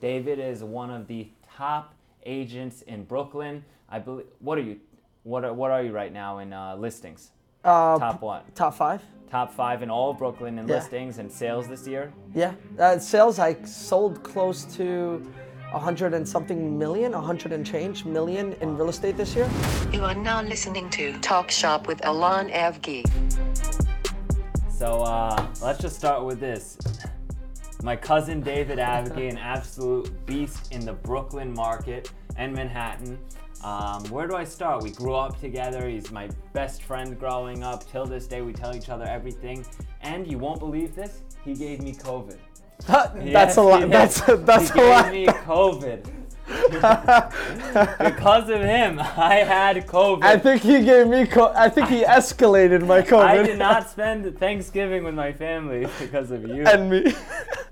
David 0.00 0.38
is 0.38 0.62
one 0.62 0.90
of 0.90 1.06
the 1.06 1.28
top 1.56 1.94
agents 2.24 2.82
in 2.82 3.04
Brooklyn. 3.04 3.64
I 3.88 3.98
believe. 3.98 4.26
What 4.40 4.58
are 4.58 4.62
you? 4.62 4.78
What 5.24 5.44
are, 5.44 5.52
what 5.52 5.70
are 5.70 5.82
you 5.82 5.92
right 5.92 6.12
now 6.12 6.38
in 6.38 6.52
uh, 6.52 6.76
listings? 6.76 7.32
Uh, 7.64 7.98
Top 7.98 8.22
one. 8.22 8.42
top 8.54 8.74
five. 8.74 9.02
Top 9.30 9.52
five 9.52 9.82
in 9.82 9.90
all 9.90 10.10
of 10.10 10.18
Brooklyn 10.18 10.58
in 10.58 10.66
Yeah. 10.68 10.76
listings 10.76 11.18
and 11.18 11.30
sales 11.30 11.68
this 11.68 11.86
year. 11.86 12.12
Yeah, 12.34 12.54
uh, 12.78 12.98
sales 12.98 13.38
I 13.38 13.62
sold 13.64 14.22
close 14.22 14.64
to 14.76 15.20
a 15.74 15.78
hundred 15.78 16.14
and 16.14 16.26
something 16.26 16.78
million, 16.78 17.12
a 17.12 17.20
hundred 17.20 17.52
and 17.52 17.66
change 17.66 18.04
million 18.06 18.54
in 18.62 18.76
real 18.78 18.88
estate 18.88 19.16
this 19.18 19.34
year. 19.34 19.50
You 19.92 20.04
are 20.04 20.14
now 20.14 20.40
listening 20.42 20.88
to 20.90 21.18
Talk 21.18 21.50
Shop 21.50 21.86
with 21.88 22.00
Alon 22.06 22.48
Avgi. 22.50 23.04
So 24.70 25.02
uh, 25.02 25.46
let's 25.60 25.80
just 25.80 25.96
start 25.96 26.24
with 26.24 26.40
this. 26.40 26.78
My 27.82 27.94
cousin 27.96 28.40
David 28.40 28.78
Avgi, 28.78 29.30
an 29.30 29.38
absolute 29.38 30.10
beast 30.26 30.72
in 30.72 30.84
the 30.84 30.92
Brooklyn 30.92 31.52
market 31.54 32.10
and 32.36 32.52
Manhattan. 32.52 33.18
Um, 33.62 34.04
where 34.10 34.26
do 34.26 34.34
I 34.36 34.44
start? 34.44 34.82
We 34.82 34.90
grew 34.90 35.14
up 35.14 35.40
together. 35.40 35.88
He's 35.88 36.10
my 36.10 36.28
best 36.52 36.82
friend 36.82 37.18
growing 37.18 37.62
up. 37.62 37.88
Till 37.90 38.04
this 38.04 38.26
day, 38.26 38.42
we 38.42 38.52
tell 38.52 38.74
each 38.74 38.88
other 38.88 39.04
everything. 39.04 39.64
And 40.02 40.26
you 40.30 40.38
won't 40.38 40.58
believe 40.60 40.94
this, 40.94 41.22
he 41.44 41.54
gave 41.54 41.80
me 41.80 41.92
COVID. 41.94 42.36
that's 42.86 43.16
Yes, 43.24 43.56
a 43.56 43.60
he 43.62 43.66
lot. 43.66 43.90
That's 43.90 44.20
that's 44.20 44.70
he 44.70 44.80
a 44.80 44.82
gave 44.82 44.90
lot. 44.90 45.12
me 45.12 45.26
COVID. 45.26 46.06
because 47.98 48.48
of 48.48 48.60
him, 48.60 48.98
I 49.00 49.42
had 49.46 49.86
COVID. 49.86 50.22
I 50.22 50.38
think 50.38 50.62
he 50.62 50.82
gave 50.84 51.06
me. 51.08 51.26
Co- 51.26 51.52
I 51.54 51.68
think 51.68 51.88
he 51.88 52.02
escalated 52.04 52.86
my 52.86 53.02
COVID. 53.02 53.20
I 53.24 53.42
did 53.42 53.58
not 53.58 53.90
spend 53.90 54.38
Thanksgiving 54.38 55.04
with 55.04 55.14
my 55.14 55.32
family 55.32 55.86
because 55.98 56.30
of 56.30 56.44
you. 56.48 56.64
and 56.66 56.88
me. 56.90 57.12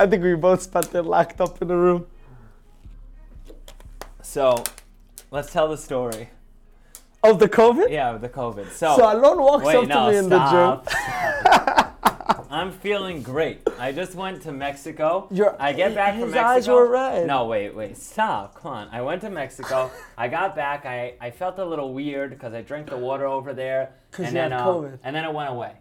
I 0.00 0.06
think 0.06 0.22
we 0.22 0.34
both 0.34 0.62
spent 0.62 0.94
it 0.94 1.02
locked 1.02 1.40
up 1.40 1.60
in 1.62 1.70
a 1.70 1.76
room. 1.76 2.06
So, 4.22 4.62
let's 5.30 5.52
tell 5.52 5.68
the 5.68 5.76
story. 5.76 6.30
Of 7.22 7.38
the 7.40 7.48
COVID? 7.48 7.90
Yeah, 7.90 8.12
with 8.12 8.22
the 8.22 8.28
COVID. 8.28 8.70
So, 8.70 8.96
So 8.96 9.12
Alon 9.12 9.38
walks 9.38 9.64
wait, 9.64 9.76
up 9.76 9.82
to 9.82 9.88
no, 9.88 10.10
me 10.10 10.16
in 10.18 10.28
the 10.28 10.38
gym. 10.50 12.44
I'm 12.50 12.72
feeling 12.72 13.22
great. 13.22 13.60
I 13.78 13.92
just 13.92 14.14
went 14.14 14.40
to 14.42 14.52
Mexico. 14.52 15.28
Your- 15.30 15.54
I 15.60 15.72
get 15.74 15.94
back 15.94 16.14
from 16.14 16.22
his 16.24 16.32
Mexico. 16.32 16.48
eyes 16.48 16.68
were 16.68 16.86
red. 16.88 17.26
No, 17.26 17.44
wait, 17.46 17.74
wait, 17.74 17.96
stop. 17.98 18.54
Come 18.54 18.72
on. 18.72 18.88
I 18.90 19.02
went 19.02 19.20
to 19.22 19.30
Mexico. 19.30 19.90
I 20.16 20.28
got 20.28 20.56
back. 20.56 20.86
I, 20.86 21.14
I 21.20 21.30
felt 21.30 21.58
a 21.58 21.64
little 21.64 21.92
weird 21.92 22.30
because 22.30 22.54
I 22.54 22.62
drank 22.62 22.88
the 22.88 22.96
water 22.96 23.26
over 23.26 23.52
there. 23.52 23.90
'Cause 24.12 24.26
and 24.26 24.34
you 24.34 24.40
then 24.40 24.50
had 24.52 24.60
uh, 24.60 24.64
COVID. 24.66 24.98
and 25.04 25.14
then 25.14 25.24
it 25.24 25.34
went 25.34 25.50
away. 25.50 25.72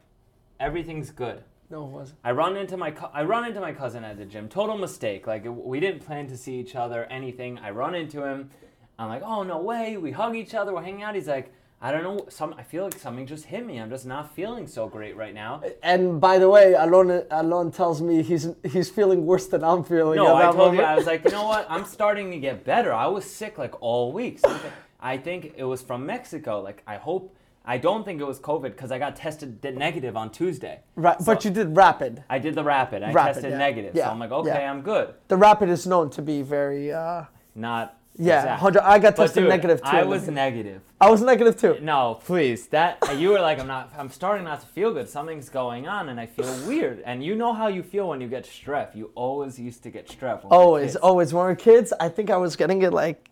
Everything's 0.59 1.09
good. 1.11 1.41
No, 1.69 1.83
it 1.85 1.89
wasn't. 1.91 2.19
I 2.23 2.31
run 2.31 2.55
into 2.55 2.77
my 2.77 2.91
co- 2.91 3.11
I 3.13 3.23
run 3.23 3.45
into 3.45 3.59
my 3.59 3.73
cousin 3.73 4.03
at 4.03 4.17
the 4.17 4.25
gym. 4.25 4.47
Total 4.47 4.77
mistake. 4.77 5.27
Like 5.27 5.45
we 5.47 5.79
didn't 5.79 6.05
plan 6.05 6.27
to 6.27 6.37
see 6.37 6.55
each 6.59 6.75
other. 6.75 7.05
Anything. 7.05 7.59
I 7.59 7.71
run 7.71 7.93
into 7.95 8.23
him. 8.23 8.49
I'm 8.97 9.09
like, 9.09 9.21
oh 9.23 9.43
no 9.43 9.57
way. 9.59 9.97
We 9.97 10.11
hug 10.11 10.35
each 10.35 10.53
other. 10.53 10.73
We're 10.73 10.83
hanging 10.83 11.03
out. 11.03 11.13
He's 11.15 11.27
like, 11.27 11.51
I 11.81 11.91
don't 11.91 12.03
know. 12.03 12.25
Some 12.29 12.55
I 12.57 12.63
feel 12.63 12.85
like 12.85 12.97
something 12.97 13.27
just 13.27 13.45
hit 13.45 13.65
me. 13.65 13.79
I'm 13.79 13.89
just 13.89 14.05
not 14.05 14.33
feeling 14.33 14.65
so 14.65 14.87
great 14.87 15.17
right 15.17 15.33
now. 15.33 15.61
And 15.83 16.21
by 16.21 16.39
the 16.39 16.49
way, 16.49 16.73
Alon, 16.73 17.23
Alon 17.31 17.71
tells 17.71 18.02
me 18.02 18.23
he's 18.23 18.47
he's 18.63 18.89
feeling 18.89 19.25
worse 19.25 19.47
than 19.47 19.63
I'm 19.63 19.83
feeling. 19.83 20.15
No, 20.15 20.27
at 20.29 20.35
I 20.35 20.45
that 20.47 20.53
told 20.55 20.73
you. 20.75 20.81
I 20.81 20.95
was 20.95 21.05
like, 21.05 21.25
you 21.25 21.31
know 21.31 21.43
what? 21.53 21.67
I'm 21.69 21.83
starting 21.85 22.31
to 22.31 22.39
get 22.39 22.63
better. 22.63 22.93
I 22.93 23.07
was 23.07 23.25
sick 23.25 23.57
like 23.57 23.79
all 23.81 24.13
week. 24.13 24.39
Something- 24.39 24.71
I 24.99 25.17
think 25.17 25.53
it 25.57 25.63
was 25.63 25.81
from 25.83 26.05
Mexico. 26.05 26.61
Like 26.61 26.81
I 26.87 26.95
hope. 26.95 27.33
I 27.69 27.77
don't 27.77 28.05
think 28.05 28.21
it 28.21 28.23
was 28.23 28.39
COVID 28.39 28.71
because 28.71 28.91
I 28.93 28.97
got 28.97 29.17
tested 29.17 29.61
negative 29.75 30.15
on 30.15 30.29
Tuesday. 30.31 30.79
Right, 30.95 31.19
So- 31.21 31.33
but 31.33 31.43
you 31.43 31.51
did 31.51 31.75
rapid. 31.75 32.23
I 32.29 32.39
did 32.39 32.55
the 32.55 32.63
rapid. 32.63 33.03
I 33.03 33.11
Rapid, 33.11 33.33
tested 33.33 33.51
yeah. 33.51 33.57
negative. 33.57 33.91
Yeah, 33.93 34.05
So 34.05 34.11
I'm 34.11 34.19
like, 34.19 34.31
okay, 34.31 34.49
yeah. 34.61 34.71
I'm 34.71 34.81
good. 34.81 35.13
The 35.27 35.35
rapid 35.35 35.67
is 35.69 35.85
known 35.85 36.09
to 36.11 36.21
be 36.21 36.41
very. 36.41 36.93
Uh, 36.93 37.25
Not. 37.55 37.95
yeah, 38.17 38.39
exact. 38.39 38.61
100. 38.61 38.81
I 38.83 38.99
got 38.99 39.15
But 39.17 39.23
tested 39.23 39.43
dude, 39.43 39.49
negative 39.49 39.81
too. 39.81 39.87
I 39.97 40.03
was 40.03 40.27
negative. 40.29 40.81
I 41.01 41.09
was 41.09 41.21
negative 41.21 41.57
too. 41.59 41.77
No, 41.81 42.19
please. 42.25 42.67
That 42.67 42.97
you 43.17 43.30
were 43.31 43.42
like, 43.42 43.59
I'm 43.59 43.67
not. 43.67 43.92
I'm 43.99 44.09
starting 44.09 44.45
not 44.45 44.61
to 44.61 44.67
feel 44.67 44.93
good. 44.93 45.09
Something's 45.09 45.49
going 45.49 45.87
on, 45.89 46.08
and 46.09 46.19
I 46.21 46.25
feel 46.25 46.52
weird. 46.67 47.03
And 47.05 47.21
you 47.23 47.36
know 47.36 47.52
how 47.53 47.67
you 47.67 47.83
feel 47.83 48.08
when 48.08 48.21
you 48.21 48.30
get 48.30 48.45
strep. 48.45 48.95
You 48.95 49.11
always 49.13 49.59
used 49.59 49.83
to 49.83 49.89
get 49.89 50.08
strep. 50.08 50.37
when 50.43 50.49
we 50.52 50.58
were 50.58 50.63
Always, 50.63 50.95
always. 50.95 51.33
When 51.33 51.43
we 51.43 51.49
were 51.52 51.55
kids, 51.55 51.92
I 51.99 52.08
think 52.08 52.30
I 52.30 52.37
was 52.37 52.55
getting 52.55 52.81
it 52.81 52.93
like 52.93 53.30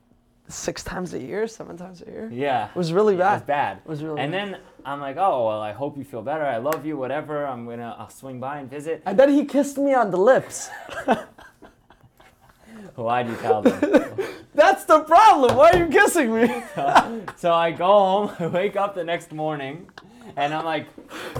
six 0.47 0.83
times 0.83 1.13
a 1.13 1.19
year, 1.19 1.47
seven 1.47 1.77
times 1.77 2.01
a 2.01 2.05
year. 2.05 2.29
Yeah. 2.31 2.69
It 2.69 2.75
was 2.75 2.93
really 2.93 3.15
bad. 3.15 3.31
It 3.31 3.35
was 3.35 3.47
bad. 3.47 3.77
It 3.77 3.89
was 3.89 4.03
really 4.03 4.21
and 4.21 4.31
bad. 4.31 4.53
then 4.53 4.61
I'm 4.85 5.01
like, 5.01 5.17
oh 5.17 5.47
well, 5.47 5.61
I 5.61 5.71
hope 5.71 5.97
you 5.97 6.03
feel 6.03 6.21
better. 6.21 6.43
I 6.45 6.57
love 6.57 6.85
you. 6.85 6.97
Whatever. 6.97 7.45
I'm 7.45 7.65
gonna. 7.65 7.95
I'll 7.97 8.09
swing 8.09 8.39
by 8.39 8.59
and 8.59 8.69
visit. 8.69 9.01
And 9.05 9.17
then 9.17 9.29
he 9.29 9.45
kissed 9.45 9.77
me 9.77 9.93
on 9.93 10.11
the 10.11 10.17
lips. 10.17 10.69
Why'd 12.95 13.27
you 13.27 13.35
tell 13.37 13.61
them? 13.61 14.15
That's 14.53 14.85
the 14.85 15.01
problem. 15.01 15.57
Why 15.57 15.71
are 15.71 15.77
you 15.77 15.87
kissing 15.87 16.33
me? 16.33 16.47
so 17.35 17.53
I 17.53 17.71
go 17.71 17.85
home. 17.85 18.31
I 18.39 18.47
wake 18.47 18.75
up 18.77 18.95
the 18.95 19.03
next 19.03 19.33
morning, 19.33 19.89
and 20.37 20.53
I'm 20.53 20.63
like, 20.63 20.87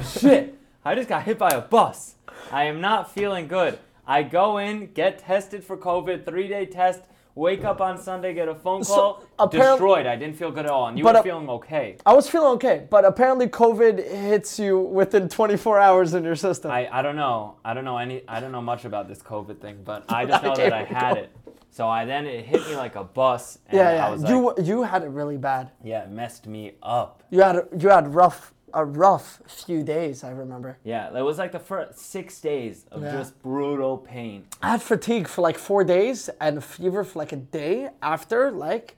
shit. 0.04 0.58
I 0.84 0.96
just 0.96 1.10
got 1.10 1.24
hit 1.24 1.38
by 1.38 1.50
a 1.50 1.62
bus. 1.62 2.16
I 2.52 2.66
am 2.66 2.82
not 2.82 3.12
feeling 3.12 3.48
good. 3.48 3.80
I 4.06 4.22
go 4.24 4.58
in, 4.58 4.92
get 4.94 5.20
tested 5.20 5.64
for 5.64 5.78
COVID, 5.78 6.26
three 6.26 6.48
day 6.48 6.66
test. 6.66 7.02
Wake 7.36 7.66
up 7.66 7.82
on 7.82 7.98
Sunday, 7.98 8.34
get 8.34 8.48
a 8.48 8.56
phone 8.56 8.82
So, 8.82 8.96
call, 8.96 9.24
apparent- 9.38 9.72
destroyed. 9.74 10.06
I 10.06 10.16
didn't 10.16 10.38
feel 10.38 10.52
good 10.52 10.66
at 10.66 10.72
all, 10.72 10.88
and 10.88 10.98
you 10.98 11.04
were 11.04 11.12
uh, 11.18 11.22
feeling 11.22 11.50
okay. 11.50 11.98
I 12.06 12.14
was 12.14 12.30
feeling 12.30 12.54
okay, 12.54 12.88
but 12.90 13.04
apparently 13.04 13.48
COVID 13.48 13.98
hits 14.10 14.58
you 14.58 14.80
within 14.80 15.28
24 15.28 15.78
hours 15.80 16.14
in 16.14 16.24
your 16.24 16.38
system. 16.38 16.72
I, 16.72 16.88
I 16.90 17.02
don't 17.02 17.18
know. 17.18 17.58
I 17.66 17.74
don't 17.74 17.84
know 17.84 17.98
any. 17.98 18.24
I 18.30 18.40
don't 18.40 18.54
know 18.54 18.62
much 18.62 18.86
about 18.86 19.10
this 19.10 19.22
COVID 19.22 19.60
thing, 19.60 19.82
but 19.84 20.06
I 20.08 20.26
just 20.26 20.44
know 20.46 20.56
that 20.56 20.72
I 20.72 20.84
had 20.86 21.16
go. 21.16 21.20
it. 21.24 21.36
So 21.72 21.90
I 21.90 22.06
then 22.06 22.26
it 22.26 22.46
hit 22.46 22.66
me 22.70 22.78
like 22.78 22.96
a 22.96 23.04
bus, 23.04 23.60
and 23.68 23.78
yeah, 23.80 23.90
I 23.90 23.94
yeah. 23.96 24.10
was 24.12 24.24
you 24.30 24.46
like, 24.56 24.66
you 24.66 24.84
had 24.84 25.04
it 25.04 25.10
really 25.10 25.36
bad. 25.36 25.72
yeah, 25.84 26.04
it 26.06 26.10
messed 26.12 26.48
me 26.48 26.76
up. 26.82 27.22
You 27.32 27.42
had 27.42 27.58
a, 27.58 27.68
you 27.78 27.90
had 27.90 28.16
rough 28.16 28.54
a 28.76 28.86
rough 28.86 29.42
few 29.48 29.82
days. 29.84 30.24
I 30.24 30.30
remember. 30.32 30.78
Yeah, 30.84 31.18
it 31.18 31.22
was 31.24 31.38
like 31.40 31.52
the 31.52 31.60
first 31.60 31.98
six 31.98 32.40
days 32.42 32.86
of 32.92 33.02
Yeah. 33.02 33.14
just 33.14 33.42
brutal 33.42 33.98
pain. 33.98 34.46
I 34.62 34.72
had 34.72 34.82
fatigue 34.84 35.28
for 35.28 35.42
like 35.42 35.58
four 35.58 35.84
days 35.84 36.30
and 36.40 36.64
fever 36.64 37.04
for 37.04 37.18
like 37.20 37.32
a 37.32 37.38
day 37.38 37.90
after, 38.04 38.52
like, 38.52 38.96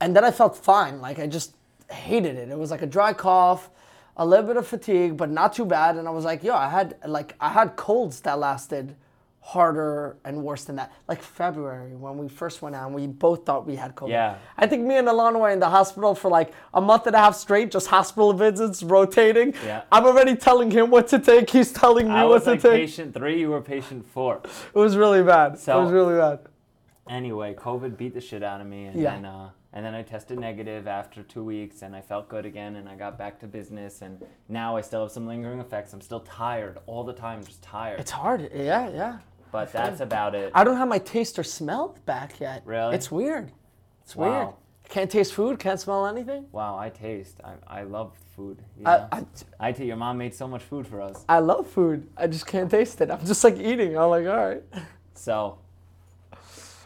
and 0.00 0.14
then 0.16 0.24
I 0.24 0.30
felt 0.30 0.56
fine. 0.56 1.00
Like 1.00 1.18
I 1.18 1.26
just 1.26 1.54
hated 1.90 2.36
it. 2.36 2.48
It 2.48 2.58
was 2.58 2.70
like 2.70 2.82
a 2.82 2.86
dry 2.86 3.12
cough, 3.12 3.68
a 4.16 4.24
little 4.24 4.46
bit 4.46 4.56
of 4.56 4.66
fatigue, 4.66 5.16
but 5.16 5.30
not 5.30 5.52
too 5.52 5.64
bad. 5.66 5.96
And 5.96 6.06
I 6.06 6.10
was 6.12 6.24
like, 6.24 6.42
yo, 6.44 6.54
I 6.54 6.68
had 6.68 6.96
like 7.06 7.34
I 7.40 7.50
had 7.50 7.76
colds 7.76 8.20
that 8.20 8.38
lasted 8.38 8.94
harder 9.46 10.16
and 10.24 10.42
worse 10.42 10.64
than 10.64 10.74
that. 10.74 10.92
Like 11.06 11.22
February 11.22 11.94
when 11.94 12.18
we 12.18 12.28
first 12.28 12.62
went 12.62 12.74
out, 12.74 12.90
we 12.90 13.06
both 13.06 13.46
thought 13.46 13.64
we 13.64 13.76
had 13.76 13.94
COVID. 13.94 14.08
Yeah. 14.10 14.38
I 14.58 14.66
think 14.66 14.84
me 14.84 14.96
and 14.96 15.06
Alana 15.06 15.38
were 15.38 15.50
in 15.50 15.60
the 15.60 15.68
hospital 15.70 16.16
for 16.16 16.28
like 16.28 16.52
a 16.74 16.80
month 16.80 17.06
and 17.06 17.14
a 17.14 17.18
half 17.20 17.36
straight, 17.36 17.70
just 17.70 17.86
hospital 17.86 18.32
visits, 18.32 18.82
rotating. 18.82 19.54
Yeah. 19.64 19.82
I'm 19.92 20.04
already 20.04 20.34
telling 20.34 20.72
him 20.72 20.90
what 20.90 21.06
to 21.08 21.20
take. 21.20 21.48
He's 21.50 21.72
telling 21.72 22.08
me 22.08 22.14
I 22.14 22.24
what 22.24 22.34
was 22.34 22.44
to 22.44 22.50
like 22.50 22.60
take. 22.62 22.72
patient 22.72 23.14
three, 23.14 23.38
you 23.38 23.50
were 23.50 23.60
patient 23.60 24.04
four. 24.10 24.40
It 24.74 24.78
was 24.78 24.96
really 24.96 25.22
bad. 25.22 25.54
it 25.54 25.66
was 25.68 25.92
really 25.92 26.18
bad. 26.18 26.40
Anyway, 27.08 27.54
COVID 27.54 27.96
beat 27.96 28.14
the 28.14 28.20
shit 28.20 28.42
out 28.42 28.60
of 28.60 28.66
me, 28.66 28.86
and 28.86 29.00
Yeah. 29.00 29.12
then 29.14 29.24
uh, 29.26 29.50
and 29.72 29.84
then 29.86 29.94
I 29.94 30.02
tested 30.02 30.40
negative 30.40 30.88
after 30.88 31.22
two 31.22 31.44
weeks, 31.44 31.82
and 31.82 31.94
I 31.94 32.00
felt 32.00 32.28
good 32.28 32.46
again, 32.46 32.76
and 32.76 32.88
I 32.88 32.96
got 32.96 33.16
back 33.16 33.38
to 33.40 33.46
business, 33.46 34.02
and 34.02 34.24
now 34.48 34.76
I 34.76 34.80
still 34.80 35.02
have 35.02 35.12
some 35.12 35.24
lingering 35.28 35.60
effects. 35.60 35.92
I'm 35.92 36.00
still 36.00 36.20
tired 36.20 36.78
all 36.86 37.04
the 37.04 37.12
time, 37.12 37.44
just 37.44 37.62
tired. 37.62 38.00
It's 38.00 38.10
hard. 38.10 38.50
Yeah, 38.52 38.88
yeah. 38.88 39.18
But 39.56 39.72
that's 39.72 40.00
about 40.00 40.34
it. 40.34 40.52
I 40.54 40.64
don't 40.64 40.76
have 40.76 40.88
my 40.88 40.98
taste 40.98 41.38
or 41.38 41.42
smell 41.44 41.96
back 42.04 42.38
yet. 42.40 42.62
Really? 42.66 42.94
It's 42.94 43.10
weird. 43.10 43.52
It's 44.02 44.14
Wow. 44.14 44.26
weird. 44.28 44.54
Can't 44.88 45.10
taste 45.10 45.32
food. 45.32 45.58
Can't 45.58 45.80
smell 45.80 46.06
anything. 46.06 46.46
Wow, 46.52 46.78
I 46.78 46.90
taste. 46.90 47.40
I, 47.42 47.80
I 47.80 47.82
love 47.82 48.12
food. 48.36 48.62
you 48.78 48.86
I, 48.86 48.98
know? 48.98 49.08
I, 49.12 49.68
I 49.68 49.72
tell 49.72 49.86
your 49.86 49.96
mom 49.96 50.18
made 50.18 50.32
so 50.34 50.46
much 50.46 50.62
food 50.62 50.86
for 50.86 51.00
us. 51.00 51.24
I 51.28 51.40
love 51.40 51.66
food. 51.68 52.06
I 52.16 52.26
just 52.28 52.46
can't 52.46 52.70
taste 52.70 53.00
it. 53.00 53.10
I'm 53.10 53.24
just 53.26 53.42
like 53.42 53.58
eating. 53.58 53.98
I'm 53.98 54.10
like, 54.10 54.26
all 54.26 54.46
right. 54.48 54.62
So, 55.14 55.58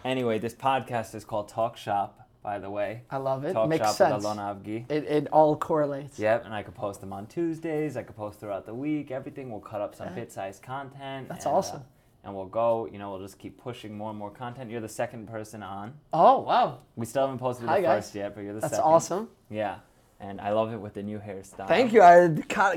anyway, 0.04 0.38
this 0.38 0.54
podcast 0.54 1.14
is 1.14 1.24
called 1.26 1.48
Talk 1.48 1.76
Shop, 1.76 2.26
by 2.42 2.58
the 2.58 2.70
way. 2.70 3.02
I 3.10 3.18
love 3.18 3.44
it. 3.44 3.52
Talk 3.52 3.68
Makes 3.68 3.86
Shop 3.88 3.96
sense. 3.96 4.24
with 4.24 4.36
Avgi. 4.36 4.90
It, 4.90 5.04
it 5.04 5.28
all 5.30 5.56
correlates. 5.56 6.18
Yep, 6.18 6.46
and 6.46 6.54
I 6.54 6.62
could 6.62 6.74
post 6.74 7.00
them 7.02 7.12
on 7.12 7.26
Tuesdays. 7.26 7.98
I 7.98 8.02
could 8.02 8.16
post 8.16 8.40
throughout 8.40 8.64
the 8.64 8.74
week. 8.74 9.10
Everything. 9.10 9.50
We'll 9.50 9.60
cut 9.60 9.82
up 9.82 9.94
some 9.94 10.14
bit-sized 10.14 10.62
content. 10.62 11.28
That's 11.28 11.44
and, 11.44 11.52
uh, 11.54 11.58
awesome. 11.58 11.82
And 12.24 12.34
we'll 12.34 12.46
go. 12.46 12.88
You 12.92 12.98
know, 12.98 13.10
we'll 13.12 13.20
just 13.20 13.38
keep 13.38 13.58
pushing 13.58 13.96
more 13.96 14.10
and 14.10 14.18
more 14.18 14.30
content. 14.30 14.70
You're 14.70 14.80
the 14.80 14.88
second 14.88 15.28
person 15.28 15.62
on. 15.62 15.94
Oh 16.12 16.40
wow, 16.40 16.78
We 16.96 17.06
still 17.06 17.22
haven't 17.22 17.38
posted 17.38 17.66
Hi, 17.68 17.76
the 17.80 17.86
guys. 17.86 18.04
first 18.04 18.14
yet, 18.14 18.34
but 18.34 18.42
you're 18.44 18.54
the 18.54 18.60
that's 18.60 18.74
second. 18.74 18.90
awesome. 18.90 19.28
Yeah, 19.50 19.76
and 20.20 20.40
I 20.40 20.52
love 20.52 20.72
it 20.72 20.80
with 20.80 20.94
the 20.94 21.02
new 21.02 21.18
hairstyle. 21.18 21.68
Thank 21.68 21.92
you. 21.92 22.02
I 22.02 22.28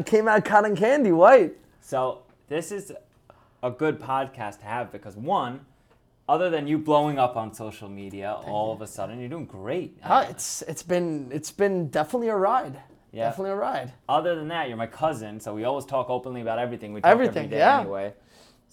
came 0.05 0.27
out 0.27 0.45
cotton 0.45 0.75
candy 0.75 1.11
white. 1.11 1.53
So 1.81 2.23
this 2.47 2.71
is 2.71 2.91
a 3.61 3.71
good 3.71 3.99
podcast 3.99 4.59
to 4.59 4.65
have 4.65 4.91
because 4.91 5.15
one, 5.15 5.65
other 6.27 6.49
than 6.49 6.67
you 6.67 6.77
blowing 6.77 7.19
up 7.19 7.35
on 7.35 7.53
social 7.53 7.89
media, 7.89 8.33
all 8.45 8.71
of 8.73 8.81
a 8.81 8.87
sudden 8.87 9.19
you're 9.19 9.29
doing 9.29 9.45
great. 9.45 9.97
Uh, 10.03 10.25
it's 10.29 10.61
it's 10.63 10.83
been 10.83 11.29
it's 11.33 11.51
been 11.51 11.87
definitely 11.89 12.29
a 12.29 12.35
ride. 12.35 12.77
Yeah. 13.11 13.25
Definitely 13.25 13.51
a 13.51 13.55
ride. 13.57 13.93
Other 14.09 14.33
than 14.35 14.47
that, 14.47 14.69
you're 14.69 14.77
my 14.77 14.87
cousin, 14.87 15.39
so 15.39 15.53
we 15.53 15.65
always 15.65 15.85
talk 15.85 16.09
openly 16.09 16.41
about 16.41 16.57
everything. 16.57 16.93
We 16.93 17.01
talk 17.01 17.11
Everything, 17.11 17.43
every 17.45 17.49
day 17.49 17.57
yeah. 17.59 17.81
anyway. 17.81 18.13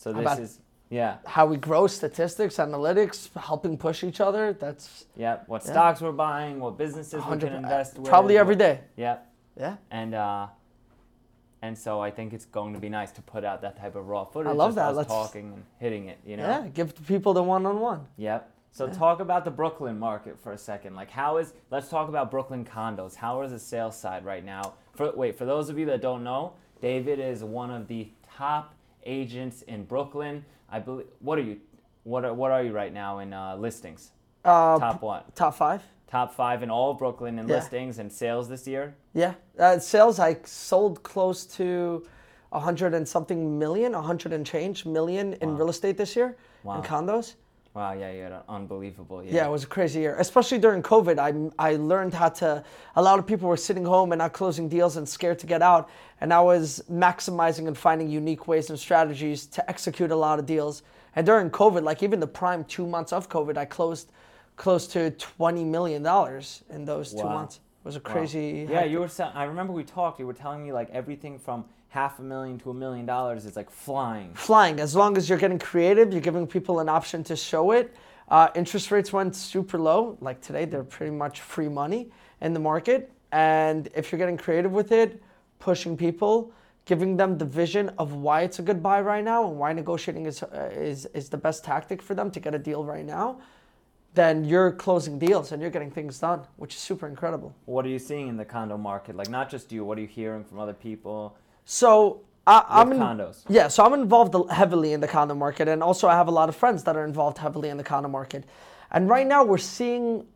So 0.01 0.15
this 0.15 0.23
about- 0.23 0.39
is 0.39 0.61
Yeah. 0.89 1.19
how 1.27 1.45
we 1.45 1.59
grow 1.59 1.87
statistics, 1.87 2.57
analytics, 2.57 3.31
helping 3.39 3.77
push 3.77 4.03
each 4.03 4.19
other. 4.19 4.55
That's 4.55 5.05
Yep. 5.17 5.47
What 5.47 5.63
stocks 5.63 6.01
we're 6.01 6.11
buying, 6.13 6.59
what 6.59 6.79
businesses 6.79 7.13
we 7.13 7.21
100 7.21 7.49
can 7.51 7.57
invest 7.57 7.99
with. 7.99 8.09
probably 8.09 8.39
every 8.39 8.57
day. 8.57 8.81
Yep. 8.97 9.27
Yeah. 9.59 9.77
And 9.91 10.15
uh, 10.15 10.47
and 11.63 11.77
so 11.77 12.01
I 12.01 12.11
think 12.11 12.33
it's 12.33 12.47
going 12.47 12.73
to 12.73 12.81
be 12.81 12.89
nice 12.89 13.13
to 13.13 13.21
put 13.23 13.45
out 13.45 13.61
that 13.61 13.77
type 13.77 13.95
of 13.95 14.09
raw 14.09 14.25
footage. 14.25 14.49
I 14.49 14.55
love 14.55 14.71
just 14.71 14.77
that. 14.77 14.97
Let's- 14.97 15.09
talking 15.09 15.53
and 15.53 15.65
hitting 15.79 16.07
it. 16.09 16.19
You 16.25 16.39
know. 16.39 16.45
Yeah. 16.49 16.69
Give 16.69 16.95
the 16.95 17.03
people 17.03 17.35
the 17.35 17.43
one-on-one. 17.43 18.07
Yep. 18.17 18.51
So 18.73 18.89
talk 18.89 19.21
about 19.21 19.45
the 19.45 19.51
Brooklyn 19.51 19.99
market 19.99 20.39
for 20.39 20.53
a 20.53 20.59
second. 20.59 20.95
Like 20.97 21.11
how 21.11 21.37
is 21.37 21.53
let's 21.71 21.91
talk 21.91 22.09
about 22.09 22.31
Brooklyn 22.31 22.65
condos. 22.65 23.17
How 23.17 23.43
is 23.43 23.51
the 23.53 23.59
sales 23.59 23.97
side 23.97 24.25
right 24.25 24.45
now? 24.45 24.73
For 24.95 25.13
wait, 25.15 25.37
for 25.37 25.45
those 25.45 25.69
of 25.69 25.79
you 25.79 25.85
that 25.87 26.01
don't 26.01 26.25
know, 26.25 26.55
David 26.81 27.19
is 27.19 27.45
one 27.45 27.71
of 27.71 27.87
the 27.87 28.11
top 28.37 28.73
agents 29.05 29.63
in 29.63 29.85
Brooklyn. 29.85 30.45
I 30.71 30.79
believe 30.79 31.07
what 31.21 31.39
are 31.39 31.43
you 31.43 31.59
what 32.05 32.25
are, 32.25 32.33
what 32.33 32.51
are 32.51 32.63
you 32.63 32.73
right 32.73 32.93
now 32.93 33.19
in 33.19 33.33
uh, 33.33 33.57
listings? 33.57 34.13
Uh, 34.45 34.79
Top 34.79 35.03
one. 35.03 35.23
top 35.35 35.55
five. 35.55 35.83
Top 36.07 36.35
5 36.35 36.65
in 36.65 36.71
all 36.71 36.91
of 36.91 36.99
Brooklyn 36.99 37.39
in 37.39 37.47
Yeah. 37.47 37.57
listings 37.57 37.99
and 38.01 38.11
sales 38.11 38.49
this 38.49 38.67
year? 38.67 38.97
Yeah, 39.15 39.35
uh, 39.61 39.79
sales 39.79 40.19
I 40.19 40.39
sold 40.45 41.05
close 41.05 41.47
to 41.57 42.05
a 42.51 42.59
hundred 42.59 42.95
and 42.95 43.07
something 43.07 43.57
million, 43.61 43.95
a 43.95 44.03
hundred 44.03 44.33
and 44.33 44.45
change 44.45 44.85
million 44.85 45.35
in 45.35 45.57
real 45.57 45.69
estate 45.71 45.97
this 45.97 46.17
year 46.17 46.37
Wow. 46.65 46.77
in 46.79 46.83
condos. 46.83 47.35
Wow, 47.73 47.93
yeah, 47.93 48.11
yeah, 48.11 48.41
unbelievable. 48.49 49.23
Yeah. 49.23 49.33
Yeah, 49.33 49.47
it 49.47 49.51
was 49.51 49.63
a 49.63 49.69
crazy 49.69 50.01
year, 50.01 50.17
especially 50.19 50.59
during 50.59 50.83
COVID. 50.83 51.19
I 51.19 51.71
I 51.71 51.77
learned 51.77 52.15
how 52.15 52.31
to. 52.41 52.65
A 52.97 53.03
lot 53.03 53.21
of 53.21 53.27
people 53.27 53.49
were 53.49 53.57
sitting 53.57 53.85
home 53.85 54.11
and 54.11 54.19
not 54.19 54.33
closing 54.33 54.69
deals 54.69 54.97
and 54.97 55.09
scared 55.09 55.39
to 55.39 55.47
get 55.47 55.63
out, 55.63 55.89
and 56.21 56.33
I 56.33 56.41
was 56.41 56.83
maximizing 56.91 57.69
and 57.69 57.79
finding 57.79 58.11
unique 58.11 58.49
ways 58.49 58.71
and 58.71 58.79
strategies 58.79 59.47
to 59.47 59.71
execute 59.71 60.11
a 60.11 60.17
lot 60.17 60.41
of 60.41 60.47
deals. 60.47 60.83
And 61.15 61.25
during 61.25 61.49
COVID, 61.51 61.83
like 61.85 62.03
even 62.03 62.19
the 62.19 62.27
prime 62.27 62.65
two 62.65 62.87
months 62.87 63.13
of 63.13 63.29
COVID, 63.29 63.57
I 63.57 63.67
closed 63.67 64.11
close 64.57 64.89
to 64.89 65.13
twenty 65.13 65.65
million 65.65 66.03
dollars 66.03 66.65
in 66.71 66.85
those 66.85 67.13
two 67.13 67.23
months. 67.25 67.57
It 67.57 67.85
was 67.85 67.97
a 67.97 68.01
Wow. 68.01 68.13
crazy. 68.13 68.67
Yeah, 68.69 68.83
you 68.83 68.99
were. 68.99 69.09
I 69.35 69.45
remember 69.45 69.73
we 69.73 69.85
talked. 69.85 70.19
You 70.19 70.27
were 70.27 70.35
telling 70.35 70.65
me 70.65 70.73
like 70.73 70.91
everything 70.91 71.39
from 71.39 71.65
half 71.91 72.21
a 72.21 72.23
million 72.23 72.57
to 72.57 72.71
a 72.71 72.75
million 72.75 73.05
dollars 73.05 73.45
is 73.45 73.57
like 73.57 73.69
flying. 73.69 74.33
flying 74.35 74.79
as 74.81 74.95
long 74.95 75.17
as 75.17 75.29
you're 75.29 75.39
getting 75.39 75.59
creative 75.59 76.13
you're 76.13 76.21
giving 76.23 76.47
people 76.47 76.79
an 76.79 76.89
option 76.89 77.23
to 77.23 77.37
show 77.37 77.73
it 77.73 77.95
uh, 78.29 78.49
interest 78.55 78.93
rates 78.93 79.13
went 79.13 79.35
super 79.35 79.77
low 79.77 80.17
like 80.21 80.41
today 80.41 80.65
they're 80.65 80.85
pretty 80.85 81.11
much 81.11 81.41
free 81.41 81.69
money 81.69 82.09
in 82.41 82.53
the 82.53 82.61
market 82.61 83.11
and 83.33 83.89
if 83.95 84.11
you're 84.11 84.19
getting 84.21 84.37
creative 84.37 84.71
with 84.71 84.93
it 84.93 85.21
pushing 85.59 85.97
people 85.97 86.53
giving 86.85 87.17
them 87.17 87.37
the 87.37 87.45
vision 87.45 87.91
of 87.99 88.15
why 88.15 88.43
it's 88.43 88.61
a 88.61 88.63
good 88.63 88.81
buy 88.83 89.01
right 89.01 89.25
now 89.25 89.49
and 89.49 89.59
why 89.59 89.73
negotiating 89.73 90.27
is, 90.27 90.43
uh, 90.43 90.71
is, 90.73 91.07
is 91.07 91.29
the 91.29 91.37
best 91.37 91.65
tactic 91.65 92.01
for 92.01 92.15
them 92.15 92.31
to 92.31 92.41
get 92.41 92.55
a 92.55 92.59
deal 92.59 92.85
right 92.85 93.05
now 93.05 93.39
then 94.15 94.45
you're 94.45 94.73
closing 94.73 95.19
deals 95.19 95.53
and 95.53 95.61
you're 95.61 95.71
getting 95.71 95.91
things 95.91 96.21
done 96.21 96.41
which 96.57 96.75
is 96.75 96.81
super 96.81 97.09
incredible 97.09 97.53
What 97.67 97.85
are 97.85 97.89
you 97.89 97.99
seeing 97.99 98.29
in 98.29 98.37
the 98.37 98.45
condo 98.45 98.79
market? 98.79 99.17
Like 99.17 99.29
not 99.29 99.51
just 99.51 99.73
you. 99.73 99.85
What 99.85 99.99
are 99.99 100.01
you 100.01 100.07
hearing 100.07 100.45
from 100.45 100.59
other 100.61 100.73
people? 100.73 101.37
So 101.65 102.23
I, 102.47 102.65
I'm 102.69 102.93
in, 102.93 102.99
condos. 102.99 103.45
Yeah, 103.49 103.69
so 103.69 103.85
I'm 103.85 103.95
involved 103.95 104.35
heavily 104.51 104.93
in 104.93 105.01
the 105.01 105.09
condo 105.09 105.35
market, 105.35 105.69
and 105.69 105.83
also 105.83 106.09
I 106.09 106.15
have 106.15 106.29
a 106.29 106.33
lot 106.33 106.49
of 106.49 106.57
friends 106.57 106.83
that 106.85 106.97
are 106.97 107.05
involved 107.05 107.39
heavily 107.39 107.69
in 107.69 107.77
the 107.77 107.85
condo 107.85 108.09
market. 108.09 108.45
And 108.91 109.09
right 109.09 109.27
now 109.27 109.45
we're 109.45 109.59
seeing, 109.59 110.27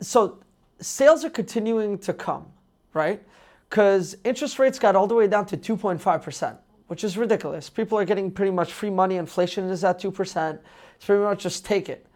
so 0.00 0.38
sales 0.80 1.24
are 1.24 1.30
continuing 1.30 1.98
to 1.98 2.12
come, 2.12 2.46
right? 2.94 3.22
Because 3.68 4.16
interest 4.24 4.58
rates 4.58 4.78
got 4.78 4.96
all 4.96 5.06
the 5.06 5.14
way 5.14 5.26
down 5.26 5.44
to 5.46 5.56
2.5 5.56 6.22
percent, 6.22 6.56
which 6.86 7.04
is 7.04 7.18
ridiculous. 7.18 7.68
People 7.68 7.98
are 7.98 8.04
getting 8.04 8.30
pretty 8.30 8.52
much 8.52 8.72
free 8.72 8.90
money. 8.90 9.16
Inflation 9.16 9.68
is 9.68 9.84
at 9.84 9.98
two 9.98 10.10
percent. 10.10 10.60
It's 10.96 11.04
pretty 11.04 11.22
much 11.22 11.42
just 11.42 11.64
take 11.64 11.88
it. 11.88 12.06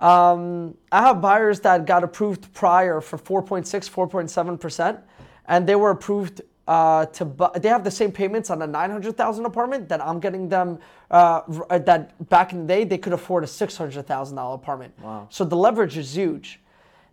Um, 0.00 0.76
I 0.92 1.02
have 1.02 1.20
buyers 1.20 1.60
that 1.60 1.86
got 1.86 2.04
approved 2.04 2.52
prior 2.52 3.00
for 3.00 3.16
4.6, 3.16 3.88
4.7%, 3.88 5.00
and 5.46 5.66
they 5.66 5.76
were 5.76 5.90
approved 5.90 6.42
uh, 6.66 7.06
to 7.06 7.24
bu- 7.24 7.58
they 7.60 7.68
have 7.68 7.84
the 7.84 7.90
same 7.90 8.10
payments 8.10 8.50
on 8.50 8.62
a 8.62 8.66
900,000 8.66 9.44
apartment 9.44 9.88
that 9.88 10.00
I'm 10.00 10.18
getting 10.20 10.48
them 10.48 10.78
uh, 11.10 11.42
r- 11.68 11.78
that 11.78 12.28
back 12.28 12.52
in 12.52 12.62
the 12.62 12.66
day 12.66 12.84
they 12.84 12.98
could 12.98 13.12
afford 13.12 13.44
a 13.44 13.46
$600,000 13.46 14.54
apartment. 14.54 14.94
Wow. 15.00 15.26
So 15.30 15.44
the 15.44 15.56
leverage 15.56 15.96
is 15.98 16.16
huge. 16.16 16.60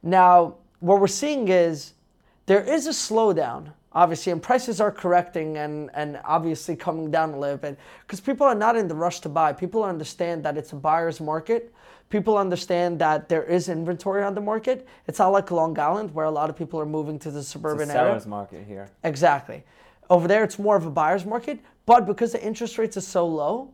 Now, 0.03 0.55
what 0.79 0.99
we're 0.99 1.07
seeing 1.07 1.49
is 1.49 1.93
there 2.45 2.61
is 2.63 2.87
a 2.87 2.91
slowdown, 2.91 3.71
obviously, 3.93 4.31
and 4.31 4.41
prices 4.41 4.79
are 4.81 4.91
correcting 4.91 5.57
and, 5.57 5.89
and 5.93 6.19
obviously 6.23 6.75
coming 6.75 7.11
down 7.11 7.31
a 7.33 7.37
little 7.39 7.57
bit 7.57 7.77
because 8.07 8.19
people 8.21 8.47
are 8.47 8.55
not 8.55 8.75
in 8.75 8.87
the 8.87 8.95
rush 8.95 9.19
to 9.21 9.29
buy. 9.29 9.53
People 9.53 9.83
understand 9.83 10.43
that 10.45 10.57
it's 10.57 10.71
a 10.71 10.75
buyer's 10.77 11.19
market. 11.19 11.73
People 12.11 12.37
understand 12.37 12.99
that 12.99 13.29
there 13.29 13.43
is 13.43 13.69
inventory 13.69 14.21
on 14.21 14.35
the 14.35 14.41
market. 14.41 14.85
It's 15.07 15.17
not 15.19 15.29
like 15.29 15.49
Long 15.49 15.79
Island 15.79 16.13
where 16.13 16.25
a 16.25 16.31
lot 16.31 16.49
of 16.49 16.57
people 16.57 16.79
are 16.79 16.85
moving 16.85 17.17
to 17.19 17.31
the 17.31 17.41
suburban 17.41 17.83
It's 17.83 17.91
a 17.91 17.97
area. 17.97 18.09
seller's 18.09 18.27
market 18.27 18.65
here. 18.67 18.89
Exactly. 19.05 19.63
Over 20.09 20.27
there, 20.27 20.43
it's 20.43 20.59
more 20.59 20.75
of 20.75 20.85
a 20.85 20.91
buyer's 20.91 21.25
market, 21.25 21.59
but 21.85 22.05
because 22.05 22.33
the 22.33 22.43
interest 22.43 22.77
rates 22.77 22.97
are 22.97 23.01
so 23.01 23.25
low, 23.25 23.73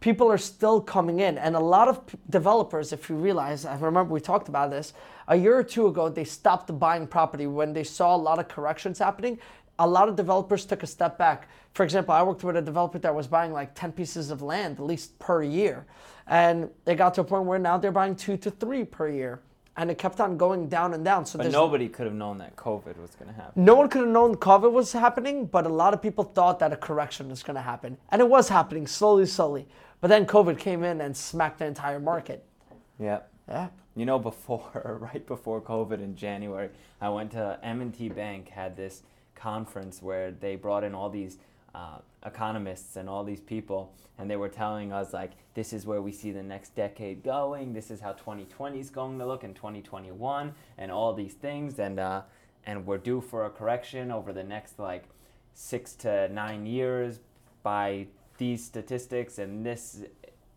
people 0.00 0.28
are 0.30 0.36
still 0.38 0.80
coming 0.80 1.20
in. 1.20 1.38
And 1.38 1.54
a 1.54 1.60
lot 1.60 1.86
of 1.86 2.04
p- 2.08 2.18
developers, 2.28 2.92
if 2.92 3.08
you 3.08 3.14
realize, 3.14 3.64
I 3.64 3.74
remember 3.78 4.12
we 4.12 4.20
talked 4.20 4.48
about 4.48 4.70
this, 4.70 4.92
a 5.28 5.36
year 5.36 5.56
or 5.56 5.62
two 5.62 5.86
ago, 5.86 6.08
they 6.08 6.24
stopped 6.24 6.76
buying 6.80 7.06
property 7.06 7.46
when 7.46 7.72
they 7.72 7.84
saw 7.84 8.16
a 8.16 8.18
lot 8.18 8.40
of 8.40 8.48
corrections 8.48 8.98
happening. 8.98 9.38
A 9.78 9.86
lot 9.86 10.08
of 10.08 10.16
developers 10.16 10.64
took 10.64 10.82
a 10.82 10.86
step 10.86 11.18
back. 11.18 11.48
For 11.74 11.84
example, 11.84 12.14
I 12.14 12.22
worked 12.22 12.42
with 12.44 12.56
a 12.56 12.62
developer 12.62 12.98
that 12.98 13.14
was 13.14 13.26
buying 13.26 13.52
like 13.52 13.74
10 13.74 13.92
pieces 13.92 14.30
of 14.30 14.40
land, 14.42 14.78
at 14.78 14.84
least 14.84 15.18
per 15.18 15.42
year. 15.42 15.86
And 16.26 16.70
it 16.86 16.96
got 16.96 17.14
to 17.14 17.20
a 17.20 17.24
point 17.24 17.44
where 17.44 17.58
now 17.58 17.76
they're 17.76 17.92
buying 17.92 18.16
two 18.16 18.36
to 18.38 18.50
three 18.50 18.84
per 18.84 19.08
year. 19.08 19.40
And 19.78 19.90
it 19.90 19.98
kept 19.98 20.20
on 20.20 20.38
going 20.38 20.68
down 20.70 20.94
and 20.94 21.04
down. 21.04 21.26
So 21.26 21.36
But 21.36 21.52
nobody 21.52 21.90
could 21.90 22.06
have 22.06 22.14
known 22.14 22.38
that 22.38 22.56
COVID 22.56 22.98
was 22.98 23.10
going 23.18 23.28
to 23.28 23.34
happen. 23.34 23.62
no 23.62 23.74
one 23.74 23.90
could 23.90 24.00
have 24.00 24.10
known 24.10 24.34
COVID 24.36 24.72
was 24.72 24.90
happening, 24.92 25.44
but 25.44 25.66
a 25.66 25.68
lot 25.68 25.92
of 25.92 26.00
people 26.00 26.24
thought 26.24 26.58
that 26.60 26.72
a 26.72 26.76
correction 26.76 27.28
was 27.28 27.42
going 27.42 27.56
to 27.56 27.60
happen. 27.60 27.98
And 28.08 28.22
it 28.22 28.28
was 28.28 28.48
happening 28.48 28.86
slowly, 28.86 29.26
slowly. 29.26 29.68
But 30.00 30.08
then 30.08 30.24
COVID 30.24 30.58
came 30.58 30.82
in 30.82 31.02
and 31.02 31.14
smacked 31.14 31.58
the 31.58 31.66
entire 31.66 32.00
market. 32.00 32.42
Yep. 32.98 33.30
Yeah. 33.48 33.68
You 33.94 34.06
know, 34.06 34.18
before, 34.18 34.98
right 35.12 35.26
before 35.26 35.60
COVID 35.60 36.00
in 36.02 36.16
January, 36.16 36.70
I 37.00 37.10
went 37.10 37.32
to 37.32 37.58
M&T 37.62 38.08
Bank 38.08 38.48
had 38.48 38.76
this 38.78 39.02
conference 39.50 40.02
where 40.08 40.28
they 40.44 40.54
brought 40.56 40.82
in 40.88 40.92
all 40.94 41.10
these 41.20 41.38
uh, 41.74 41.98
economists 42.24 42.96
and 42.96 43.08
all 43.08 43.22
these 43.32 43.40
people, 43.54 43.80
and 44.18 44.28
they 44.30 44.36
were 44.36 44.48
telling 44.48 44.92
us 44.92 45.12
like, 45.12 45.32
this 45.54 45.72
is 45.72 45.86
where 45.86 46.02
we 46.02 46.12
see 46.20 46.32
the 46.32 46.42
next 46.42 46.74
decade 46.74 47.22
going. 47.22 47.72
This 47.72 47.90
is 47.94 48.00
how 48.00 48.12
2020 48.12 48.80
is 48.80 48.90
going 48.90 49.18
to 49.20 49.26
look 49.26 49.44
in 49.44 49.54
2021, 49.54 50.52
and 50.78 50.90
all 50.90 51.12
these 51.14 51.34
things, 51.34 51.78
and 51.78 51.98
uh, 52.00 52.22
and 52.68 52.84
we're 52.86 52.98
due 53.10 53.20
for 53.20 53.40
a 53.46 53.50
correction 53.50 54.10
over 54.10 54.32
the 54.32 54.42
next 54.56 54.78
like 54.78 55.04
six 55.54 55.94
to 56.04 56.28
nine 56.42 56.66
years 56.66 57.20
by 57.62 58.06
these 58.38 58.62
statistics 58.64 59.38
and 59.38 59.64
this 59.64 60.02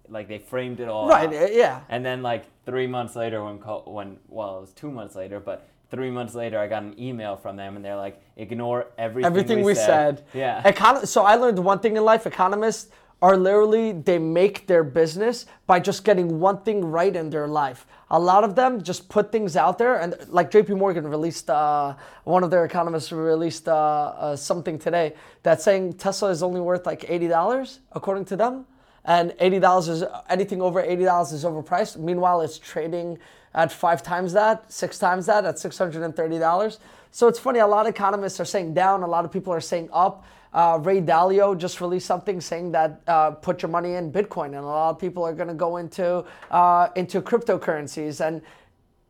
like 0.10 0.27
they 0.27 0.39
framed 0.39 0.79
it 0.79 0.89
all 0.89 1.08
Right. 1.08 1.29
uh, 1.31 1.48
Yeah. 1.51 1.81
And 1.93 2.03
then 2.03 2.19
like 2.31 2.43
three 2.65 2.88
months 2.88 3.15
later, 3.15 3.39
when 3.46 3.60
co- 3.60 3.84
when 3.98 4.17
well, 4.27 4.58
it 4.58 4.62
was 4.62 4.74
two 4.74 4.91
months 4.91 5.15
later, 5.15 5.39
but 5.39 5.58
three 5.91 6.12
months 6.12 6.36
later, 6.36 6.60
I 6.60 6.67
got 6.67 6.84
an 6.84 7.00
email 7.00 7.36
from 7.36 7.55
them, 7.55 7.75
and 7.75 7.84
they're 7.84 7.96
like, 7.96 8.22
ignore 8.38 8.88
everything. 8.98 9.25
Everything 9.25 9.63
we 9.63 9.75
said. 9.75 10.24
Yeah. 10.34 10.62
Econ- 10.63 11.08
so 11.08 11.24
I 11.24 11.36
learned 11.36 11.60
one 11.60 11.79
thing 11.79 11.98
in 11.98 12.03
life 12.03 12.27
economists 12.27 12.89
are 13.22 13.36
literally, 13.36 13.91
they 13.91 14.17
make 14.17 14.65
their 14.67 14.84
business 14.84 15.46
by 15.67 15.79
just 15.79 16.05
getting 16.05 16.39
one 16.39 16.62
thing 16.62 16.86
right 16.86 17.13
in 17.13 17.29
their 17.29 17.48
life. 17.48 17.86
A 18.12 18.19
lot 18.19 18.46
of 18.46 18.55
them 18.55 18.81
just 18.81 19.10
put 19.10 19.31
things 19.31 19.58
out 19.58 19.77
there, 19.77 20.00
and 20.00 20.15
like 20.29 20.51
JP 20.51 20.77
Morgan 20.77 21.05
released, 21.05 21.50
uh, 21.50 21.96
one 22.24 22.43
of 22.43 22.51
their 22.51 22.63
economists 22.63 23.12
released 23.12 23.67
uh, 23.67 23.74
uh, 23.75 24.36
something 24.36 24.79
today 24.79 25.13
that's 25.43 25.63
saying 25.63 25.93
Tesla 25.93 26.29
is 26.29 26.41
only 26.41 26.62
worth 26.62 26.86
like 26.86 27.01
$80, 27.01 27.79
according 27.91 28.25
to 28.25 28.36
them. 28.36 28.65
And 29.05 29.31
$80 29.31 29.89
is 29.89 30.03
anything 30.29 30.62
over 30.62 30.81
$80 30.84 31.34
is 31.34 31.43
overpriced. 31.43 31.98
Meanwhile, 31.98 32.41
it's 32.41 32.60
trading 32.60 33.17
at 33.53 33.72
five 33.72 34.03
times 34.03 34.34
that, 34.34 34.72
six 34.72 35.00
times 35.00 35.25
that, 35.25 35.46
at 35.46 35.56
$630. 35.56 36.77
So 37.12 37.27
it's 37.27 37.39
funny, 37.39 37.60
a 37.60 37.68
lot 37.68 37.88
of 37.88 37.94
economists 37.94 38.39
are 38.39 38.46
saying 38.46 38.74
down, 38.74 39.03
a 39.03 39.08
lot 39.08 39.25
of 39.25 39.32
people 39.32 39.51
are 39.53 39.62
saying 39.62 39.89
up. 39.91 40.25
Uh, 40.53 40.79
Ray 40.82 41.01
Dalio 41.01 41.58
just 41.58 41.79
released 41.79 42.08
something 42.08 42.41
saying 42.41 42.72
that 42.72 43.01
uh, 43.08 43.32
put 43.32 43.62
your 43.62 43.70
money 43.70 43.94
in 43.94 44.12
Bitcoin, 44.12 44.48
and 44.48 44.58
a 44.58 44.62
lot 44.62 44.89
of 44.89 45.00
people 45.00 45.24
are 45.24 45.34
going 45.34 45.48
to 45.48 45.53
go 45.53 45.77
into 45.77 46.25
uh, 46.50 46.89
into 46.96 47.22
cryptocurrencies. 47.22 48.25
And 48.25 48.41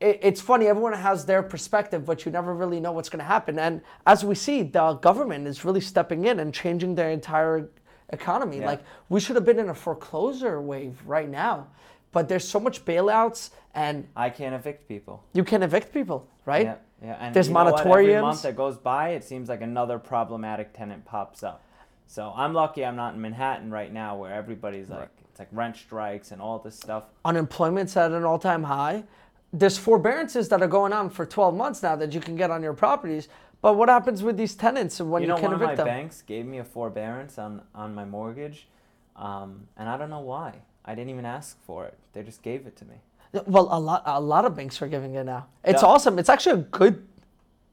it, 0.01 0.19
it's 0.21 0.41
funny, 0.41 0.67
everyone 0.67 0.93
has 0.93 1.25
their 1.25 1.41
perspective, 1.41 2.05
but 2.05 2.25
you 2.25 2.31
never 2.31 2.53
really 2.53 2.81
know 2.81 2.91
what's 2.91 3.07
going 3.07 3.19
to 3.19 3.25
happen. 3.25 3.57
And 3.57 3.81
as 4.05 4.25
we 4.25 4.35
see, 4.35 4.63
the 4.63 4.93
government 4.95 5.47
is 5.47 5.63
really 5.63 5.81
stepping 5.81 6.25
in 6.25 6.39
and 6.39 6.53
changing 6.53 6.95
their 6.95 7.09
entire 7.09 7.69
economy. 8.11 8.59
Yeah. 8.59 8.67
Like 8.67 8.83
we 9.07 9.19
should 9.19 9.35
have 9.35 9.45
been 9.45 9.59
in 9.59 9.69
a 9.69 9.75
foreclosure 9.75 10.61
wave 10.61 11.01
right 11.05 11.29
now, 11.29 11.67
but 12.11 12.27
there's 12.27 12.47
so 12.47 12.59
much 12.59 12.83
bailouts, 12.85 13.51
and 13.79 14.07
I 14.15 14.29
can't 14.29 14.53
evict 14.53 14.87
people. 14.87 15.23
you 15.33 15.43
can 15.43 15.63
evict 15.63 15.93
people, 15.93 16.27
right? 16.45 16.65
Yeah. 16.65 16.75
Yeah. 17.01 17.17
And 17.19 17.33
There's 17.33 17.47
you 17.47 17.53
know 17.53 17.63
what? 17.63 17.85
Every 17.85 18.21
month 18.21 18.41
that 18.41 18.55
goes 18.57 18.77
by, 18.77 19.09
it 19.09 19.23
seems 19.23 19.47
like 19.47 19.61
another 19.61 19.97
problematic 19.97 20.73
tenant 20.73 21.05
pops 21.05 21.43
up. 21.43 21.63
So 22.07 22.33
I'm 22.35 22.53
lucky 22.53 22.83
I'm 22.83 22.97
not 22.97 23.13
in 23.13 23.21
Manhattan 23.21 23.71
right 23.71 23.93
now, 23.93 24.17
where 24.17 24.33
everybody's 24.33 24.89
like, 24.89 25.09
It's 25.29 25.39
like 25.39 25.47
rent 25.51 25.77
strikes 25.77 26.31
and 26.31 26.41
all 26.41 26.59
this 26.59 26.75
stuff. 26.75 27.03
Unemployment's 27.23 27.95
at 27.95 28.11
an 28.11 28.25
all-time 28.25 28.63
high. 28.63 29.03
There's 29.53 29.77
forbearances 29.77 30.49
that 30.49 30.61
are 30.61 30.67
going 30.67 30.91
on 30.91 31.09
for 31.09 31.25
12 31.25 31.55
months 31.55 31.81
now 31.81 31.95
that 31.95 32.13
you 32.13 32.19
can 32.19 32.35
get 32.35 32.51
on 32.51 32.61
your 32.61 32.73
properties. 32.73 33.29
But 33.61 33.75
what 33.77 33.87
happens 33.89 34.21
with 34.21 34.35
these 34.37 34.55
tenants 34.55 34.99
when 34.99 35.21
You 35.21 35.27
you, 35.27 35.33
know, 35.33 35.39
can 35.39 35.45
one 35.45 35.53
of 35.53 35.59
my 35.59 35.65
evict 35.67 35.77
them? 35.77 35.87
banks 35.87 36.21
gave 36.21 36.45
me 36.45 36.57
a 36.59 36.63
forbearance 36.65 37.37
on 37.37 37.61
on 37.73 37.95
my 37.95 38.05
mortgage, 38.05 38.67
um, 39.15 39.67
and 39.77 39.87
I 39.89 39.97
don't 39.97 40.09
know 40.09 40.25
why. 40.33 40.49
I 40.85 40.95
didn't 40.95 41.11
even 41.11 41.25
ask 41.25 41.61
for 41.63 41.85
it. 41.85 41.97
They 42.13 42.23
just 42.23 42.41
gave 42.41 42.65
it 42.67 42.75
to 42.77 42.85
me. 42.85 42.95
Well, 43.45 43.67
a 43.71 43.79
lot, 43.79 44.03
a 44.05 44.19
lot 44.19 44.45
of 44.45 44.55
banks 44.55 44.81
are 44.81 44.87
giving 44.87 45.15
it 45.15 45.23
now. 45.25 45.47
It's 45.63 45.81
Yeah. 45.83 45.89
awesome. 45.89 46.17
It's 46.19 46.29
actually 46.29 46.61
a 46.61 46.63
good. 46.63 47.05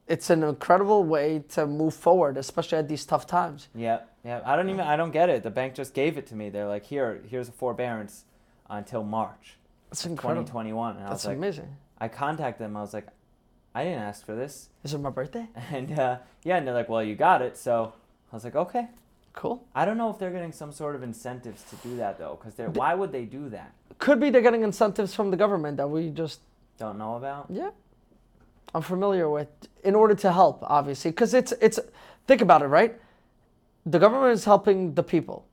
It's 0.06 0.30
an 0.30 0.44
incredible 0.44 1.02
way 1.02 1.40
to 1.50 1.66
move 1.66 1.94
forward, 1.94 2.36
especially 2.36 2.78
at 2.78 2.88
these 2.88 3.04
tough 3.04 3.26
times. 3.26 3.68
Yeah, 3.74 4.00
yeah. 4.24 4.40
I 4.44 4.54
don't 4.54 4.68
even. 4.68 4.80
I 4.80 4.96
don't 4.96 5.10
get 5.10 5.28
it. 5.30 5.42
The 5.42 5.50
bank 5.50 5.74
just 5.74 5.94
gave 5.94 6.16
it 6.18 6.26
to 6.28 6.34
me. 6.36 6.48
They're 6.50 6.68
like, 6.68 6.84
here, 6.84 7.22
here's 7.28 7.48
a 7.48 7.52
forbearance 7.52 8.24
until 8.68 9.02
March 9.02 9.56
It's 9.90 10.04
incredible. 10.06 10.42
2021. 10.44 10.96
And 10.96 11.06
I 11.06 11.08
That's 11.08 11.24
like, 11.24 11.36
amazing. 11.36 11.74
I 11.98 12.08
contacted 12.08 12.64
them. 12.64 12.76
I 12.76 12.82
was 12.82 12.92
like, 12.94 13.06
I 13.74 13.84
didn't 13.84 14.02
ask 14.02 14.24
for 14.24 14.34
this. 14.34 14.68
Is 14.84 14.94
it 14.94 14.98
my 15.00 15.10
birthday? 15.10 15.48
And 15.72 15.98
uh, 15.98 16.18
yeah, 16.44 16.56
and 16.58 16.66
they're 16.66 16.74
like, 16.74 16.88
well, 16.88 17.02
you 17.02 17.14
got 17.16 17.42
it. 17.42 17.56
So 17.56 17.92
I 18.32 18.36
was 18.36 18.44
like, 18.44 18.54
okay. 18.56 18.88
Cool. 19.36 19.62
I 19.74 19.84
don't 19.84 19.98
know 19.98 20.08
if 20.10 20.18
they're 20.18 20.30
getting 20.32 20.50
some 20.50 20.72
sort 20.72 20.96
of 20.96 21.02
incentives 21.02 21.62
to 21.64 21.76
do 21.86 21.96
that 21.98 22.18
though, 22.18 22.36
because 22.40 22.54
they're. 22.54 22.70
Why 22.70 22.94
would 22.94 23.12
they 23.12 23.26
do 23.26 23.50
that? 23.50 23.70
Could 23.98 24.18
be 24.18 24.30
they're 24.30 24.40
getting 24.40 24.62
incentives 24.62 25.14
from 25.14 25.30
the 25.30 25.36
government 25.36 25.76
that 25.76 25.88
we 25.88 26.08
just 26.08 26.40
Don't 26.78 26.96
know 26.98 27.16
about. 27.16 27.46
Yeah, 27.50 27.70
I'm 28.74 28.80
familiar 28.82 29.28
with. 29.28 29.48
In 29.84 29.94
order 29.94 30.14
to 30.14 30.32
help, 30.32 30.58
obviously, 30.62 31.10
because 31.10 31.34
it's 31.34 31.52
it's. 31.60 31.78
Think 32.26 32.40
about 32.40 32.62
it, 32.62 32.66
right? 32.66 32.98
The 33.84 33.98
government 33.98 34.32
is 34.32 34.46
helping 34.46 34.94
the 34.94 35.02
people, 35.02 35.44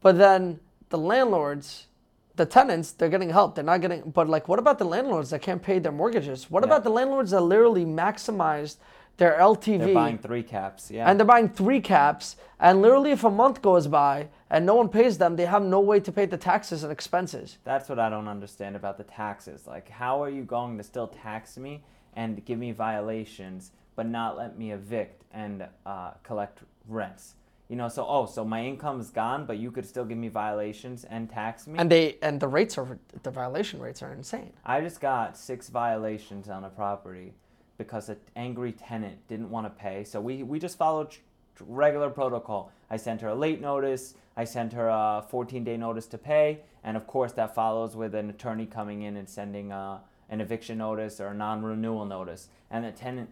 but 0.00 0.16
then 0.16 0.60
the 0.90 0.96
landlords, 0.98 1.88
the 2.36 2.46
tenants, 2.46 2.92
they're 2.92 3.10
getting 3.10 3.30
help. 3.30 3.56
They're 3.56 3.64
not 3.64 3.80
getting. 3.80 4.02
But 4.12 4.28
like, 4.28 4.46
what 4.46 4.60
about 4.60 4.78
the 4.78 4.86
landlords 4.86 5.30
that 5.30 5.42
can't 5.42 5.60
pay 5.62 5.80
their 5.80 5.92
mortgages? 5.92 6.48
What 6.48 6.62
Yeah. 6.62 6.66
about 6.68 6.84
the 6.84 6.90
landlords 6.90 7.32
that 7.32 7.40
literally 7.40 7.84
maximized 7.84 8.76
their 9.20 9.38
LTV? 9.38 9.78
They're 9.78 9.94
buying 9.94 10.18
three 10.18 10.42
caps. 10.42 10.90
Yeah. 10.90 11.08
and 11.08 11.20
they're 11.20 11.26
buying 11.26 11.48
three 11.48 11.80
caps, 11.80 12.36
and 12.58 12.82
literally, 12.82 13.12
if 13.12 13.22
a 13.22 13.30
month 13.30 13.62
goes 13.62 13.86
by 13.86 14.28
and 14.48 14.66
no 14.66 14.74
one 14.74 14.88
pays 14.88 15.18
them, 15.18 15.36
they 15.36 15.44
have 15.46 15.62
no 15.62 15.78
way 15.78 16.00
to 16.00 16.10
pay 16.10 16.26
the 16.26 16.36
taxes 16.36 16.82
and 16.82 16.90
expenses. 16.90 17.58
That's 17.62 17.88
what 17.88 17.98
I 18.00 18.08
don't 18.08 18.26
understand 18.26 18.74
about 18.74 18.96
the 18.98 19.04
taxes. 19.04 19.66
Like, 19.66 19.88
how 19.88 20.22
are 20.22 20.30
you 20.30 20.42
going 20.42 20.76
to 20.78 20.82
still 20.82 21.06
tax 21.06 21.56
me 21.56 21.84
and 22.14 22.44
give 22.44 22.58
me 22.58 22.72
violations, 22.72 23.72
but 23.94 24.06
not 24.08 24.36
let 24.36 24.58
me 24.58 24.72
evict 24.72 25.22
and 25.32 25.68
uh, 25.86 26.12
collect 26.24 26.60
rents? 26.88 27.34
You 27.68 27.76
know, 27.76 27.88
so 27.88 28.04
oh, 28.08 28.26
so 28.26 28.44
my 28.44 28.64
income's 28.64 29.10
gone, 29.10 29.46
but 29.46 29.58
you 29.58 29.70
could 29.70 29.86
still 29.86 30.04
give 30.04 30.18
me 30.18 30.28
violations 30.28 31.04
and 31.04 31.30
tax 31.30 31.68
me. 31.68 31.78
And 31.78 31.88
they 31.88 32.16
and 32.20 32.40
the 32.40 32.48
rates 32.48 32.76
are 32.78 32.98
the 33.22 33.30
violation 33.30 33.78
rates 33.80 34.02
are 34.02 34.12
insane. 34.12 34.52
I 34.66 34.80
just 34.80 35.00
got 35.00 35.38
six 35.38 35.68
violations 35.68 36.48
on 36.48 36.64
a 36.64 36.70
property 36.70 37.34
because 37.80 38.10
an 38.10 38.18
angry 38.36 38.72
tenant 38.72 39.16
didn't 39.26 39.48
want 39.48 39.64
to 39.64 39.70
pay. 39.70 40.04
So 40.04 40.20
we, 40.20 40.42
we 40.42 40.58
just 40.58 40.76
followed 40.76 41.16
regular 41.58 42.10
protocol. 42.10 42.70
I 42.90 42.98
sent 42.98 43.22
her 43.22 43.28
a 43.28 43.34
late 43.34 43.58
notice. 43.58 44.14
I 44.36 44.44
sent 44.44 44.74
her 44.74 44.88
a 44.88 45.24
14 45.30 45.64
day 45.64 45.78
notice 45.78 46.06
to 46.08 46.18
pay. 46.18 46.60
And 46.84 46.94
of 46.94 47.06
course, 47.06 47.32
that 47.32 47.54
follows 47.54 47.96
with 47.96 48.14
an 48.14 48.28
attorney 48.28 48.66
coming 48.66 49.00
in 49.00 49.16
and 49.16 49.26
sending 49.26 49.72
uh, 49.72 50.00
an 50.28 50.42
eviction 50.42 50.76
notice 50.76 51.20
or 51.20 51.28
a 51.28 51.34
non 51.34 51.62
renewal 51.62 52.04
notice. 52.04 52.48
And 52.70 52.84
the 52.84 52.92
tenant 52.92 53.30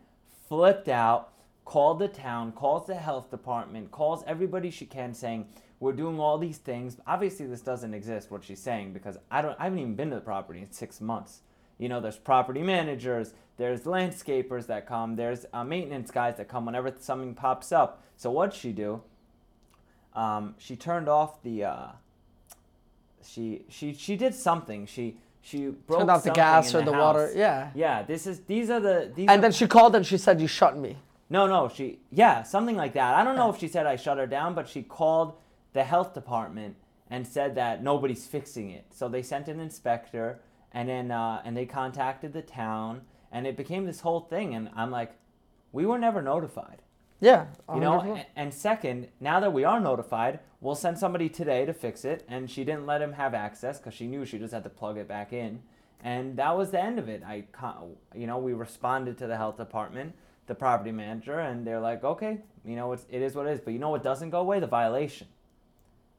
flipped 0.48 0.88
out, 0.88 1.34
called 1.66 1.98
the 1.98 2.08
town, 2.08 2.52
calls 2.52 2.86
the 2.86 2.94
health 2.94 3.30
department, 3.30 3.90
calls 3.90 4.24
everybody 4.26 4.70
she 4.70 4.86
can 4.86 5.12
saying, 5.12 5.46
we're 5.78 5.92
doing 5.92 6.18
all 6.18 6.38
these 6.38 6.56
things. 6.56 6.96
Obviously, 7.06 7.44
this 7.44 7.60
doesn't 7.60 7.92
exist, 7.92 8.30
what 8.30 8.42
she's 8.44 8.60
saying, 8.60 8.94
because 8.94 9.18
I, 9.30 9.42
don't, 9.42 9.60
I 9.60 9.64
haven't 9.64 9.78
even 9.78 9.94
been 9.94 10.08
to 10.08 10.16
the 10.16 10.22
property 10.22 10.60
in 10.60 10.72
six 10.72 11.02
months. 11.02 11.42
You 11.78 11.88
know, 11.88 12.00
there's 12.00 12.16
property 12.16 12.62
managers, 12.62 13.34
there's 13.56 13.82
landscapers 13.82 14.66
that 14.66 14.86
come, 14.86 15.16
there's 15.16 15.46
uh, 15.52 15.64
maintenance 15.64 16.10
guys 16.10 16.36
that 16.36 16.48
come 16.48 16.66
whenever 16.66 16.92
something 16.98 17.34
pops 17.34 17.72
up. 17.72 18.02
So 18.16 18.30
what'd 18.30 18.54
she 18.54 18.72
do? 18.72 19.02
Um, 20.14 20.54
she 20.58 20.76
turned 20.76 21.08
off 21.08 21.42
the. 21.42 21.64
Uh, 21.64 21.86
she 23.24 23.62
she 23.68 23.92
she 23.94 24.16
did 24.16 24.34
something. 24.34 24.86
She 24.86 25.16
she 25.40 25.66
broke 25.68 26.00
Turned 26.00 26.10
off 26.10 26.24
the 26.24 26.30
gas 26.30 26.74
or 26.74 26.82
the 26.82 26.92
water, 26.92 27.32
yeah. 27.34 27.70
Yeah. 27.74 28.02
This 28.02 28.26
is 28.26 28.40
these 28.40 28.70
are 28.70 28.80
the 28.80 29.12
these. 29.14 29.28
And 29.28 29.38
are, 29.38 29.42
then 29.42 29.52
she 29.52 29.66
called 29.66 29.94
and 29.94 30.04
she 30.04 30.18
said, 30.18 30.40
"You 30.40 30.46
shut 30.46 30.76
me." 30.76 30.96
no 31.30 31.46
no 31.46 31.68
she 31.68 31.98
yeah 32.10 32.42
something 32.42 32.76
like 32.76 32.94
that. 32.94 33.14
I 33.14 33.24
don't 33.24 33.36
know 33.36 33.50
if 33.50 33.58
she 33.58 33.68
said 33.68 33.86
I 33.86 33.96
shut 33.96 34.18
her 34.18 34.26
down, 34.26 34.54
but 34.54 34.68
she 34.68 34.82
called 34.82 35.34
the 35.72 35.84
health 35.84 36.14
department 36.14 36.76
and 37.10 37.26
said 37.26 37.54
that 37.54 37.82
nobody's 37.82 38.26
fixing 38.26 38.70
it. 38.70 38.86
So 38.90 39.08
they 39.08 39.22
sent 39.22 39.48
an 39.48 39.60
inspector 39.60 40.40
and 40.72 40.88
then 40.88 41.10
uh, 41.10 41.42
and 41.44 41.56
they 41.56 41.66
contacted 41.66 42.32
the 42.32 42.42
town 42.42 43.02
and 43.32 43.46
it 43.46 43.56
became 43.56 43.86
this 43.86 44.00
whole 44.00 44.20
thing. 44.20 44.54
And 44.54 44.70
I'm 44.74 44.90
like, 44.90 45.12
we 45.72 45.86
were 45.86 45.98
never 45.98 46.22
notified. 46.22 46.82
Yeah, 47.20 47.46
You 47.74 47.80
know, 47.80 47.98
100%. 48.00 48.24
and 48.36 48.54
second, 48.54 49.08
now 49.18 49.40
that 49.40 49.52
we 49.52 49.64
are 49.64 49.80
notified, 49.80 50.38
we'll 50.60 50.76
send 50.76 50.98
somebody 50.98 51.28
today 51.28 51.66
to 51.66 51.72
fix 51.72 52.04
it. 52.04 52.24
And 52.28 52.48
she 52.48 52.62
didn't 52.62 52.86
let 52.86 53.02
him 53.02 53.14
have 53.14 53.34
access 53.34 53.78
because 53.78 53.92
she 53.94 54.06
knew 54.06 54.24
she 54.24 54.38
just 54.38 54.54
had 54.54 54.62
to 54.62 54.70
plug 54.70 54.98
it 54.98 55.08
back 55.08 55.32
in. 55.32 55.60
And 56.02 56.36
that 56.36 56.56
was 56.56 56.70
the 56.70 56.80
end 56.80 56.98
of 57.00 57.08
it. 57.08 57.24
I, 57.26 57.42
you 58.14 58.28
know, 58.28 58.38
we 58.38 58.52
responded 58.52 59.18
to 59.18 59.26
the 59.26 59.36
health 59.36 59.56
department, 59.56 60.14
the 60.46 60.54
property 60.54 60.92
manager, 60.92 61.40
and 61.40 61.66
they're 61.66 61.80
like, 61.80 62.04
okay, 62.04 62.38
you 62.64 62.76
know, 62.76 62.92
it's, 62.92 63.04
it 63.10 63.20
is 63.20 63.34
what 63.34 63.46
it 63.46 63.50
is. 63.50 63.60
But 63.60 63.72
you 63.72 63.80
know 63.80 63.90
what 63.90 64.04
doesn't 64.04 64.30
go 64.30 64.38
away? 64.38 64.60
The 64.60 64.68
violation. 64.68 65.26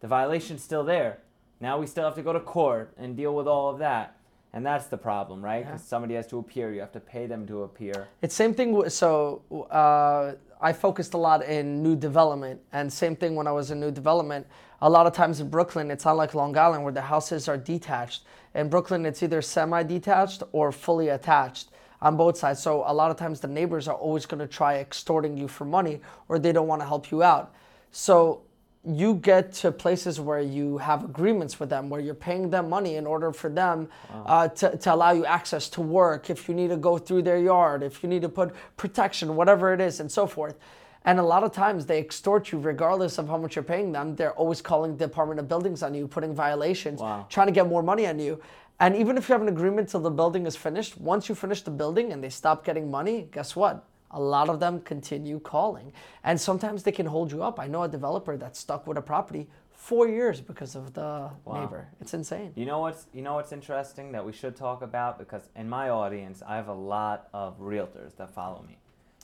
The 0.01 0.08
violation's 0.08 0.62
still 0.62 0.84
there. 0.84 1.20
Now 1.62 1.77
we 1.77 1.88
still 1.88 2.03
have 2.03 2.15
to 2.15 2.22
go 2.24 2.34
to 2.34 2.41
court 2.41 2.94
and 2.98 3.15
deal 3.15 3.34
with 3.34 3.48
all 3.48 3.70
of 3.70 3.79
that. 3.79 4.18
And 4.53 4.65
that's 4.65 4.88
the 4.88 4.98
problem, 4.98 5.46
right? 5.46 5.63
Because 5.63 5.84
somebody 5.84 6.15
has 6.15 6.25
to 6.27 6.39
appear. 6.39 6.74
You 6.74 6.79
have 6.79 6.91
to 6.94 7.00
pay 7.00 7.27
them 7.27 7.46
to 7.48 7.63
appear. 7.63 8.08
It's 8.22 8.34
same 8.34 8.53
thing. 8.56 8.89
So 8.89 9.44
uh, 9.70 10.34
I 10.60 10.74
focused 10.74 11.13
a 11.13 11.18
lot 11.18 11.44
in 11.44 11.84
new 11.84 11.96
development, 11.96 12.60
and 12.72 12.91
same 12.91 13.15
thing 13.15 13.36
when 13.36 13.46
I 13.46 13.51
was 13.51 13.70
in 13.70 13.79
new 13.79 13.91
development. 13.91 14.48
A 14.82 14.89
lot 14.89 15.06
of 15.06 15.13
times 15.13 15.39
in 15.39 15.50
Brooklyn, 15.50 15.91
it's 15.91 16.06
not 16.06 16.18
like 16.18 16.34
Long 16.34 16.58
Island 16.58 16.84
where 16.84 16.94
the 16.94 17.01
houses 17.01 17.48
are 17.48 17.58
detached. 17.58 18.24
In 18.56 18.70
Brooklyn, 18.70 19.06
it's 19.06 19.22
either 19.22 19.41
semi-detached 19.41 20.41
or 20.51 20.72
fully 20.72 21.10
attached 21.10 21.70
on 22.01 22.18
both 22.18 22.38
sides. 22.38 22.62
So 22.62 22.84
a 22.88 22.94
lot 22.94 23.12
of 23.12 23.18
times 23.18 23.39
the 23.41 23.48
neighbors 23.48 23.88
are 23.88 23.96
always 23.96 24.25
going 24.25 24.39
to 24.39 24.48
try 24.48 24.77
extorting 24.77 25.38
you 25.38 25.48
for 25.48 25.65
money, 25.65 26.01
or 26.27 26.39
they 26.39 26.51
don't 26.51 26.68
want 26.68 26.82
to 26.82 26.88
help 26.88 27.12
you 27.12 27.22
out. 27.22 27.53
So 27.91 28.41
you 28.86 29.15
get 29.15 29.51
to 29.51 29.71
places 29.71 30.19
where 30.21 30.39
you 30.39 30.77
have 30.77 31.03
agreements 31.03 31.59
with 31.59 31.69
them 31.69 31.89
where 31.89 32.00
you're 32.00 32.13
paying 32.13 32.50
them 32.50 32.69
money 32.69 32.95
in 32.95 33.05
order 33.05 33.33
for 33.33 33.50
them 33.50 33.89
uh, 34.25 34.48
to, 34.48 34.77
to 34.77 34.93
allow 34.93 35.12
you 35.12 35.25
access 35.25 35.67
to 35.69 35.81
work 35.81 36.29
if 36.29 36.48
you 36.48 36.55
need 36.55 36.69
to 36.69 36.77
go 36.77 36.98
through 36.98 37.21
their 37.21 37.38
yard 37.39 37.83
if 37.83 38.01
you 38.01 38.07
need 38.07 38.21
to 38.21 38.29
put 38.29 38.53
protection 38.77 39.36
whatever 39.36 39.74
it 39.74 39.81
is 39.81 40.00
and 40.00 40.09
so 40.12 40.25
forth. 40.25 40.55
And 41.05 41.19
a 41.19 41.24
lot 41.24 41.43
of 41.43 41.51
times 41.51 41.86
they 41.86 42.00
extort 42.00 42.51
you 42.51 42.59
regardless 42.59 43.17
of 43.17 43.27
how 43.27 43.38
much 43.38 43.55
you're 43.55 43.63
paying 43.63 43.91
them. 43.91 44.15
They're 44.15 44.33
always 44.33 44.62
calling 44.62 44.95
the 44.98 45.07
department 45.07 45.39
of 45.39 45.48
buildings 45.48 45.83
on 45.83 45.93
you 45.93 46.07
putting 46.07 46.33
violations 46.33 47.01
Wow. 47.01 47.25
trying 47.29 47.48
to 47.48 47.53
get 47.53 47.67
more 47.67 47.83
money 47.83 48.07
on 48.07 48.17
you. 48.19 48.39
And 48.79 48.95
even 48.95 49.17
if 49.17 49.27
you 49.27 49.33
have 49.33 49.41
an 49.41 49.50
agreement 49.50 49.89
till 49.89 50.00
the 50.00 50.09
building 50.09 50.45
is 50.45 50.55
finished 50.55 50.98
once 51.00 51.27
you 51.27 51.36
finish 51.36 51.62
the 51.63 51.71
building 51.71 52.13
and 52.13 52.24
they 52.24 52.29
stop 52.29 52.63
getting 52.63 52.89
money 52.89 53.27
guess 53.31 53.55
what 53.57 53.83
a 54.12 54.20
lot 54.20 54.50
of 54.50 54.60
them 54.60 54.80
continue 54.82 55.39
calling 55.39 55.92
and 56.24 56.39
sometimes 56.39 56.84
they 56.84 56.92
can 56.92 57.06
hold 57.06 57.32
you 57.32 57.44
up 57.44 57.60
i 57.60 57.68
know 57.68 57.84
a 57.84 57.88
developer 57.88 58.38
that's 58.38 58.60
stuck 58.60 58.86
with 58.88 58.98
a 58.98 59.01
property 59.01 59.48
four 59.72 60.08
years 60.08 60.42
because 60.42 60.75
of 60.75 60.94
the 60.94 61.30
neighbor 61.62 61.88
it's 62.01 62.13
insane 62.13 62.51
You 62.56 62.66
know 62.66 62.80
what's 62.80 63.08
you 63.13 63.22
know 63.22 63.36
what's 63.36 63.51
interesting 63.51 64.12
that 64.12 64.25
we 64.25 64.34
should 64.34 64.56
talk 64.56 64.82
about 64.82 65.18
because 65.18 65.50
in 65.56 65.70
my 65.70 65.89
audience 65.89 66.42
I 66.46 66.56
have 66.58 66.68
a 66.68 66.74
lot 66.74 67.30
of 67.34 67.60
realtors 67.60 68.16
that 68.18 68.30
follow 68.32 68.63
me. 68.68 68.78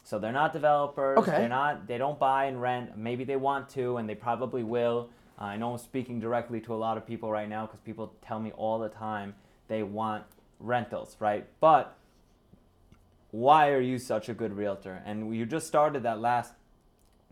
So 0.04 0.20
they're 0.20 0.32
not 0.32 0.54
developers. 0.54 1.18
Okay. 1.18 1.32
They're 1.32 1.50
not. 1.50 1.88
They 1.88 1.98
don't 1.98 2.20
buy 2.20 2.46
and 2.46 2.62
rent. 2.62 2.96
Maybe 2.96 3.24
they 3.24 3.38
want 3.38 3.68
to, 3.70 3.98
and 3.98 4.08
they 4.08 4.14
probably 4.14 4.64
will. 4.64 5.10
Uh, 5.42 5.46
I 5.46 5.58
know 5.58 5.72
I'm 5.72 5.80
speaking 5.80 6.20
directly 6.20 6.62
to 6.62 6.74
a 6.76 6.80
lot 6.86 6.96
of 6.96 7.08
people 7.08 7.32
right 7.32 7.50
now 7.50 7.66
because 7.66 7.80
people 7.80 8.14
tell 8.22 8.40
me 8.40 8.52
all 8.52 8.78
the 8.78 8.90
time 8.90 9.34
they 9.68 9.82
want 9.82 10.24
rentals, 10.60 11.18
right? 11.20 11.46
But 11.60 11.98
why 13.36 13.72
are 13.72 13.82
you 13.82 14.00
such 14.00 14.30
a 14.30 14.34
good 14.34 14.56
realtor? 14.56 15.04
And 15.06 15.36
you 15.36 15.46
just 15.46 15.68
started 15.68 16.04
that 16.04 16.22
last 16.22 16.54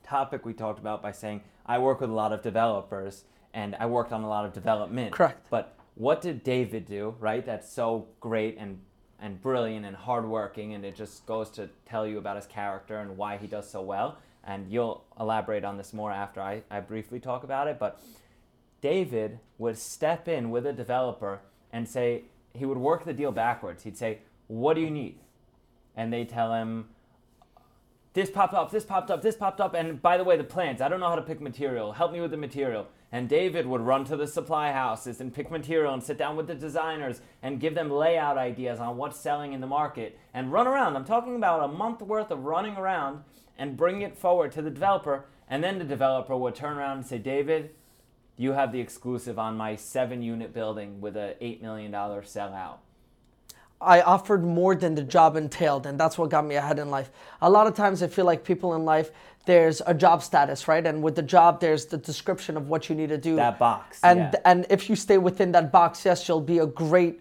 topic 0.04 0.46
we 0.46 0.54
talked 0.54 0.80
about 0.80 1.02
by 1.02 1.14
saying 1.14 1.44
I 1.66 1.78
work 1.78 2.02
with 2.02 2.10
a 2.10 2.14
lot 2.14 2.34
of 2.34 2.42
developers 2.42 3.24
and 3.54 3.74
I 3.80 3.86
worked 3.86 4.12
on 4.12 4.22
a 4.22 4.28
lot 4.28 4.44
of 4.44 4.52
development. 4.52 5.14
Correct. 5.14 5.48
But 5.50 5.78
what 5.96 6.22
did 6.22 6.44
David 6.44 6.86
do, 6.86 7.16
right? 7.22 7.46
That's 7.46 7.72
so 7.72 8.08
great 8.20 8.58
and 8.60 8.82
and 9.18 9.42
brilliant 9.42 9.86
and 9.86 9.96
hardworking, 9.96 10.74
and 10.74 10.84
it 10.84 10.98
just 10.98 11.26
goes 11.26 11.50
to 11.52 11.70
tell 11.86 12.06
you 12.06 12.18
about 12.18 12.36
his 12.36 12.48
character 12.48 13.00
and 13.00 13.16
why 13.16 13.38
he 13.38 13.48
does 13.48 13.70
so 13.70 13.82
well. 13.82 14.18
And 14.44 14.70
you'll 14.70 15.06
elaborate 15.18 15.64
on 15.64 15.78
this 15.78 15.94
more 15.94 16.12
after 16.12 16.42
I, 16.42 16.64
I 16.70 16.82
briefly 16.82 17.22
talk 17.22 17.46
about 17.46 17.70
it. 17.70 17.80
But 17.80 18.02
David 18.82 19.40
would 19.58 19.78
step 19.78 20.28
in 20.28 20.52
with 20.52 20.66
a 20.66 20.74
developer 20.74 21.40
and 21.72 21.88
say, 21.88 22.24
he 22.54 22.66
would 22.66 22.78
work 22.78 23.06
the 23.06 23.14
deal 23.14 23.32
backwards. 23.32 23.84
He'd 23.84 23.98
say, 23.98 24.20
What 24.48 24.74
do 24.74 24.82
you 24.82 24.92
need? 24.92 25.20
And 25.96 26.12
they 26.12 26.26
tell 26.26 26.54
him, 26.54 26.86
this 28.14 28.30
popped 28.30 28.54
up, 28.54 28.72
this 28.72 28.86
popped 28.86 29.10
up, 29.10 29.24
this 29.24 29.36
popped 29.36 29.60
up, 29.60 29.74
and 29.74 30.00
by 30.00 30.18
the 30.18 30.24
way, 30.24 30.38
the 30.38 30.44
plans. 30.44 30.82
I 30.82 30.88
don't 30.88 31.00
know 31.00 31.10
how 31.10 31.16
to 31.16 31.22
pick 31.24 31.42
material. 31.42 31.94
Help 31.94 32.12
me 32.14 32.22
with 32.22 32.30
the 32.30 32.38
material. 32.38 32.88
And 33.12 33.28
David 33.28 33.66
would 33.66 33.82
run 33.82 34.06
to 34.06 34.16
the 34.16 34.28
supply 34.28 34.72
houses 34.72 35.20
and 35.20 35.34
pick 35.34 35.50
material 35.50 35.94
and 35.94 36.02
sit 36.02 36.18
down 36.18 36.36
with 36.36 36.48
the 36.48 36.56
designers 36.56 37.22
and 37.42 37.60
give 37.60 37.76
them 37.76 37.90
layout 37.90 38.38
ideas 38.38 38.80
on 38.80 38.98
what's 38.98 39.20
selling 39.20 39.54
in 39.54 39.62
the 39.62 39.68
market 39.68 40.18
and 40.34 40.52
run 40.52 40.68
around. 40.68 40.96
I'm 40.96 41.06
talking 41.06 41.36
about 41.36 41.64
a 41.64 41.68
month 41.68 42.02
worth 42.02 42.32
of 42.32 42.46
running 42.46 42.76
around 42.76 43.24
and 43.58 43.78
bring 43.78 44.02
it 44.02 44.18
forward 44.18 44.52
to 44.54 44.62
the 44.62 44.72
developer. 44.72 45.26
And 45.48 45.64
then 45.64 45.80
the 45.80 45.86
developer 45.86 46.36
would 46.36 46.56
turn 46.56 46.78
around 46.78 46.98
and 46.98 47.06
say, 47.06 47.18
David, 47.18 47.72
you 48.38 48.54
have 48.54 48.72
the 48.72 48.80
exclusive 48.80 49.38
on 49.38 49.58
my 49.58 49.76
seven 49.76 50.22
unit 50.22 50.54
building 50.54 51.02
with 51.02 51.16
a 51.16 51.36
$8 51.42 51.62
million 51.62 51.92
sellout. 51.92 52.78
I 53.84 54.02
offered 54.02 54.44
more 54.44 54.76
than 54.76 54.96
the 54.96 55.04
job 55.04 55.36
entailed, 55.36 55.86
and 55.86 56.00
that's 56.00 56.18
what 56.18 56.30
got 56.30 56.46
me 56.46 56.56
ahead 56.56 56.80
in 56.80 56.90
life. 56.90 57.12
A 57.42 57.50
lot 57.50 57.68
of 57.68 57.76
times, 57.76 58.02
I 58.02 58.08
feel 58.08 58.26
like 58.26 58.44
people 58.44 58.74
in 58.76 58.86
life, 58.86 59.12
there's 59.46 59.82
a 59.86 59.94
job 59.94 60.24
status, 60.24 60.68
right? 60.68 60.86
And 60.86 61.04
with 61.04 61.16
the 61.16 61.22
job, 61.22 61.60
there's 61.60 61.86
the 61.86 61.98
description 61.98 62.56
of 62.56 62.70
what 62.70 62.90
you 62.90 62.96
need 62.96 63.10
to 63.10 63.18
do. 63.18 63.36
That 63.36 63.60
box, 63.60 64.00
And 64.04 64.20
yeah. 64.20 64.40
and 64.46 64.66
if 64.70 64.90
you 64.90 64.96
stay 64.96 65.18
within 65.18 65.52
that 65.52 65.72
box, 65.72 66.06
yes, 66.06 66.28
you'll 66.28 66.42
be 66.42 66.60
a 66.60 66.66
great 66.66 67.20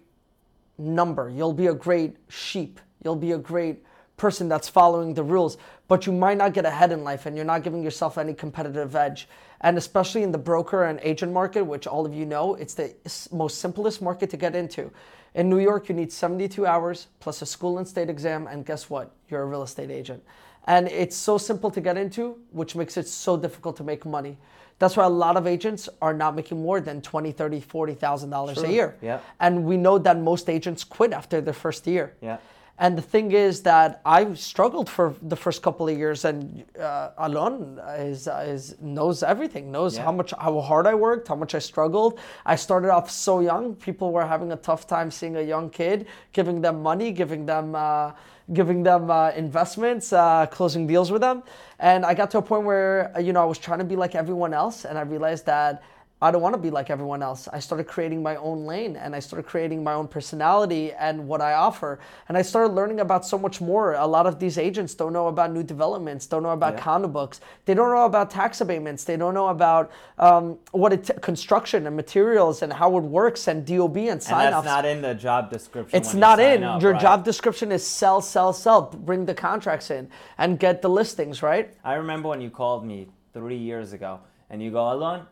number. 0.77 1.29
You'll 1.29 1.53
be 1.53 1.67
a 1.67 1.73
great 1.73 2.15
sheep. 2.29 2.79
You'll 3.03 3.15
be 3.15 3.33
a 3.33 3.37
great 3.37 3.83
person 4.15 4.47
that's 4.47 4.69
following 4.69 5.13
the 5.13 5.23
rules. 5.23 5.57
But 5.87 6.05
you 6.05 6.13
might 6.13 6.37
not 6.37 6.53
get 6.53 6.65
ahead 6.65 6.91
in 6.91 7.03
life, 7.03 7.25
and 7.25 7.35
you're 7.35 7.45
not 7.45 7.63
giving 7.63 7.83
yourself 7.83 8.17
any 8.17 8.33
competitive 8.33 8.95
edge. 8.95 9.27
And 9.61 9.77
especially 9.77 10.23
in 10.23 10.31
the 10.31 10.37
broker 10.37 10.85
and 10.85 10.99
agent 11.03 11.31
market, 11.31 11.63
which 11.63 11.87
all 11.87 12.05
of 12.05 12.13
you 12.13 12.25
know, 12.25 12.55
it's 12.55 12.73
the 12.73 12.93
most 13.31 13.59
simplest 13.59 14.01
market 14.01 14.29
to 14.29 14.37
get 14.37 14.55
into. 14.55 14.91
In 15.35 15.49
New 15.49 15.59
York, 15.59 15.89
you 15.89 15.95
need 15.95 16.11
72 16.11 16.65
hours 16.65 17.07
plus 17.19 17.41
a 17.41 17.45
school 17.45 17.79
and 17.79 17.87
state 17.87 18.09
exam, 18.09 18.47
and 18.47 18.65
guess 18.65 18.89
what? 18.89 19.11
You're 19.29 19.41
a 19.41 19.45
real 19.45 19.63
estate 19.63 19.89
agent. 19.89 20.23
And 20.67 20.87
it's 20.87 21.15
so 21.15 21.37
simple 21.37 21.71
to 21.71 21.81
get 21.81 21.97
into, 21.97 22.37
which 22.51 22.75
makes 22.75 22.97
it 22.97 23.07
so 23.07 23.35
difficult 23.35 23.75
to 23.77 23.83
make 23.83 24.05
money. 24.05 24.37
That's 24.79 24.95
why 24.97 25.05
a 25.05 25.09
lot 25.09 25.37
of 25.37 25.47
agents 25.47 25.89
are 26.01 26.13
not 26.13 26.35
making 26.35 26.61
more 26.61 26.81
than 26.81 27.01
20, 27.01 27.31
30, 27.31 27.59
40,000 27.61 28.29
dollars 28.29 28.61
a 28.63 28.71
year. 28.71 28.95
Yeah. 29.01 29.19
And 29.39 29.65
we 29.65 29.77
know 29.77 29.97
that 29.97 30.19
most 30.19 30.49
agents 30.49 30.83
quit 30.83 31.13
after 31.13 31.41
their 31.41 31.53
first 31.53 31.87
year. 31.87 32.13
Yeah. 32.21 32.37
And 32.79 32.97
the 32.97 33.03
thing 33.03 33.31
is 33.33 33.61
that 33.63 34.01
I 34.03 34.33
struggled 34.33 34.89
for 34.89 35.13
the 35.21 35.35
first 35.35 35.61
couple 35.61 35.87
of 35.87 35.95
years, 35.95 36.25
and 36.25 36.63
uh, 36.79 37.11
Alon 37.19 37.79
is, 37.99 38.27
is 38.27 38.75
knows 38.81 39.21
everything, 39.21 39.71
knows 39.71 39.95
Yeah. 39.95 40.05
how 40.05 40.11
much 40.11 40.33
how 40.39 40.59
hard 40.59 40.87
I 40.87 40.95
worked, 40.95 41.27
how 41.27 41.35
much 41.35 41.53
I 41.53 41.59
struggled. 41.59 42.19
I 42.45 42.55
started 42.55 42.89
off 42.89 43.11
so 43.11 43.41
young; 43.41 43.75
people 43.75 44.11
were 44.11 44.25
having 44.25 44.51
a 44.51 44.55
tough 44.55 44.87
time 44.87 45.11
seeing 45.11 45.37
a 45.37 45.41
young 45.41 45.69
kid, 45.69 46.07
giving 46.31 46.61
them 46.61 46.81
money, 46.81 47.11
giving 47.11 47.45
them 47.45 47.75
uh, 47.75 48.11
giving 48.53 48.81
them 48.83 49.09
uh, 49.11 49.29
investments, 49.35 50.11
uh, 50.11 50.47
closing 50.47 50.87
deals 50.87 51.11
with 51.11 51.21
them. 51.21 51.43
And 51.79 52.03
I 52.05 52.13
got 52.15 52.31
to 52.31 52.39
a 52.39 52.41
point 52.41 52.63
where 52.65 53.13
you 53.21 53.33
know 53.33 53.43
I 53.43 53.45
was 53.45 53.59
trying 53.59 53.79
to 53.79 53.85
be 53.85 53.95
like 53.95 54.15
everyone 54.15 54.51
else, 54.53 54.83
and 54.83 54.97
I 54.97 55.01
realized 55.01 55.45
that 55.45 55.83
I 56.23 56.31
don't 56.31 56.41
want 56.41 56.53
to 56.55 56.61
be 56.61 56.69
like 56.69 56.89
everyone 56.89 57.21
else. 57.21 57.49
I 57.51 57.59
started 57.59 57.85
creating 57.85 58.23
my 58.23 58.37
own 58.37 58.65
lane 58.65 58.95
and 58.95 59.13
I 59.13 59.19
started 59.19 59.45
creating 59.45 59.83
my 59.83 59.93
own 59.93 60.07
personality 60.07 60.93
and 60.93 61.27
what 61.27 61.41
I 61.41 61.53
offer. 61.53 61.99
And 62.29 62.37
I 62.37 62.41
started 62.43 62.73
learning 62.73 63.01
about 63.01 63.25
so 63.25 63.37
much 63.37 63.59
more. 63.59 63.95
A 63.95 64.07
lot 64.07 64.25
of 64.25 64.39
these 64.39 64.57
agents 64.57 64.95
don't 64.95 65.11
know 65.11 65.27
about 65.27 65.51
new 65.51 65.63
developments, 65.63 66.25
don't 66.25 66.41
know 66.41 66.51
about 66.51 66.75
Yeah. 66.75 66.79
condo 66.79 67.09
books, 67.09 67.41
they 67.65 67.73
don't 67.73 67.89
know 67.93 68.05
about 68.05 68.29
tax 68.29 68.61
abatements, 68.61 69.03
they 69.03 69.17
don't 69.17 69.33
know 69.33 69.49
about 69.49 69.91
um, 70.17 70.57
what 70.71 70.93
it 70.93 71.09
construction 71.21 71.85
and 71.87 71.95
materials 71.95 72.61
and 72.61 72.71
how 72.71 72.95
it 72.97 73.03
works 73.03 73.49
and 73.49 73.65
DOB 73.65 73.97
and 73.97 74.09
And 74.11 74.23
sign 74.23 74.51
that's 74.51 74.65
not 74.65 74.85
in 74.85 75.01
the 75.01 75.13
job 75.13 75.51
description. 75.51 75.97
It's 75.99 76.13
you 76.13 76.21
not 76.21 76.39
in. 76.39 76.63
up, 76.63 76.81
Your 76.81 76.93
right? 76.93 77.01
job 77.01 77.25
description 77.25 77.69
is 77.73 77.85
sell, 77.85 78.21
sell, 78.21 78.53
sell. 78.53 78.83
Bring 78.83 79.25
the 79.25 79.35
contracts 79.35 79.91
in 79.91 80.07
and 80.37 80.57
get 80.57 80.81
the 80.81 80.89
listings, 80.89 81.43
right? 81.43 81.73
I 81.83 81.95
remember 81.95 82.29
when 82.29 82.39
you 82.39 82.49
called 82.49 82.85
me 82.85 83.09
three 83.33 83.57
years 83.57 83.91
ago, 83.91 84.21
and 84.49 84.61
you 84.61 84.71
go, 84.71 84.89
Alon, 84.93 85.25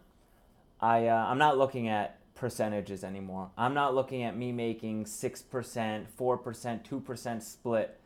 I 0.82 1.08
uh, 1.08 1.26
I'm 1.28 1.38
not 1.38 1.58
looking 1.58 1.88
at 1.88 2.18
percentages 2.36 3.04
anymore. 3.04 3.50
I'm 3.58 3.74
not 3.74 3.94
looking 3.94 4.24
at 4.24 4.36
me 4.36 4.52
making 4.52 5.06
six 5.06 5.42
percent, 5.42 6.10
four 6.10 6.38
percent, 6.38 6.84
two 6.84 7.00
percent 7.00 7.44
split. 7.44 8.00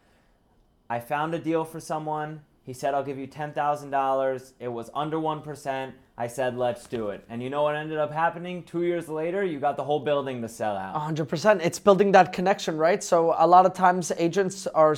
I 0.90 1.00
found 1.00 1.33
a 1.33 1.40
deal 1.40 1.64
for 1.66 1.79
someone. 1.79 2.42
He 2.64 2.74
said, 2.74 2.96
I'll 2.96 3.03
give 3.03 3.20
you 3.20 3.27
$10,000. 3.27 4.51
It 4.59 4.68
was 4.68 4.90
under 4.96 5.18
1%. 5.18 5.94
I 6.18 6.27
said, 6.27 6.57
let's 6.57 6.88
do 6.88 7.09
it. 7.09 7.24
And 7.29 7.44
you 7.44 7.50
know 7.50 7.61
what 7.64 7.75
ended 7.75 8.00
up 8.00 8.11
happening? 8.11 8.64
Two 8.64 8.83
years 8.83 9.07
later, 9.07 9.44
you 9.44 9.59
got 9.59 9.77
the 9.77 9.83
whole 9.83 10.00
building 10.00 10.42
to 10.42 10.50
sell 10.50 10.75
out. 10.75 10.96
hundred 10.96 11.25
percent. 11.25 11.61
It's 11.61 11.77
building 11.77 12.11
that 12.14 12.33
connection, 12.33 12.77
right? 12.77 13.03
So 13.03 13.35
a 13.38 13.46
lot 13.46 13.68
of 13.68 13.74
times 13.74 14.11
agents 14.18 14.66
are, 14.68 14.96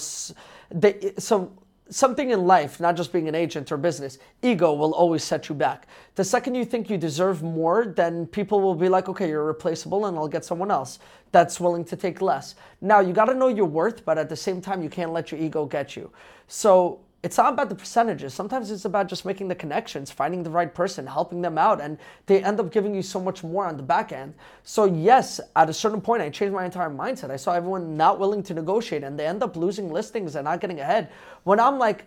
they 0.72 1.13
so 1.18 1.52
something 1.89 2.32
in 2.32 2.45
life, 2.45 2.80
not 2.80 2.95
just 2.95 3.12
being 3.12 3.28
an 3.28 3.36
agent 3.36 3.71
or 3.71 3.78
business, 3.78 4.17
ego 4.41 4.73
will 4.73 4.93
always 4.93 5.23
set 5.23 5.50
you 5.50 5.56
back. 5.56 5.88
The 6.15 6.23
second 6.23 6.56
you 6.56 6.65
think 6.65 6.89
you 6.89 6.97
deserve 6.97 7.43
more, 7.43 7.86
then 7.86 8.28
people 8.28 8.62
will 8.62 8.76
be 8.76 8.89
like, 8.89 9.10
okay, 9.10 9.30
you're 9.30 9.45
replaceable, 9.45 10.06
and 10.06 10.17
I'll 10.17 10.28
get 10.28 10.45
someone 10.45 10.71
else 10.71 11.00
that's 11.32 11.60
willing 11.60 11.86
to 11.86 11.95
take 11.95 12.21
less. 12.21 12.56
Now 12.82 13.00
you 13.00 13.13
got 13.13 13.26
to 13.26 13.34
know 13.34 13.47
your 13.47 13.65
worth, 13.65 14.06
but 14.06 14.17
at 14.17 14.30
the 14.30 14.36
same 14.36 14.62
time, 14.62 14.82
you 14.82 14.89
can't 14.89 15.12
let 15.12 15.32
your 15.32 15.39
ego 15.39 15.65
get 15.65 15.95
you. 15.95 16.12
So 16.47 17.02
it's 17.24 17.38
not 17.38 17.54
about 17.54 17.70
the 17.70 17.76
percentages. 17.76 18.34
Sometimes 18.34 18.70
it's 18.70 18.86
about 18.86 19.08
just 19.08 19.26
making 19.26 19.48
the 19.48 19.56
connections, 19.56 20.12
finding 20.12 20.44
the 20.44 20.50
right 20.50 20.74
person, 20.74 21.08
helping 21.08 21.42
them 21.42 21.58
out, 21.58 21.82
and 21.82 21.98
they 22.28 22.44
end 22.44 22.60
up 22.60 22.72
giving 22.72 22.94
you 22.94 23.02
so 23.02 23.20
much 23.20 23.44
more 23.44 23.66
on 23.66 23.76
the 23.76 23.84
back 23.84 24.12
end. 24.12 24.36
So 24.64 24.86
yes, 24.86 25.40
at 25.56 25.70
a 25.70 25.74
certain 25.74 26.00
point, 26.00 26.22
I 26.22 26.30
changed 26.30 26.54
my 26.54 26.64
entire 26.64 26.90
mindset. 26.90 27.32
I 27.32 27.38
saw 27.38 27.54
everyone 27.54 27.98
not 27.98 28.20
willing 28.20 28.44
to 28.44 28.54
negotiate, 28.54 29.04
and 29.04 29.20
they 29.20 29.26
end 29.26 29.42
up 29.42 29.56
losing 29.56 29.92
listings 29.92 30.36
and 30.36 30.46
not 30.46 30.62
getting 30.62 30.80
ahead. 30.80 31.10
When 31.44 31.60
I'm 31.60 31.80
like, 31.80 32.06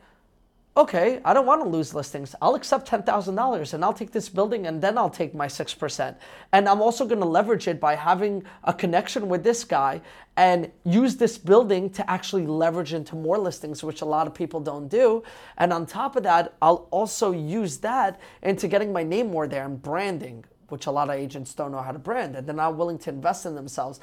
okay, 0.81 1.21
I 1.27 1.35
don't 1.35 1.45
want 1.45 1.63
to 1.63 1.69
lose 1.69 1.95
listings. 1.95 2.35
I'll 2.41 2.55
accept 2.55 2.91
$10,000 2.91 3.75
and 3.75 3.85
I'll 3.85 3.93
take 3.93 4.13
this 4.13 4.31
building 4.31 4.67
and 4.67 4.81
then 4.81 4.97
I'll 4.97 5.11
take 5.11 5.35
my 5.35 5.47
6%. 5.47 6.17
And 6.53 6.67
I'm 6.67 6.81
also 6.81 7.05
going 7.05 7.21
to 7.21 7.27
leverage 7.27 7.69
it 7.69 7.79
by 7.79 7.95
having 7.97 8.45
a 8.65 8.73
connection 8.73 9.29
with 9.29 9.45
this 9.45 9.63
guy 9.63 10.01
and 10.39 10.71
use 10.85 11.17
this 11.17 11.37
building 11.37 11.91
to 11.91 12.11
actually 12.11 12.47
leverage 12.47 12.95
into 12.95 13.15
more 13.15 13.37
listings, 13.37 13.85
which 13.85 14.01
a 14.01 14.07
lot 14.07 14.27
of 14.27 14.33
people 14.33 14.59
don't 14.59 14.89
do. 14.89 15.23
And 15.59 15.71
on 15.71 15.85
top 15.85 16.17
of 16.17 16.23
that, 16.23 16.55
I'll 16.63 16.89
also 16.91 17.31
use 17.33 17.77
that 17.79 18.19
into 18.43 18.67
getting 18.67 18.91
my 18.91 19.03
name 19.03 19.31
more 19.31 19.47
there 19.47 19.67
and 19.67 19.83
branding, 19.83 20.47
which 20.71 20.87
a 20.87 20.91
lot 20.91 21.11
of 21.11 21.17
agents 21.17 21.53
don't 21.53 21.73
know 21.73 21.83
how 21.83 21.93
to 21.93 21.99
brand 21.99 22.37
and 22.37 22.47
they're 22.47 22.57
not 22.57 22.77
willing 22.77 22.99
to 23.01 23.11
invest 23.11 23.45
in 23.45 23.55
themselves 23.55 24.01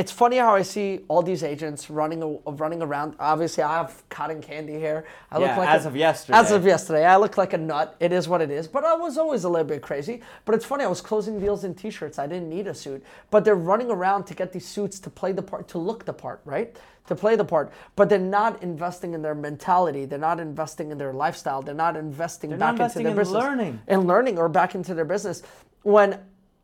it's 0.00 0.10
funny 0.10 0.38
how 0.38 0.54
I 0.54 0.62
see 0.62 1.00
all 1.08 1.20
these 1.20 1.42
agents 1.42 1.90
running 1.90 2.38
running 2.46 2.80
around. 2.80 3.16
Obviously, 3.20 3.62
I 3.62 3.76
have 3.76 4.02
cotton 4.08 4.40
candy 4.40 4.80
hair. 4.80 5.04
I 5.30 5.38
Yeah, 5.38 5.60
as 5.60 5.84
of 5.84 5.94
yesterday. 5.94 6.38
As 6.38 6.50
of 6.52 6.64
yesterday, 6.64 7.04
I 7.04 7.16
look 7.16 7.36
like 7.36 7.52
a 7.52 7.58
nut. 7.58 7.96
It 8.00 8.10
is 8.10 8.26
what 8.26 8.40
it 8.40 8.50
is. 8.50 8.66
But 8.66 8.82
I 8.86 8.94
was 8.94 9.18
always 9.18 9.44
a 9.44 9.50
little 9.50 9.66
bit 9.66 9.82
crazy. 9.82 10.22
But 10.46 10.54
it's 10.54 10.64
funny. 10.64 10.84
I 10.84 10.86
was 10.86 11.02
closing 11.02 11.38
deals 11.38 11.64
in 11.64 11.74
t-shirts. 11.74 12.18
I 12.18 12.26
didn't 12.26 12.48
need 12.48 12.66
a 12.66 12.72
suit. 12.72 13.04
But 13.30 13.44
they're 13.44 13.62
running 13.72 13.90
around 13.90 14.24
to 14.28 14.34
get 14.34 14.54
these 14.54 14.66
suits 14.66 14.98
to 15.00 15.10
play 15.10 15.32
the 15.32 15.42
part, 15.42 15.68
to 15.68 15.76
look 15.78 16.06
the 16.06 16.14
part, 16.14 16.40
right? 16.46 16.74
To 17.08 17.14
play 17.14 17.36
the 17.36 17.44
part. 17.44 17.70
But 17.94 18.08
they're 18.08 18.18
not 18.18 18.62
investing 18.62 19.12
in 19.12 19.20
their 19.20 19.34
mentality. 19.34 20.06
They're 20.06 20.18
not 20.30 20.40
investing 20.40 20.90
in 20.92 20.96
their 20.96 21.12
lifestyle. 21.12 21.60
They're 21.60 21.74
not 21.74 21.94
investing 21.98 22.48
They're 22.48 22.58
back 22.58 22.78
not 22.78 22.86
investing 22.86 23.02
into 23.04 23.14
their 23.16 23.20
in 23.20 23.26
business. 23.26 23.42
learning. 23.44 23.80
In 23.86 24.06
learning 24.06 24.38
or 24.38 24.48
back 24.48 24.74
into 24.74 24.94
their 24.94 25.04
business. 25.04 25.42
When 25.82 26.18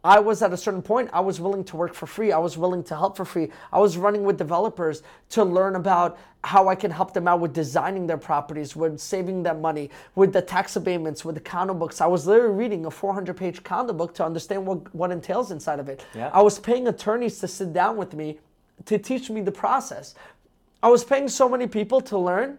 I 0.06 0.20
was 0.20 0.40
at 0.40 0.52
a 0.52 0.56
certain 0.56 0.82
point, 0.82 1.10
I 1.12 1.18
was 1.18 1.40
willing 1.40 1.64
to 1.64 1.76
work 1.76 1.92
for 1.92 2.06
free. 2.06 2.30
I 2.30 2.38
was 2.38 2.56
willing 2.56 2.84
to 2.84 2.94
help 2.94 3.16
for 3.16 3.24
free. 3.24 3.50
I 3.72 3.80
was 3.80 3.96
running 3.96 4.22
with 4.22 4.38
developers 4.38 5.02
to 5.30 5.42
learn 5.42 5.74
about 5.74 6.16
how 6.44 6.68
I 6.68 6.76
can 6.76 6.92
help 6.92 7.12
them 7.12 7.26
out 7.26 7.40
with 7.40 7.52
designing 7.52 8.06
their 8.06 8.16
properties, 8.16 8.76
with 8.76 9.00
saving 9.00 9.42
them 9.42 9.60
money, 9.60 9.90
with 10.14 10.32
the 10.32 10.40
tax 10.40 10.76
abatements, 10.76 11.24
with 11.24 11.34
the 11.34 11.40
condo 11.40 11.74
books. 11.74 12.00
I 12.00 12.06
was 12.06 12.24
literally 12.24 12.54
reading 12.54 12.86
a 12.86 12.90
400 12.90 13.36
page 13.36 13.64
condo 13.64 13.92
book 13.92 14.14
to 14.14 14.24
understand 14.24 14.64
what, 14.64 14.94
what 14.94 15.10
entails 15.10 15.50
inside 15.50 15.80
of 15.80 15.88
it. 15.88 16.04
Yeah. 16.14 16.30
I 16.32 16.40
was 16.40 16.60
paying 16.60 16.86
attorneys 16.86 17.40
to 17.40 17.48
sit 17.48 17.72
down 17.72 17.96
with 17.96 18.14
me 18.14 18.38
to 18.84 18.98
teach 18.98 19.28
me 19.28 19.40
the 19.40 19.50
process. 19.50 20.14
I 20.84 20.88
was 20.88 21.02
paying 21.02 21.28
so 21.28 21.48
many 21.48 21.66
people 21.66 22.00
to 22.02 22.16
learn 22.16 22.58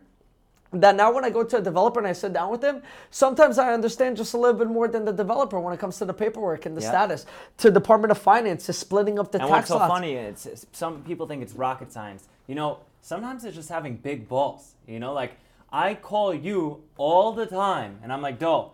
that 0.74 0.96
now 0.96 1.12
when 1.14 1.24
I 1.24 1.30
go 1.30 1.44
to 1.44 1.58
a 1.58 1.62
developer 1.62 2.00
and 2.00 2.08
I 2.08 2.14
sit 2.14 2.34
down 2.34 2.52
with 2.52 2.62
them, 2.62 2.82
sometimes 3.10 3.58
I 3.58 3.74
understand 3.74 4.18
just 4.18 4.34
a 4.34 4.38
little 4.38 4.58
bit 4.58 4.68
more 4.68 4.88
than 4.88 5.06
the 5.06 5.14
developer 5.14 5.60
when 5.60 5.74
it 5.74 5.80
comes 5.80 5.98
to 6.00 6.06
the 6.06 6.14
paperwork 6.14 6.66
and 6.66 6.76
the 6.76 6.82
Yeah. 6.82 6.90
status, 6.90 7.26
to 7.58 7.72
Department 7.72 8.12
of 8.12 8.18
Finance, 8.18 8.66
to 8.66 8.74
splitting 8.74 9.18
up 9.20 9.32
the 9.32 9.40
And 9.40 9.48
tax 9.48 9.58
what's 9.62 9.68
so 9.70 9.78
lots. 9.78 9.94
funny 9.94 10.14
is 10.16 10.46
is 10.46 10.68
some 10.72 11.04
people 11.04 11.26
think 11.28 11.42
it's 11.42 11.54
rocket 11.54 11.92
science. 11.94 12.28
You 12.48 12.56
know, 12.56 12.80
sometimes 13.02 13.46
it's 13.46 13.56
just 13.56 13.70
having 13.70 13.96
big 13.98 14.28
balls. 14.28 14.74
You 14.86 15.00
know, 15.00 15.14
like 15.14 15.38
I 15.72 15.96
call 15.96 16.34
you 16.34 16.84
all 16.98 17.32
the 17.34 17.46
time, 17.46 18.00
and 18.04 18.12
I'm 18.14 18.22
like, 18.22 18.40
"Doe, 18.40 18.72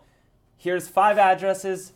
here's 0.56 0.88
five 0.88 1.18
addresses. 1.18 1.92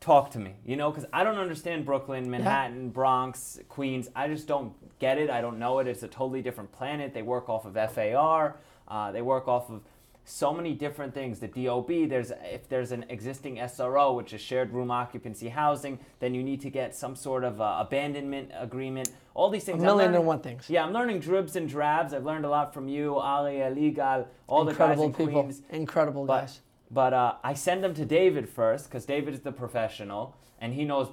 Talk 0.00 0.30
to 0.32 0.38
me." 0.38 0.54
You 0.64 0.76
know, 0.76 0.90
because 0.90 1.08
I 1.12 1.24
don't 1.24 1.38
understand 1.38 1.84
Brooklyn, 1.84 2.30
Manhattan, 2.30 2.90
Bronx, 2.90 3.58
Queens. 3.68 4.08
I 4.14 4.28
just 4.28 4.46
don't 4.46 4.72
get 4.98 5.18
it. 5.18 5.30
I 5.30 5.40
don't 5.40 5.58
know 5.58 5.78
it. 5.78 5.86
It's 5.86 6.02
a 6.02 6.08
totally 6.08 6.42
different 6.42 6.70
planet. 6.72 7.14
They 7.14 7.22
work 7.22 7.48
off 7.48 7.64
of 7.64 7.76
FAR. 7.76 8.56
Uh, 8.88 9.12
they 9.12 9.22
work 9.22 9.48
off 9.48 9.70
of 9.70 9.82
so 10.24 10.52
many 10.52 10.74
different 10.74 11.14
things. 11.14 11.38
The 11.38 11.46
DOB, 11.48 12.08
there's 12.08 12.32
if 12.44 12.68
there's 12.68 12.90
an 12.92 13.04
existing 13.08 13.56
SRO, 13.56 14.16
which 14.16 14.32
is 14.32 14.40
shared 14.40 14.72
room 14.72 14.90
occupancy 14.90 15.48
housing, 15.48 15.98
then 16.18 16.34
you 16.34 16.42
need 16.42 16.60
to 16.62 16.70
get 16.70 16.94
some 16.96 17.14
sort 17.14 17.44
of 17.44 17.60
uh, 17.60 17.76
abandonment 17.78 18.50
agreement. 18.54 19.10
All 19.34 19.50
these 19.50 19.64
things. 19.64 19.80
A 19.80 19.86
million 19.86 20.10
I'm 20.10 20.16
and 20.16 20.26
one 20.26 20.40
things. 20.40 20.68
Yeah, 20.68 20.84
I'm 20.84 20.92
learning 20.92 21.20
dribs 21.20 21.54
and 21.56 21.68
drabs. 21.68 22.12
I've 22.12 22.24
learned 22.24 22.44
a 22.44 22.48
lot 22.50 22.74
from 22.74 22.88
you, 22.88 23.16
Ali, 23.16 23.56
Aligal, 23.56 24.26
all 24.48 24.68
Incredible 24.68 25.04
the 25.08 25.10
guys 25.10 25.18
in 25.20 25.26
people. 25.26 25.42
Queens. 25.42 25.62
Incredible 25.70 26.24
But, 26.26 26.40
guys. 26.40 26.60
but 26.90 27.12
uh, 27.12 27.34
I 27.44 27.54
send 27.54 27.84
them 27.84 27.94
to 27.94 28.04
David 28.04 28.48
first 28.48 28.86
because 28.86 29.04
David 29.04 29.32
is 29.34 29.40
the 29.40 29.52
professional 29.52 30.34
and 30.60 30.74
he 30.74 30.84
knows. 30.84 31.08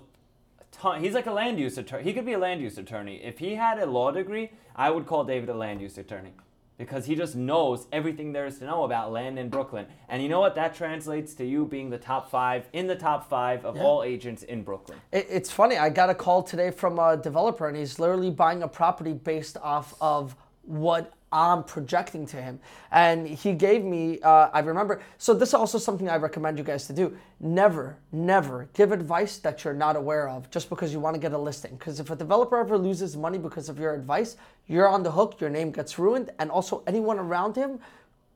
ton. 0.71 1.03
He's 1.03 1.13
like 1.13 1.27
a 1.27 1.31
land 1.33 1.59
use 1.59 1.77
attorney. 1.77 2.03
He 2.03 2.13
could 2.13 2.25
be 2.25 2.33
a 2.33 2.39
land 2.39 2.62
use 2.62 2.79
attorney. 2.79 3.17
If 3.23 3.38
he 3.39 3.55
had 3.55 3.77
a 3.77 3.86
law 3.86 4.09
degree, 4.09 4.51
I 4.75 4.89
would 4.89 5.05
call 5.05 5.23
David 5.23 5.49
a 5.49 5.53
land 5.53 5.81
use 5.81 5.97
attorney 5.99 6.33
because 6.77 7.05
he 7.05 7.15
just 7.15 7.36
knows 7.36 7.88
everything 7.91 8.33
there 8.33 8.45
is 8.45 8.59
to 8.59 8.65
know 8.65 8.83
about 8.83 9.12
land 9.12 9.38
in 9.38 9.49
Brooklyn. 9.49 9.86
And 10.09 10.21
you 10.23 10.29
know 10.29 10.39
what? 10.39 10.55
That 10.55 10.75
translates 10.75 11.33
to 11.36 11.45
you 11.45 11.65
being 11.65 11.89
the 11.89 11.97
top 11.97 12.29
five 12.29 12.67
in 12.73 12.88
the 12.88 12.95
top 12.95 13.29
five 13.29 13.63
of 13.65 13.75
Yeah. 13.77 13.83
all 13.83 14.03
agents 14.03 14.43
in 14.43 14.63
Brooklyn. 14.63 14.99
It, 15.12 15.27
it's 15.29 15.51
funny. 15.51 15.77
I 15.77 15.89
got 15.89 16.09
a 16.09 16.15
call 16.15 16.43
today 16.43 16.71
from 16.71 16.99
a 16.99 17.15
developer, 17.17 17.67
and 17.67 17.77
he's 17.77 17.99
literally 17.99 18.31
buying 18.31 18.63
a 18.63 18.67
property 18.67 19.13
based 19.13 19.57
off 19.57 19.93
of 20.01 20.36
what 20.63 21.13
I'm 21.34 21.63
projecting 21.63 22.28
to 22.28 22.38
him. 22.38 22.60
And 22.91 23.28
he 23.28 23.54
gave 23.54 23.84
me, 23.84 24.19
uh, 24.21 24.49
I 24.54 24.60
remember, 24.60 25.02
so 25.17 25.34
this 25.34 25.49
is 25.49 25.56
also 25.56 25.80
something 25.80 26.08
I 26.08 26.17
recommend 26.17 26.60
you 26.60 26.63
guys 26.63 26.86
to 26.88 26.93
do. 26.93 27.17
Never, 27.39 27.97
never 28.12 28.69
give 28.73 28.91
advice 28.91 29.38
that 29.39 29.63
you're 29.63 29.73
not 29.73 29.95
aware 29.95 30.30
of 30.30 30.49
just 30.52 30.69
because 30.69 30.93
you 30.93 30.99
want 30.99 31.15
to 31.15 31.19
get 31.19 31.34
a 31.34 31.38
listing. 31.38 31.76
Because 31.76 31.99
if 31.99 32.12
a 32.12 32.15
developer 32.15 32.58
ever 32.58 32.78
loses 32.78 33.17
money 33.17 33.39
because 33.39 33.67
of 33.67 33.80
your 33.80 33.95
advice, 33.95 34.38
you're 34.67 34.88
on 34.88 35.02
the 35.02 35.12
hook, 35.12 35.41
your 35.41 35.49
name 35.49 35.71
gets 35.71 35.97
ruined, 35.97 36.30
and 36.38 36.52
also 36.52 36.84
anyone 36.86 37.17
around 37.17 37.56
him 37.56 37.80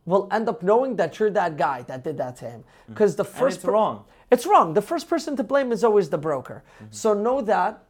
will 0.05 0.27
end 0.31 0.49
up 0.49 0.63
knowing 0.63 0.95
that 0.95 1.19
you're 1.19 1.29
that 1.29 1.55
guy 1.57 1.83
that 1.83 2.03
did 2.03 2.17
that 2.17 2.37
to 2.37 2.49
him. 2.49 2.63
Because 2.89 3.15
the 3.15 3.25
first 3.25 3.57
it's 3.57 3.65
wrong. 3.65 4.05
It's 4.31 4.45
wrong. 4.45 4.73
The 4.73 4.81
first 4.81 5.07
person 5.07 5.35
to 5.35 5.43
blame 5.43 5.71
is 5.71 5.83
always 5.83 6.09
the 6.09 6.17
broker. 6.17 6.63
So 6.89 7.13
know 7.13 7.41
that 7.41 7.83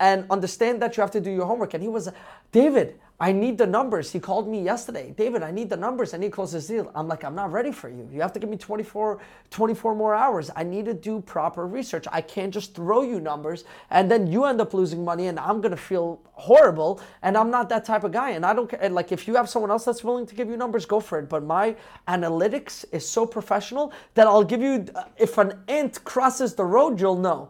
and 0.00 0.26
understand 0.30 0.82
that 0.82 0.96
you 0.96 1.00
have 1.00 1.10
to 1.12 1.20
do 1.20 1.30
your 1.30 1.46
homework. 1.46 1.74
And 1.74 1.82
he 1.82 1.88
was, 1.88 2.08
David, 2.52 2.98
I 3.18 3.32
need 3.32 3.56
the 3.56 3.66
numbers. 3.66 4.12
He 4.12 4.20
called 4.20 4.46
me 4.46 4.62
yesterday. 4.62 5.14
David, 5.16 5.42
I 5.42 5.50
need 5.50 5.70
the 5.70 5.76
numbers. 5.76 6.12
I 6.12 6.18
need 6.18 6.26
to 6.26 6.32
close 6.32 6.52
this 6.52 6.66
deal. 6.66 6.92
I'm 6.94 7.08
like, 7.08 7.24
I'm 7.24 7.34
not 7.34 7.50
ready 7.50 7.72
for 7.72 7.88
you. 7.88 8.06
You 8.12 8.20
have 8.20 8.32
to 8.34 8.38
give 8.38 8.50
me 8.50 8.58
24, 8.58 9.18
24 9.48 9.94
more 9.94 10.14
hours. 10.14 10.50
I 10.54 10.64
need 10.64 10.84
to 10.84 10.92
do 10.92 11.22
proper 11.22 11.66
research. 11.66 12.04
I 12.12 12.20
can't 12.20 12.52
just 12.52 12.74
throw 12.74 13.00
you 13.00 13.18
numbers 13.18 13.64
and 13.88 14.10
then 14.10 14.26
you 14.26 14.44
end 14.44 14.60
up 14.60 14.74
losing 14.74 15.02
money 15.02 15.28
and 15.28 15.40
I'm 15.40 15.62
going 15.62 15.70
to 15.70 15.78
feel 15.78 16.20
horrible. 16.32 17.00
And 17.22 17.38
I'm 17.38 17.50
not 17.50 17.70
that 17.70 17.86
type 17.86 18.04
of 18.04 18.12
guy. 18.12 18.30
And 18.32 18.44
I 18.44 18.52
don't 18.52 18.68
care. 18.68 18.86
Like, 18.90 19.12
if 19.12 19.26
you 19.26 19.34
have 19.36 19.48
someone 19.48 19.70
else 19.70 19.86
that's 19.86 20.04
willing 20.04 20.26
to 20.26 20.34
give 20.34 20.50
you 20.50 20.58
numbers, 20.58 20.84
go 20.84 21.00
for 21.00 21.18
it. 21.18 21.30
But 21.30 21.42
my 21.42 21.74
analytics 22.08 22.84
is 22.92 23.08
so 23.08 23.24
professional 23.24 23.94
that 24.12 24.26
I'll 24.26 24.44
give 24.44 24.60
you, 24.60 24.84
uh, 24.94 25.04
if 25.16 25.38
an 25.38 25.58
ant 25.68 26.04
crosses 26.04 26.54
the 26.54 26.66
road, 26.66 27.00
you'll 27.00 27.16
know. 27.16 27.48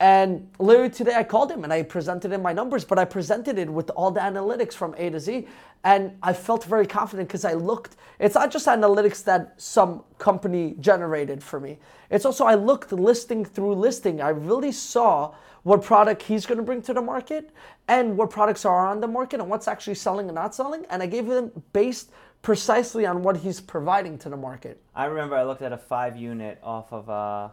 And 0.00 0.48
literally 0.58 0.88
today 0.88 1.14
I 1.14 1.22
called 1.22 1.52
him 1.52 1.62
and 1.62 1.72
I 1.72 1.82
presented 1.82 2.32
him 2.32 2.40
my 2.40 2.54
numbers, 2.54 2.86
but 2.86 2.98
I 2.98 3.04
presented 3.04 3.58
it 3.58 3.68
with 3.68 3.90
all 3.90 4.10
the 4.10 4.20
analytics 4.20 4.72
from 4.72 4.94
A 4.96 5.10
to 5.10 5.20
Z. 5.20 5.46
And 5.84 6.16
I 6.22 6.32
felt 6.32 6.64
very 6.64 6.86
confident 6.86 7.28
because 7.28 7.44
I 7.44 7.52
looked, 7.52 7.96
it's 8.18 8.34
not 8.34 8.50
just 8.50 8.66
analytics 8.66 9.22
that 9.24 9.60
some 9.60 10.02
company 10.16 10.74
generated 10.80 11.42
for 11.42 11.60
me. 11.60 11.78
It's 12.08 12.24
also, 12.24 12.46
I 12.46 12.54
looked 12.54 12.92
listing 12.92 13.44
through 13.44 13.74
listing. 13.74 14.22
I 14.22 14.30
really 14.30 14.72
saw 14.72 15.34
what 15.64 15.82
product 15.82 16.22
he's 16.22 16.46
going 16.46 16.56
to 16.56 16.64
bring 16.64 16.80
to 16.82 16.94
the 16.94 17.02
market 17.02 17.50
and 17.86 18.16
what 18.16 18.30
products 18.30 18.64
are 18.64 18.86
on 18.86 19.00
the 19.00 19.06
market 19.06 19.40
and 19.40 19.50
what's 19.50 19.68
actually 19.68 19.96
selling 19.96 20.28
and 20.28 20.34
not 20.34 20.54
selling. 20.54 20.86
And 20.88 21.02
I 21.02 21.06
gave 21.06 21.26
him 21.26 21.50
based 21.74 22.10
precisely 22.40 23.04
on 23.04 23.22
what 23.22 23.36
he's 23.36 23.60
providing 23.60 24.16
to 24.18 24.30
the 24.30 24.36
market. 24.36 24.80
I 24.94 25.04
remember 25.04 25.36
I 25.36 25.44
looked 25.44 25.60
at 25.60 25.74
a 25.74 25.78
five 25.78 26.16
unit 26.16 26.58
off 26.62 26.90
of 26.90 27.10
a. 27.10 27.52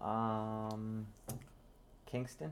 um, 0.00 1.06
Kingston, 2.16 2.50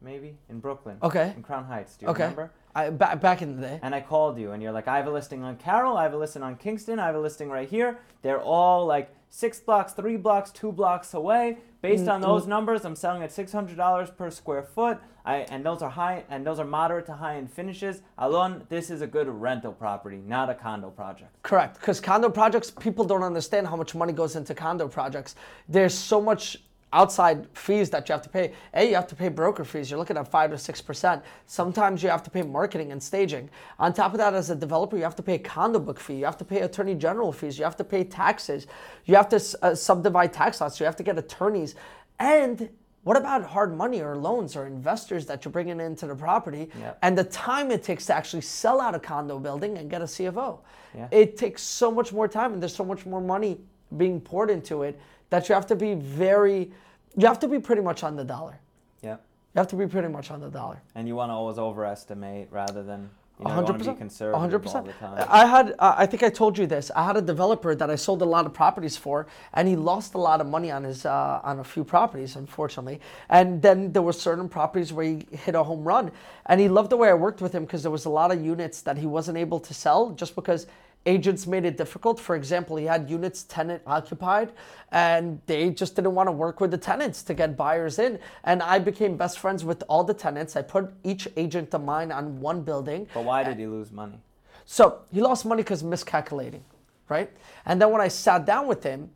maybe 0.00 0.36
in 0.48 0.58
Brooklyn. 0.58 0.96
Okay. 1.00 1.32
In 1.36 1.42
Crown 1.42 1.64
Heights. 1.64 1.96
Do 1.96 2.06
you 2.06 2.10
Okay. 2.10 2.24
remember? 2.24 2.50
I, 2.74 2.90
ba- 2.90 3.16
back 3.16 3.40
in 3.40 3.54
the 3.54 3.62
day. 3.62 3.78
And 3.82 3.94
I 3.94 4.00
called 4.00 4.36
you, 4.36 4.50
and 4.50 4.60
you're 4.60 4.72
like, 4.72 4.88
I 4.88 4.96
have 4.96 5.06
a 5.06 5.12
listing 5.12 5.44
on 5.44 5.56
Carroll, 5.56 5.96
I 5.96 6.02
have 6.02 6.12
a 6.12 6.16
listing 6.16 6.42
on 6.42 6.56
Kingston, 6.56 6.98
I 6.98 7.06
have 7.06 7.14
a 7.14 7.20
listing 7.20 7.48
right 7.48 7.68
here. 7.68 8.00
They're 8.22 8.40
all 8.40 8.84
like 8.84 9.14
six 9.30 9.60
blocks, 9.60 9.92
three 9.92 10.16
blocks, 10.16 10.50
two 10.50 10.72
blocks 10.72 11.14
away. 11.14 11.58
Based 11.82 12.06
mm, 12.06 12.14
on 12.14 12.20
those 12.20 12.46
mm. 12.46 12.48
numbers, 12.48 12.84
I'm 12.84 12.96
selling 12.96 13.22
at 13.22 13.30
six 13.30 13.52
hundred 13.52 13.76
dollars 13.76 14.10
per 14.10 14.28
square 14.28 14.64
foot. 14.64 14.98
I 15.24 15.46
and 15.52 15.64
those 15.64 15.82
are 15.82 15.90
high 15.90 16.24
and 16.28 16.44
those 16.44 16.58
are 16.58 16.64
moderate 16.64 17.06
to 17.06 17.12
high 17.12 17.36
end 17.36 17.52
finishes. 17.52 18.02
Alon, 18.18 18.64
this 18.68 18.90
is 18.90 19.02
a 19.02 19.06
good 19.06 19.28
rental 19.28 19.72
property, 19.72 20.20
not 20.26 20.50
a 20.50 20.54
condo 20.54 20.90
project. 20.90 21.30
Correct, 21.42 21.78
because 21.78 22.00
condo 22.00 22.28
projects, 22.28 22.70
people 22.72 23.04
don't 23.04 23.22
understand 23.22 23.68
how 23.68 23.76
much 23.76 23.94
money 23.94 24.12
goes 24.12 24.34
into 24.34 24.52
condo 24.52 24.88
projects. 24.88 25.36
There's 25.68 25.94
so 25.94 26.20
much 26.20 26.58
outside 27.00 27.46
fees 27.52 27.90
that 27.90 28.08
you 28.08 28.12
have 28.14 28.22
to 28.22 28.28
pay. 28.30 28.52
A, 28.74 28.88
you 28.88 28.94
have 28.94 29.06
to 29.08 29.14
pay 29.14 29.28
broker 29.28 29.64
fees. 29.64 29.90
You're 29.90 29.98
looking 29.98 30.16
at 30.16 30.26
five 30.28 30.50
to 30.50 30.58
six 30.58 30.80
percent. 30.80 31.22
Sometimes 31.46 32.02
you 32.02 32.08
have 32.08 32.22
to 32.22 32.30
pay 32.30 32.42
marketing 32.42 32.90
and 32.92 33.00
staging. 33.02 33.50
On 33.78 33.92
top 33.92 34.12
of 34.12 34.18
that, 34.18 34.32
as 34.34 34.48
a 34.50 34.56
developer, 34.56 34.96
you 34.96 35.02
have 35.02 35.16
to 35.16 35.22
pay 35.22 35.34
a 35.34 35.38
condo 35.38 35.78
book 35.78 36.00
fee. 36.00 36.14
You 36.16 36.24
have 36.24 36.38
to 36.38 36.44
pay 36.44 36.60
attorney 36.62 36.94
general 36.94 37.32
fees. 37.32 37.58
You 37.58 37.64
have 37.64 37.76
to 37.76 37.84
pay 37.84 38.02
taxes. 38.02 38.66
You 39.04 39.14
have 39.14 39.28
to 39.28 39.40
uh, 39.62 39.74
subdivide 39.74 40.32
tax 40.32 40.60
lots. 40.60 40.80
You 40.80 40.86
have 40.86 40.96
to 40.96 41.02
get 41.02 41.18
attorneys. 41.18 41.74
And 42.18 42.70
what 43.04 43.16
about 43.18 43.44
hard 43.44 43.76
money 43.76 44.00
or 44.00 44.16
loans 44.16 44.56
or 44.56 44.66
investors 44.66 45.26
that 45.26 45.44
you're 45.44 45.52
bringing 45.52 45.78
into 45.80 46.06
the 46.06 46.14
property 46.16 46.70
Yep. 46.80 46.98
and 47.02 47.16
the 47.16 47.24
time 47.24 47.70
it 47.70 47.82
takes 47.84 48.06
to 48.06 48.14
actually 48.14 48.40
sell 48.42 48.80
out 48.80 48.94
a 48.94 48.98
condo 48.98 49.38
building 49.38 49.78
and 49.78 49.88
get 49.90 50.00
a 50.02 50.08
C 50.08 50.24
of 50.24 50.38
O? 50.38 50.60
Yeah. 50.94 51.08
It 51.10 51.36
takes 51.36 51.62
so 51.62 51.90
much 51.90 52.12
more 52.12 52.26
time 52.26 52.52
and 52.54 52.60
there's 52.62 52.74
so 52.74 52.84
much 52.84 53.04
more 53.06 53.20
money 53.20 53.58
being 53.96 54.18
poured 54.20 54.50
into 54.50 54.82
it 54.82 54.98
that 55.30 55.48
you 55.48 55.54
have 55.54 55.66
to 55.66 55.76
be 55.76 55.94
very, 55.94 56.70
you 57.16 57.26
have 57.26 57.38
to 57.40 57.48
be 57.48 57.58
pretty 57.58 57.82
much 57.82 58.02
on 58.02 58.16
the 58.16 58.24
dollar. 58.24 58.58
Yeah. 59.02 59.16
You 59.54 59.60
have 59.60 59.68
to 59.68 59.76
be 59.76 59.86
pretty 59.86 60.08
much 60.08 60.30
on 60.30 60.40
the 60.40 60.50
dollar. 60.50 60.82
And 60.94 61.08
you 61.08 61.16
want 61.16 61.30
to 61.30 61.34
always 61.34 61.58
overestimate 61.58 62.48
rather 62.50 62.82
than 62.82 63.08
you 63.38 63.44
know, 63.44 63.50
you 63.50 63.62
want 63.64 63.82
to 63.82 63.92
be 63.92 63.98
conservative 63.98 64.40
hundred 64.40 64.56
all 64.56 64.62
percent. 64.62 64.86
the 64.86 64.92
time. 64.92 65.26
I 65.28 65.44
had, 65.44 65.74
uh, 65.78 65.94
I 65.98 66.06
think 66.06 66.22
I 66.22 66.30
told 66.30 66.56
you 66.56 66.66
this. 66.66 66.90
I 66.96 67.04
had 67.04 67.18
a 67.18 67.22
developer 67.22 67.74
that 67.74 67.90
I 67.90 67.94
sold 67.94 68.22
a 68.22 68.24
lot 68.24 68.46
of 68.46 68.54
properties 68.54 68.96
for, 68.96 69.26
and 69.52 69.68
he 69.68 69.76
lost 69.76 70.14
a 70.14 70.18
lot 70.18 70.40
of 70.40 70.46
money 70.46 70.70
on 70.70 70.84
his 70.84 71.04
uh, 71.04 71.40
on 71.44 71.58
a 71.58 71.64
few 71.64 71.84
properties, 71.84 72.36
unfortunately. 72.36 72.98
And 73.28 73.60
then 73.60 73.92
there 73.92 74.00
were 74.00 74.14
certain 74.14 74.48
properties 74.48 74.90
where 74.90 75.04
he 75.04 75.26
hit 75.32 75.54
a 75.54 75.62
home 75.62 75.84
run, 75.84 76.12
and 76.46 76.60
he 76.60 76.68
loved 76.68 76.90
the 76.90 76.96
way 76.96 77.10
I 77.10 77.14
worked 77.14 77.42
with 77.42 77.54
him 77.54 77.66
because 77.66 77.82
there 77.82 77.92
was 77.92 78.06
a 78.06 78.10
lot 78.10 78.32
of 78.32 78.42
units 78.42 78.80
that 78.82 78.96
he 78.96 79.06
wasn't 79.06 79.36
able 79.36 79.60
to 79.60 79.74
sell 79.74 80.12
just 80.12 80.34
because 80.34 80.66
agents 81.06 81.46
made 81.46 81.64
it 81.64 81.76
difficult. 81.76 82.20
For 82.20 82.36
example, 82.36 82.76
he 82.76 82.84
had 82.84 83.08
units 83.08 83.44
tenant 83.44 83.82
occupied 83.86 84.52
and 84.92 85.40
they 85.46 85.70
just 85.70 85.96
didn't 85.96 86.14
want 86.14 86.26
to 86.26 86.32
work 86.32 86.60
with 86.60 86.70
the 86.70 86.78
tenants 86.78 87.22
to 87.24 87.34
get 87.34 87.56
buyers 87.56 87.98
in. 87.98 88.18
And 88.44 88.62
I 88.62 88.78
became 88.78 89.16
best 89.16 89.38
friends 89.38 89.64
with 89.64 89.82
all 89.88 90.04
the 90.04 90.14
tenants. 90.14 90.56
I 90.56 90.62
put 90.62 90.92
each 91.04 91.28
agent 91.36 91.72
of 91.72 91.84
mine 91.84 92.12
on 92.12 92.40
one 92.40 92.62
building. 92.62 93.06
But 93.14 93.24
why 93.24 93.44
did 93.44 93.58
he 93.58 93.66
lose 93.66 93.92
money? 93.92 94.20
So 94.64 95.02
he 95.12 95.20
lost 95.20 95.46
money 95.46 95.62
because 95.62 95.82
miscalculating, 95.82 96.64
right? 97.08 97.30
And 97.64 97.80
then 97.80 97.90
when 97.90 98.00
I 98.00 98.08
sat 98.08 98.44
down 98.44 98.66
with 98.66 98.82
him, 98.82 99.10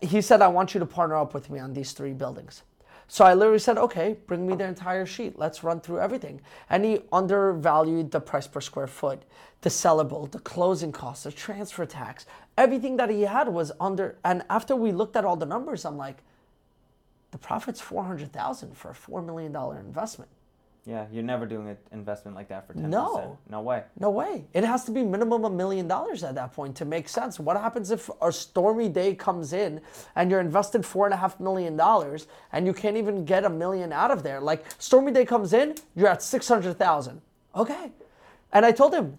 he 0.00 0.20
said, 0.20 0.42
I 0.42 0.48
want 0.48 0.74
you 0.74 0.80
to 0.80 0.86
partner 0.86 1.16
up 1.16 1.34
with 1.34 1.50
me 1.50 1.58
on 1.58 1.72
these 1.72 1.92
three 1.92 2.12
buildings. 2.12 2.62
So 3.08 3.24
I 3.24 3.34
literally 3.34 3.60
said, 3.60 3.78
okay, 3.78 4.16
bring 4.26 4.46
me 4.46 4.56
the 4.56 4.64
entire 4.64 5.06
sheet. 5.06 5.38
Let's 5.38 5.62
run 5.62 5.80
through 5.80 6.00
everything. 6.00 6.40
And 6.68 6.84
he 6.84 7.00
undervalued 7.12 8.10
the 8.10 8.20
price 8.20 8.46
per 8.46 8.60
square 8.60 8.88
foot, 8.88 9.22
the 9.60 9.70
sellable, 9.70 10.30
the 10.30 10.40
closing 10.40 10.90
costs, 10.90 11.24
the 11.24 11.32
transfer 11.32 11.86
tax. 11.86 12.26
Everything 12.58 12.96
that 12.96 13.10
he 13.10 13.22
had 13.22 13.48
was 13.48 13.70
under. 13.80 14.16
And 14.24 14.42
after 14.50 14.74
we 14.74 14.90
looked 14.90 15.16
at 15.16 15.24
all 15.24 15.36
the 15.36 15.46
numbers, 15.46 15.84
I'm 15.84 15.96
like, 15.96 16.18
the 17.30 17.38
profit's 17.38 17.80
400,000 17.80 18.76
for 18.76 18.90
a 18.90 18.94
$4 18.94 19.24
million 19.24 19.54
investment. 19.78 20.30
Yeah, 20.86 21.06
you're 21.10 21.24
never 21.24 21.46
doing 21.46 21.68
an 21.68 21.76
investment 21.90 22.36
like 22.36 22.48
that 22.48 22.64
for 22.64 22.72
10%. 22.72 22.82
No. 22.82 23.36
No 23.50 23.60
way. 23.60 23.82
No 23.98 24.08
way. 24.10 24.44
It 24.54 24.62
has 24.62 24.84
to 24.84 24.92
be 24.92 25.02
minimum 25.02 25.44
a 25.44 25.50
million 25.50 25.88
dollars 25.88 26.22
at 26.22 26.36
that 26.36 26.52
point 26.52 26.76
to 26.76 26.84
make 26.84 27.08
sense. 27.08 27.40
What 27.40 27.56
happens 27.56 27.90
if 27.90 28.08
a 28.22 28.30
stormy 28.30 28.88
day 28.88 29.12
comes 29.16 29.52
in 29.52 29.80
and 30.14 30.30
you're 30.30 30.38
invested 30.40 30.86
four 30.86 31.04
and 31.06 31.12
a 31.12 31.16
half 31.16 31.40
million 31.40 31.76
dollars 31.76 32.28
and 32.52 32.66
you 32.66 32.72
can't 32.72 32.96
even 32.96 33.24
get 33.24 33.44
a 33.44 33.50
million 33.50 33.92
out 33.92 34.12
of 34.12 34.22
there? 34.22 34.40
Like 34.40 34.64
stormy 34.78 35.10
day 35.10 35.24
comes 35.24 35.52
in, 35.52 35.74
you're 35.96 36.06
at 36.08 36.22
six 36.22 36.46
hundred 36.46 36.78
thousand. 36.78 37.20
Okay, 37.56 37.90
and 38.52 38.64
I 38.64 38.70
told 38.70 38.94
him, 38.94 39.18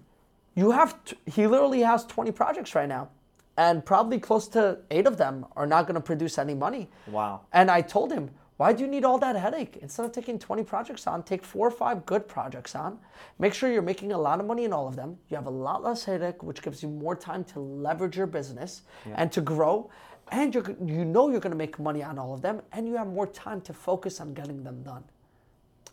you 0.56 0.72
have. 0.72 1.04
T- 1.04 1.18
he 1.26 1.48
literally 1.48 1.82
has 1.82 2.06
twenty 2.06 2.32
projects 2.32 2.76
right 2.76 2.88
now, 2.88 3.10
and 3.58 3.86
probably 3.86 4.20
close 4.20 4.48
to 4.50 4.78
eight 4.90 5.06
of 5.06 5.18
them 5.18 5.46
are 5.58 5.68
not 5.68 5.86
going 5.86 5.96
to 5.96 6.02
produce 6.02 6.38
any 6.38 6.54
money. 6.54 6.90
Wow. 7.08 7.42
And 7.52 7.70
I 7.70 7.82
told 7.82 8.12
him, 8.14 8.30
why 8.58 8.74
do 8.74 8.84
you 8.84 8.90
need 8.90 9.06
all 9.06 9.20
that 9.20 9.36
headache? 9.36 9.78
Instead 9.82 10.06
of 10.06 10.12
taking 10.12 10.40
20 10.40 10.64
projects 10.64 11.06
on, 11.06 11.22
take 11.24 11.44
four 11.44 11.68
or 11.68 11.72
five 11.72 12.06
good 12.08 12.28
projects 12.28 12.76
on. 12.76 12.98
Make 13.38 13.54
sure 13.54 13.72
you're 13.72 13.84
making 13.84 14.12
a 14.12 14.18
lot 14.18 14.40
of 14.40 14.48
money 14.48 14.66
in 14.66 14.74
all 14.74 14.88
of 14.88 14.96
them. 14.96 15.18
You 15.30 15.38
have 15.38 15.46
a 15.46 15.52
lot 15.52 15.84
less 15.84 16.04
headache, 16.04 16.42
which 16.42 16.64
gives 16.64 16.82
you 16.82 16.90
more 16.90 17.16
time 17.16 17.44
to 17.46 17.60
leverage 17.60 18.18
your 18.18 18.26
business 18.26 18.82
and 19.16 19.32
to 19.32 19.42
grow. 19.42 19.92
And 20.32 20.54
you're, 20.54 20.76
you 20.84 21.06
know 21.06 21.30
you're 21.30 21.40
going 21.40 21.52
to 21.52 21.58
make 21.58 21.78
money 21.80 22.04
on 22.04 22.18
all 22.18 22.34
of 22.34 22.42
them, 22.42 22.62
and 22.74 22.88
you 22.88 22.96
have 22.96 23.08
more 23.08 23.28
time 23.28 23.62
to 23.62 23.74
focus 23.74 24.20
on 24.20 24.34
getting 24.34 24.64
them 24.64 24.82
done. 24.82 25.04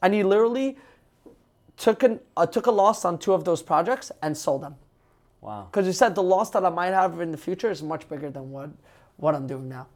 And 0.03 0.13
he 0.15 0.23
literally 0.23 0.77
took, 1.77 2.03
an, 2.03 2.19
uh, 2.37 2.47
took 2.47 2.67
a 2.67 2.71
loss 2.71 3.05
on 3.05 3.19
two 3.19 3.33
of 3.33 3.45
those 3.45 3.63
projects 3.63 4.11
and 4.23 4.37
sold 4.37 4.63
them. 4.63 4.77
Wow. 5.41 5.69
Because 5.71 5.87
you 5.87 5.93
said 5.93 6.15
the 6.15 6.23
loss 6.23 6.51
that 6.51 6.65
I 6.65 6.71
might 6.71 6.93
have 6.93 7.21
in 7.21 7.31
the 7.31 7.37
future 7.37 7.71
is 7.71 7.83
much 7.83 8.09
bigger 8.09 8.31
than 8.31 8.51
what 8.51 8.71
what 9.17 9.35
I'm 9.35 9.47
doing 9.47 9.69
now. 9.69 9.87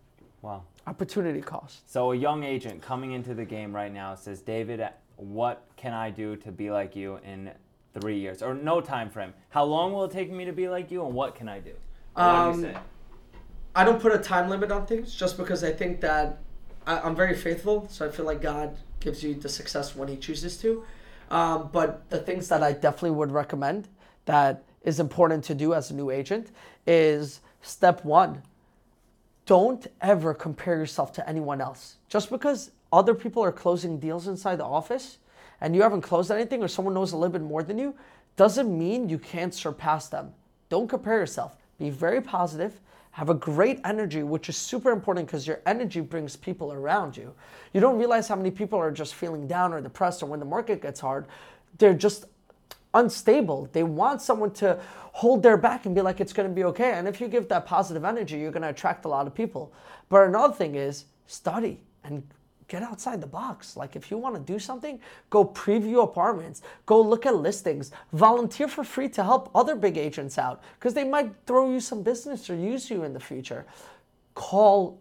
Wow. 0.42 0.64
Opportunity 0.88 1.42
cost. 1.42 1.90
So 1.90 2.12
a 2.12 2.16
young 2.16 2.44
agent 2.44 2.80
coming 2.80 3.12
into 3.12 3.34
the 3.34 3.44
game 3.44 3.76
right 3.76 3.92
now 3.92 4.14
says, 4.14 4.40
David, 4.40 4.80
what 5.16 5.66
can 5.76 5.92
I 5.92 6.10
do 6.10 6.34
to 6.36 6.50
be 6.50 6.70
like 6.70 6.96
you 6.96 7.18
in 7.26 7.50
three 8.00 8.18
years 8.18 8.42
or 8.42 8.54
no 8.54 8.80
time 8.80 9.10
frame? 9.10 9.34
How 9.50 9.64
long 9.64 9.92
will 9.92 10.04
it 10.04 10.12
take 10.12 10.32
me 10.32 10.46
to 10.46 10.52
be 10.52 10.66
like 10.66 10.90
you, 10.90 11.04
and 11.04 11.14
what 11.14 11.34
can 11.34 11.46
I 11.46 11.60
do? 11.60 11.72
What 12.14 12.22
do 12.22 12.28
Um, 12.30 12.54
you 12.54 12.72
say? 12.72 12.78
I 13.74 13.84
don't 13.84 14.00
put 14.00 14.12
a 14.14 14.18
time 14.18 14.48
limit 14.48 14.72
on 14.72 14.86
things 14.86 15.14
just 15.14 15.36
because 15.36 15.62
I 15.62 15.72
think 15.72 16.00
that 16.00 16.38
I, 16.86 17.00
I'm 17.00 17.14
very 17.14 17.36
faithful. 17.36 17.86
So 17.90 18.06
I 18.06 18.10
feel 18.10 18.24
like 18.24 18.40
God 18.40 18.74
gives 19.00 19.22
you 19.22 19.34
the 19.34 19.48
success 19.50 19.94
when 19.94 20.08
He 20.08 20.16
chooses 20.16 20.56
to. 20.62 20.84
Um, 21.30 21.68
but 21.70 22.08
the 22.08 22.18
things 22.18 22.48
that 22.48 22.62
I 22.62 22.72
definitely 22.72 23.10
would 23.10 23.30
recommend 23.30 23.88
that 24.24 24.64
is 24.82 25.00
important 25.00 25.44
to 25.44 25.54
do 25.54 25.74
as 25.74 25.90
a 25.90 25.94
new 25.94 26.10
agent 26.10 26.50
is 26.86 27.40
step 27.60 28.06
one 28.06 28.42
don't 29.48 29.86
ever 30.02 30.34
compare 30.34 30.76
yourself 30.76 31.10
to 31.10 31.26
anyone 31.26 31.58
else. 31.58 31.96
Just 32.10 32.28
because 32.28 32.70
other 32.92 33.14
people 33.14 33.42
are 33.42 33.50
closing 33.50 33.98
deals 33.98 34.28
inside 34.28 34.56
the 34.56 34.64
office 34.64 35.16
and 35.62 35.74
you 35.74 35.80
haven't 35.80 36.02
closed 36.02 36.30
anything 36.30 36.62
or 36.62 36.68
someone 36.68 36.92
knows 36.92 37.12
a 37.12 37.16
little 37.16 37.32
bit 37.32 37.40
more 37.40 37.62
than 37.62 37.78
you 37.78 37.94
doesn't 38.36 38.78
mean 38.78 39.08
you 39.08 39.18
can't 39.18 39.54
surpass 39.54 40.08
them. 40.08 40.34
Don't 40.68 40.86
compare 40.86 41.18
yourself. 41.18 41.56
Be 41.78 41.88
very 41.88 42.20
positive. 42.20 42.78
Have 43.12 43.30
a 43.30 43.34
great 43.34 43.80
energy, 43.86 44.22
which 44.22 44.50
is 44.50 44.56
super 44.58 44.90
important 44.90 45.26
because 45.26 45.46
your 45.46 45.62
energy 45.64 46.02
brings 46.02 46.36
people 46.36 46.74
around 46.74 47.16
you. 47.16 47.34
You 47.72 47.80
don't 47.80 47.96
realize 47.96 48.28
how 48.28 48.36
many 48.36 48.50
people 48.50 48.78
are 48.78 48.90
just 48.90 49.14
feeling 49.14 49.48
down 49.48 49.72
or 49.72 49.80
depressed 49.80 50.22
or 50.22 50.26
when 50.26 50.40
the 50.40 50.46
market 50.46 50.82
gets 50.82 51.00
hard, 51.00 51.26
they're 51.78 51.94
just 51.94 52.26
unstable. 52.98 53.68
They 53.72 53.82
want 53.82 54.20
someone 54.22 54.52
to 54.54 54.78
hold 55.12 55.42
their 55.42 55.56
back 55.56 55.86
and 55.86 55.94
be 55.94 56.00
like, 56.00 56.20
it's 56.20 56.32
going 56.32 56.48
to 56.48 56.54
be 56.54 56.64
okay. 56.64 56.92
And 56.92 57.08
if 57.08 57.20
you 57.20 57.28
give 57.28 57.48
that 57.48 57.66
positive 57.66 58.04
energy, 58.04 58.38
you're 58.38 58.52
going 58.52 58.62
to 58.62 58.68
attract 58.68 59.04
a 59.04 59.08
lot 59.08 59.26
of 59.26 59.34
people. 59.34 59.72
But 60.08 60.28
another 60.28 60.54
thing 60.54 60.74
is 60.74 61.06
study 61.26 61.80
and 62.04 62.22
get 62.68 62.82
outside 62.82 63.20
the 63.20 63.26
box. 63.26 63.76
Like 63.76 63.96
if 63.96 64.10
you 64.10 64.18
want 64.18 64.34
to 64.34 64.40
do 64.40 64.58
something, 64.58 65.00
go 65.30 65.44
preview 65.44 66.04
apartments, 66.04 66.62
go 66.86 67.00
look 67.00 67.26
at 67.26 67.34
listings, 67.34 67.90
volunteer 68.12 68.68
for 68.68 68.84
free 68.84 69.08
to 69.10 69.24
help 69.24 69.50
other 69.54 69.74
big 69.74 69.96
agents 69.96 70.38
out 70.38 70.62
because 70.78 70.94
they 70.94 71.04
might 71.04 71.32
throw 71.46 71.70
you 71.70 71.80
some 71.80 72.02
business 72.02 72.48
or 72.48 72.54
use 72.54 72.90
you 72.90 73.04
in 73.04 73.12
the 73.14 73.20
future. 73.20 73.66
Call 74.34 75.00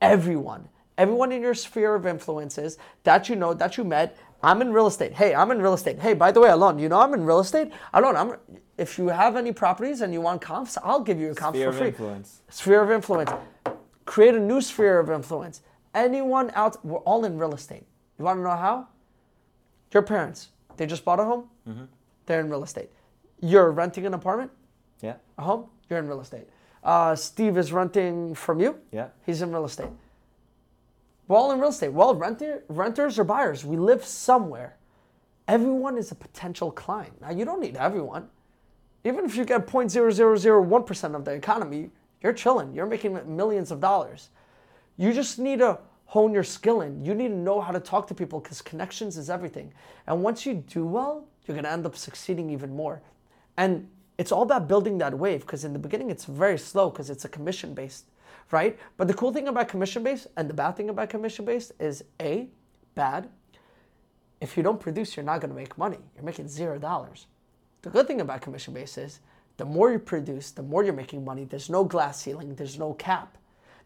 everyone, 0.00 0.68
everyone 0.98 1.32
in 1.32 1.42
your 1.42 1.54
sphere 1.54 1.94
of 1.94 2.06
influences 2.06 2.78
that 3.04 3.28
you 3.28 3.36
know, 3.36 3.54
that 3.54 3.76
you 3.76 3.84
met. 3.84 4.16
I'm 4.42 4.62
in 4.62 4.72
real 4.72 4.86
estate. 4.86 5.12
Hey, 5.12 5.34
I'm 5.34 5.50
in 5.50 5.60
real 5.60 5.74
estate. 5.74 5.98
Hey, 5.98 6.14
by 6.14 6.30
the 6.30 6.40
way, 6.40 6.48
Alon, 6.50 6.78
you 6.78 6.88
know 6.88 7.00
I'm 7.00 7.12
in 7.14 7.24
real 7.24 7.40
estate. 7.40 7.72
Alon, 7.92 8.16
I'm. 8.16 8.34
If 8.76 8.96
you 8.96 9.08
have 9.08 9.34
any 9.36 9.52
properties 9.52 10.02
and 10.02 10.12
you 10.12 10.20
want 10.20 10.40
comps, 10.40 10.78
I'll 10.84 11.00
give 11.00 11.18
you 11.18 11.32
a 11.32 11.34
comp 11.34 11.56
Sphere 11.56 11.64
for 11.66 11.70
of 11.70 11.78
free. 11.78 11.88
influence. 11.88 12.42
Sphere 12.48 12.80
of 12.82 12.90
influence. 12.92 13.30
Create 14.04 14.34
a 14.36 14.40
new 14.40 14.60
sphere 14.60 15.00
of 15.00 15.10
influence. 15.10 15.62
Anyone 15.94 16.52
out, 16.54 16.84
we're 16.86 16.98
all 17.00 17.24
in 17.24 17.36
real 17.38 17.54
estate. 17.54 17.84
You 18.18 18.24
want 18.24 18.38
to 18.38 18.42
know 18.44 18.50
how? 18.50 18.86
Your 19.92 20.02
parents, 20.04 20.50
they 20.76 20.86
just 20.86 21.04
bought 21.04 21.18
a 21.18 21.24
home. 21.24 21.48
They're 22.26 22.40
in 22.40 22.48
real 22.50 22.62
estate. 22.62 22.90
You're 23.40 23.70
renting 23.72 24.06
an 24.06 24.14
apartment, 24.14 24.50
Yeah. 25.00 25.14
a 25.38 25.42
home. 25.42 25.66
You're 25.90 25.98
in 25.98 26.06
real 26.06 26.20
estate. 26.20 26.46
Uh, 26.84 27.16
Steve 27.16 27.58
is 27.58 27.72
renting 27.72 28.34
from 28.34 28.60
you. 28.60 28.78
Yeah. 28.92 29.08
He's 29.26 29.42
in 29.42 29.50
real 29.50 29.64
estate. 29.64 29.88
We're 31.28 31.36
all 31.36 31.52
in 31.52 31.60
real 31.60 31.68
estate. 31.68 31.92
Well, 31.92 32.14
renter, 32.14 32.64
renters 32.68 33.18
or 33.18 33.24
buyers, 33.24 33.64
we 33.64 33.76
live 33.76 34.04
somewhere. 34.04 34.76
Everyone 35.46 35.96
is 35.98 36.10
a 36.10 36.14
potential 36.14 36.70
client. 36.70 37.20
Now, 37.20 37.30
you 37.30 37.44
don't 37.44 37.60
need 37.60 37.76
everyone. 37.76 38.28
Even 39.04 39.24
if 39.24 39.36
you 39.36 39.44
get 39.44 39.66
0.0001% 39.66 41.14
of 41.14 41.24
the 41.24 41.30
economy, 41.32 41.90
you're 42.22 42.32
chilling. 42.32 42.74
You're 42.74 42.86
making 42.86 43.36
millions 43.36 43.70
of 43.70 43.80
dollars. 43.80 44.30
You 44.96 45.12
just 45.12 45.38
need 45.38 45.60
to 45.60 45.78
hone 46.06 46.32
your 46.32 46.42
skill 46.42 46.80
in. 46.80 47.04
You 47.04 47.14
need 47.14 47.28
to 47.28 47.34
know 47.34 47.60
how 47.60 47.72
to 47.72 47.80
talk 47.80 48.06
to 48.08 48.14
people 48.14 48.40
because 48.40 48.62
connections 48.62 49.18
is 49.18 49.28
everything. 49.28 49.72
And 50.06 50.22
once 50.22 50.46
you 50.46 50.54
do 50.54 50.86
well, 50.86 51.26
you're 51.46 51.54
going 51.54 51.64
to 51.64 51.70
end 51.70 51.86
up 51.86 51.96
succeeding 51.96 52.50
even 52.50 52.74
more. 52.74 53.02
And 53.56 53.88
it's 54.16 54.32
all 54.32 54.42
about 54.42 54.66
building 54.66 54.98
that 54.98 55.16
wave 55.16 55.40
because 55.40 55.64
in 55.64 55.72
the 55.72 55.78
beginning 55.78 56.10
it's 56.10 56.24
very 56.24 56.58
slow 56.58 56.90
because 56.90 57.10
it's 57.10 57.24
a 57.24 57.28
commission 57.28 57.74
based, 57.74 58.06
right? 58.50 58.78
But 58.96 59.08
the 59.08 59.14
cool 59.14 59.32
thing 59.32 59.48
about 59.48 59.68
commission 59.68 60.02
based 60.02 60.26
and 60.36 60.48
the 60.48 60.54
bad 60.54 60.76
thing 60.76 60.90
about 60.90 61.10
commission 61.10 61.44
based 61.44 61.72
is 61.78 62.04
A, 62.20 62.48
bad. 62.94 63.28
If 64.40 64.56
you 64.56 64.62
don't 64.62 64.80
produce, 64.80 65.16
you're 65.16 65.24
not 65.24 65.40
going 65.40 65.50
to 65.50 65.56
make 65.56 65.76
money. 65.76 65.98
You're 66.14 66.24
making 66.24 66.48
zero 66.48 66.78
dollars. 66.78 67.26
The 67.82 67.90
good 67.90 68.06
thing 68.06 68.20
about 68.20 68.40
commission 68.40 68.74
based 68.74 68.98
is 68.98 69.20
the 69.56 69.64
more 69.64 69.90
you 69.90 69.98
produce, 69.98 70.50
the 70.52 70.62
more 70.62 70.84
you're 70.84 70.92
making 70.92 71.24
money. 71.24 71.44
There's 71.44 71.68
no 71.68 71.84
glass 71.84 72.20
ceiling, 72.20 72.54
there's 72.54 72.78
no 72.78 72.94
cap. 72.94 73.36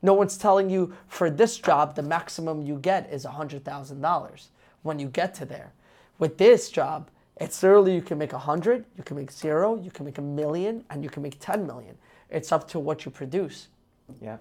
No 0.02 0.14
one's 0.14 0.36
telling 0.36 0.68
you 0.68 0.94
for 1.08 1.30
this 1.30 1.58
job, 1.58 1.94
the 1.94 2.02
maximum 2.02 2.62
you 2.62 2.76
get 2.76 3.10
is 3.12 3.24
$100,000 3.24 4.48
when 4.82 4.98
you 4.98 5.08
get 5.08 5.34
to 5.34 5.44
there. 5.44 5.72
With 6.18 6.38
this 6.38 6.68
job, 6.68 7.08
it's 7.40 7.62
literally 7.62 7.94
you 7.94 8.02
can 8.02 8.18
make 8.18 8.32
100, 8.32 8.84
you 8.96 9.04
can 9.04 9.16
make 9.16 9.30
zero, 9.30 9.80
you 9.80 9.90
can 9.90 10.04
make 10.04 10.18
a 10.18 10.22
million, 10.22 10.84
and 10.90 11.02
you 11.02 11.08
can 11.08 11.22
make 11.22 11.38
10 11.40 11.66
million. 11.66 11.96
It's 12.28 12.52
up 12.52 12.68
to 12.68 12.78
what 12.78 13.04
you 13.04 13.10
produce. 13.10 13.68
Yeah. 14.20 14.38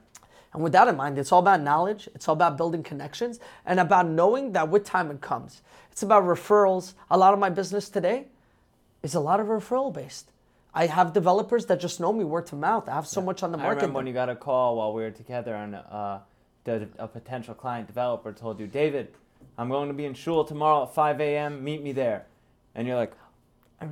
And 0.53 0.61
with 0.61 0.73
that 0.73 0.87
in 0.87 0.97
mind, 0.97 1.17
it's 1.17 1.31
all 1.31 1.39
about 1.39 1.61
knowledge, 1.61 2.09
it's 2.13 2.27
all 2.27 2.33
about 2.33 2.57
building 2.57 2.83
connections, 2.83 3.39
and 3.65 3.79
about 3.79 4.07
knowing 4.07 4.51
that 4.51 4.69
with 4.69 4.83
time 4.83 5.09
it 5.09 5.21
comes. 5.21 5.61
It's 5.91 6.03
about 6.03 6.23
referrals. 6.23 6.93
A 7.09 7.17
lot 7.17 7.33
of 7.33 7.39
my 7.39 7.49
business 7.49 7.89
today 7.89 8.27
is 9.01 9.15
a 9.15 9.19
lot 9.19 9.39
of 9.39 9.47
referral 9.47 9.93
based. 9.93 10.31
I 10.73 10.87
have 10.87 11.13
developers 11.13 11.65
that 11.65 11.79
just 11.79 11.99
know 11.99 12.13
me 12.13 12.23
word 12.23 12.47
to 12.47 12.55
mouth. 12.55 12.87
I 12.87 12.93
have 12.93 13.07
so 13.07 13.21
much 13.21 13.43
on 13.43 13.51
the 13.51 13.57
I 13.57 13.63
market. 13.63 13.77
remember 13.77 13.97
when 13.97 14.07
you 14.07 14.13
got 14.13 14.29
a 14.29 14.35
call 14.35 14.77
while 14.77 14.93
we 14.93 15.03
were 15.03 15.11
together, 15.11 15.53
and 15.55 15.75
uh, 15.75 16.19
the, 16.63 16.87
a 16.97 17.07
potential 17.07 17.53
client 17.53 17.87
developer 17.87 18.31
told 18.31 18.59
you, 18.59 18.67
David, 18.67 19.13
I'm 19.57 19.69
going 19.69 19.89
to 19.89 19.93
be 19.93 20.05
in 20.05 20.13
Shul 20.13 20.45
tomorrow 20.45 20.83
at 20.83 20.93
5 20.93 21.19
a.m. 21.19 21.63
Meet 21.63 21.83
me 21.83 21.91
there. 21.91 22.25
And 22.73 22.87
you're 22.87 22.95
like, 22.95 23.13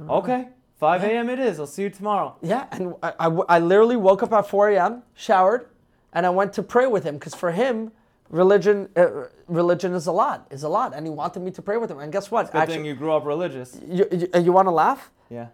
okay, 0.09 0.47
5 0.79 1.03
a.m. 1.03 1.29
it 1.29 1.39
is. 1.39 1.59
I'll 1.59 1.67
see 1.67 1.83
you 1.83 1.89
tomorrow. 1.89 2.35
Yeah, 2.41 2.65
and 2.71 2.93
I, 3.03 3.13
I, 3.19 3.27
I 3.27 3.59
literally 3.59 3.97
woke 3.97 4.23
up 4.23 4.31
at 4.31 4.47
4 4.47 4.69
a.m., 4.69 5.03
showered, 5.13 5.67
and 6.13 6.25
I 6.25 6.29
went 6.29 6.53
to 6.53 6.63
pray 6.63 6.87
with 6.87 7.03
him 7.03 7.15
because 7.15 7.35
for 7.35 7.51
him, 7.51 7.91
religion 8.29 8.87
uh, 8.95 9.25
religion 9.47 9.93
is 9.93 10.07
a 10.07 10.11
lot, 10.11 10.47
is 10.51 10.63
a 10.63 10.69
lot, 10.69 10.93
and 10.95 11.05
he 11.05 11.11
wanted 11.11 11.41
me 11.41 11.51
to 11.51 11.61
pray 11.61 11.77
with 11.77 11.91
him. 11.91 11.99
And 11.99 12.11
guess 12.13 12.31
what? 12.31 12.51
Good 12.51 12.67
thing 12.67 12.85
you 12.85 12.95
grew 12.95 13.11
up 13.11 13.25
religious. 13.25 13.77
you, 13.85 14.07
you, 14.11 14.27
you 14.41 14.51
want 14.53 14.67
to 14.67 14.71
laugh? 14.71 15.11
Yeah. 15.29 15.47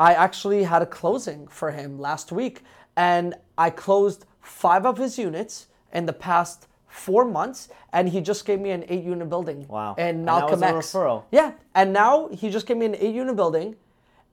I 0.00 0.14
actually 0.14 0.64
had 0.64 0.82
a 0.82 0.86
closing 0.86 1.46
for 1.46 1.70
him 1.70 1.98
last 2.00 2.32
week, 2.32 2.62
and 2.96 3.34
I 3.56 3.70
closed 3.70 4.24
five 4.40 4.84
of 4.84 4.96
his 4.98 5.16
units 5.18 5.68
in 5.92 6.06
the 6.06 6.12
past 6.12 6.66
four 6.88 7.24
months, 7.24 7.68
and 7.92 8.08
he 8.08 8.20
just 8.20 8.44
gave 8.46 8.58
me 8.60 8.70
an 8.70 8.84
eight-unit 8.88 9.28
building. 9.28 9.68
Wow. 9.68 9.94
In 9.96 10.06
And 10.06 10.18
that 10.28 10.40
Malcolm 10.40 10.60
was 10.60 10.62
a 10.62 10.76
X. 10.76 10.92
referral. 10.92 11.22
Yeah, 11.30 11.52
and 11.74 11.92
now 11.92 12.28
he 12.28 12.50
just 12.50 12.66
gave 12.66 12.78
me 12.78 12.86
an 12.86 12.96
eight-unit 12.96 13.36
building, 13.36 13.76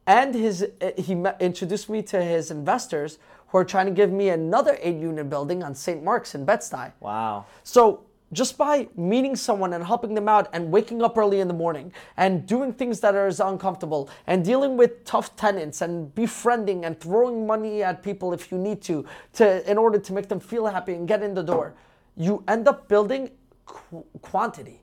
and 0.07 0.33
his 0.33 0.65
he 0.97 1.23
introduced 1.39 1.89
me 1.89 2.01
to 2.01 2.23
his 2.23 2.49
investors 2.49 3.19
who 3.49 3.57
are 3.57 3.65
trying 3.65 3.85
to 3.85 3.91
give 3.91 4.11
me 4.11 4.29
another 4.29 4.77
eight-unit 4.81 5.29
building 5.29 5.63
on 5.63 5.75
St. 5.75 6.03
Mark's 6.03 6.35
in 6.35 6.43
Bed-Stuy. 6.43 6.91
Wow. 6.99 7.45
So 7.63 8.03
just 8.33 8.57
by 8.57 8.89
meeting 8.97 9.35
someone 9.37 9.73
and 9.73 9.85
helping 9.85 10.13
them 10.13 10.27
out 10.27 10.49
and 10.51 10.69
waking 10.69 11.01
up 11.01 11.17
early 11.17 11.39
in 11.39 11.47
the 11.47 11.53
morning 11.53 11.93
and 12.17 12.45
doing 12.45 12.73
things 12.73 12.99
that 12.99 13.15
are 13.15 13.31
uncomfortable 13.47 14.09
and 14.27 14.43
dealing 14.43 14.75
with 14.75 15.05
tough 15.05 15.35
tenants 15.37 15.81
and 15.81 16.13
befriending 16.13 16.83
and 16.83 16.99
throwing 16.99 17.47
money 17.47 17.83
at 17.83 18.03
people 18.03 18.33
if 18.33 18.51
you 18.51 18.57
need 18.57 18.81
to, 18.81 19.05
to 19.33 19.69
in 19.69 19.77
order 19.77 19.97
to 19.97 20.11
make 20.11 20.27
them 20.27 20.39
feel 20.41 20.65
happy 20.65 20.93
and 20.93 21.07
get 21.07 21.23
in 21.23 21.33
the 21.33 21.43
door, 21.43 21.73
you 22.17 22.43
end 22.47 22.67
up 22.67 22.89
building 22.89 23.31
qu- 23.65 24.05
quantity. 24.21 24.81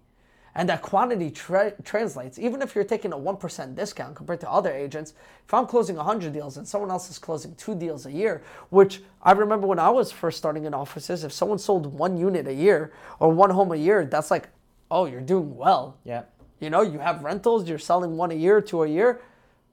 And 0.56 0.68
that 0.68 0.82
quantity 0.82 1.30
tra- 1.32 1.72
translates. 1.82 2.38
Even 2.38 2.62
if 2.62 2.74
you're 2.76 2.84
taking 2.84 3.12
a 3.12 3.16
1% 3.16 3.74
discount 3.74 4.14
compared 4.14 4.40
to 4.40 4.50
other 4.50 4.72
agents, 4.72 5.14
if 5.44 5.52
I'm 5.52 5.66
closing 5.66 5.96
100 5.96 6.32
deals 6.32 6.56
and 6.56 6.66
someone 6.66 6.90
else 6.92 7.10
is 7.10 7.18
closing 7.18 7.54
two 7.56 7.74
deals 7.74 8.06
a 8.06 8.12
year, 8.12 8.40
which 8.70 9.02
I 9.22 9.32
remember 9.32 9.66
when 9.66 9.80
I 9.80 9.90
was 9.90 10.12
first 10.12 10.38
starting 10.38 10.64
in 10.64 10.72
offices, 10.72 11.24
if 11.24 11.32
someone 11.32 11.58
sold 11.58 11.86
one 11.86 12.16
unit 12.16 12.46
a 12.46 12.54
year 12.54 12.92
or 13.18 13.30
one 13.32 13.50
home 13.50 13.72
a 13.72 13.76
year, 13.76 14.04
that's 14.04 14.30
like, 14.30 14.48
oh, 14.92 15.06
you're 15.06 15.20
doing 15.20 15.56
well. 15.56 15.96
Yeah. 16.04 16.22
You 16.60 16.70
know, 16.70 16.82
you 16.82 17.00
have 17.00 17.24
rentals, 17.24 17.68
you're 17.68 17.78
selling 17.78 18.16
one 18.16 18.30
a 18.30 18.34
year, 18.34 18.60
two 18.60 18.84
a 18.84 18.88
year. 18.88 19.20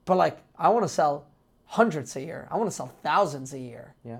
But 0.06 0.17
like, 0.17 0.39
I 0.58 0.70
want 0.70 0.84
to 0.84 0.89
sell 0.89 1.28
hundreds 1.65 2.15
a 2.15 2.22
year, 2.22 2.48
I 2.50 2.58
want 2.58 2.70
to 2.72 2.76
sell 2.76 2.88
thousands 3.04 3.54
a 3.54 3.60
year, 3.60 3.94
Yeah. 4.04 4.20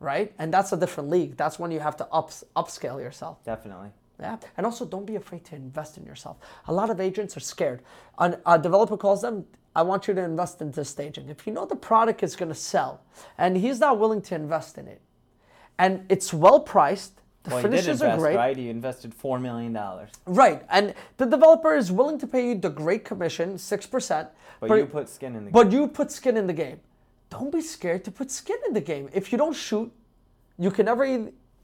right? 0.00 0.32
And 0.38 0.52
that's 0.52 0.72
a 0.72 0.76
different 0.76 1.10
league. 1.10 1.36
That's 1.36 1.60
when 1.60 1.70
you 1.70 1.78
have 1.78 1.96
to 1.98 2.08
ups- 2.12 2.42
upscale 2.56 2.98
yourself. 3.00 3.42
Definitely. 3.44 3.90
Yeah, 4.22 4.36
and 4.56 4.64
also 4.64 4.84
don't 4.84 5.04
be 5.04 5.16
afraid 5.16 5.44
to 5.46 5.56
invest 5.56 5.96
in 5.98 6.04
yourself. 6.06 6.36
A 6.68 6.72
lot 6.72 6.88
of 6.90 7.00
agents 7.00 7.36
are 7.36 7.40
scared. 7.40 7.82
An, 8.18 8.36
a 8.46 8.58
developer 8.58 8.96
calls 8.96 9.22
them, 9.22 9.44
I 9.74 9.82
want 9.82 10.06
you 10.06 10.14
to 10.14 10.22
invest 10.22 10.60
into 10.62 10.84
staging. 10.84 11.28
If 11.28 11.46
you 11.46 11.52
know 11.52 11.66
the 11.66 11.76
product 11.76 12.22
is 12.22 12.36
going 12.36 12.50
to 12.50 12.54
sell 12.54 13.02
and 13.38 13.56
he's 13.56 13.80
not 13.80 13.98
willing 13.98 14.22
to 14.22 14.34
invest 14.34 14.78
in 14.78 14.86
it, 14.86 15.00
and 15.78 16.04
it's 16.08 16.32
well 16.32 16.60
priced, 16.60 17.16
the 17.42 17.50
Well, 17.50 17.58
you 17.58 17.68
did 17.68 17.70
finishes 17.70 18.02
invest, 18.02 18.18
are 18.18 18.20
great. 18.20 18.36
right? 18.36 18.56
You 18.56 18.70
invested 18.70 19.12
$4 19.18 19.40
million. 19.40 19.76
Right, 20.26 20.62
and 20.70 20.94
the 21.16 21.26
developer 21.26 21.74
is 21.74 21.90
willing 21.90 22.18
to 22.18 22.26
pay 22.28 22.48
you 22.48 22.54
the 22.54 22.68
great 22.70 23.04
commission, 23.04 23.54
6%. 23.54 24.28
But, 24.60 24.74
you 24.76 24.86
put 24.86 25.08
skin 25.08 25.34
in 25.34 25.46
the 25.46 25.50
game. 25.50 25.52
But 25.52 25.72
you 25.72 25.88
put 25.88 26.12
skin 26.12 26.36
in 26.36 26.46
the 26.46 26.52
game. 26.52 26.78
don't 27.30 27.50
be 27.50 27.62
scared 27.62 28.04
to 28.04 28.12
put 28.12 28.30
skin 28.30 28.58
in 28.68 28.74
the 28.74 28.80
game. 28.80 29.08
If 29.12 29.32
you 29.32 29.38
don't 29.38 29.56
shoot, 29.56 29.90
you 30.58 30.70
can 30.70 30.86
never 30.86 31.04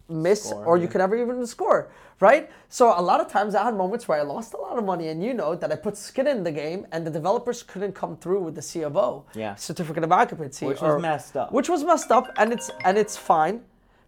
miss 0.08 0.44
Score, 0.44 0.64
or 0.64 0.76
you 0.76 0.84
yeah. 0.84 0.90
can 0.90 0.98
never 1.00 1.16
even 1.16 1.46
score, 1.46 1.90
right? 2.20 2.50
So 2.68 2.98
a 2.98 3.02
lot 3.02 3.20
of 3.20 3.28
times 3.28 3.54
I 3.54 3.64
had 3.64 3.74
moments 3.74 4.08
where 4.08 4.18
I 4.18 4.22
lost 4.22 4.54
a 4.54 4.56
lot 4.56 4.78
of 4.78 4.84
money, 4.84 5.08
and 5.08 5.22
you 5.22 5.34
know 5.34 5.54
that 5.54 5.70
I 5.70 5.76
put 5.76 5.96
skin 5.96 6.26
in 6.26 6.42
the 6.44 6.52
game, 6.52 6.86
and 6.92 7.06
the 7.06 7.10
developers 7.10 7.62
couldn't 7.62 7.92
come 7.92 8.16
through 8.16 8.40
with 8.40 8.54
the 8.54 8.62
C 8.62 8.82
of 8.82 8.96
O, 8.96 9.24
Yeah. 9.34 9.54
certificate 9.56 10.04
of 10.04 10.12
occupancy, 10.12 10.66
Which 10.66 10.80
was 10.80 11.00
messed 11.02 11.36
up. 11.36 11.52
which 11.52 11.68
was 11.68 11.84
messed 11.84 12.10
up, 12.10 12.26
and 12.38 12.52
it's 12.52 12.70
and 12.84 12.96
it's 12.96 13.16
fine, 13.16 13.62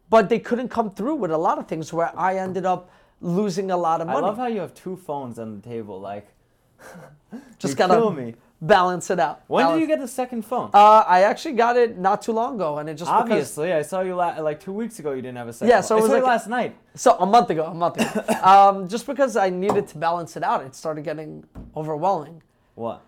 but 0.08 0.28
they 0.28 0.38
couldn't 0.38 0.68
come 0.68 0.90
through 0.90 1.16
with 1.16 1.30
a 1.30 1.38
lot 1.38 1.58
of 1.58 1.68
things 1.68 1.92
where 1.92 2.12
I 2.18 2.36
ended 2.36 2.64
up 2.64 2.90
losing 3.20 3.70
a 3.70 3.76
lot 3.76 4.00
of 4.00 4.06
money. 4.06 4.18
I 4.18 4.22
love 4.22 4.38
how 4.38 4.46
you 4.46 4.60
have 4.60 4.72
two 4.74 4.96
phones 4.96 5.38
on 5.38 5.60
the 5.60 5.68
table. 5.68 6.00
Like, 6.00 6.28
Just 7.58 7.72
you 7.72 7.76
gotta 7.76 7.94
kill 7.94 8.10
me. 8.12 8.34
Balance 8.62 9.10
it 9.10 9.18
out. 9.18 9.42
When 9.46 9.64
Balance- 9.64 9.76
did 9.76 9.80
you 9.82 9.86
get 9.86 10.00
the 10.00 10.08
second 10.08 10.42
phone? 10.44 10.70
Uh, 10.74 11.02
I 11.06 11.22
actually 11.22 11.54
got 11.54 11.76
it 11.76 11.96
not 11.98 12.22
too 12.22 12.32
long 12.32 12.56
ago, 12.56 12.78
and 12.78 12.88
it 12.88 12.94
just 12.94 13.10
because 13.10 13.22
Obviously, 13.22 13.72
I 13.72 13.82
saw 13.82 14.00
you 14.02 14.14
la- 14.14 14.38
like 14.40 14.60
two 14.60 14.72
weeks 14.72 14.98
ago. 14.98 15.12
You 15.12 15.22
didn't 15.22 15.38
have 15.38 15.48
a 15.48 15.52
second. 15.52 15.68
Yeah, 15.70 15.76
phone. 15.80 15.84
so 15.88 15.98
it 15.98 16.02
was 16.02 16.10
like- 16.10 16.22
last 16.22 16.46
night. 16.48 16.76
So 16.94 17.16
a 17.18 17.26
month 17.26 17.50
ago, 17.50 17.64
a 17.66 17.74
month 17.74 17.96
ago, 18.00 18.34
um, 18.42 18.88
just 18.88 19.06
because 19.06 19.36
I 19.36 19.48
needed 19.50 19.88
to 19.88 19.98
balance 19.98 20.36
it 20.36 20.42
out, 20.42 20.62
it 20.64 20.74
started 20.74 21.04
getting 21.04 21.44
overwhelming. 21.76 22.42
What? 22.74 23.02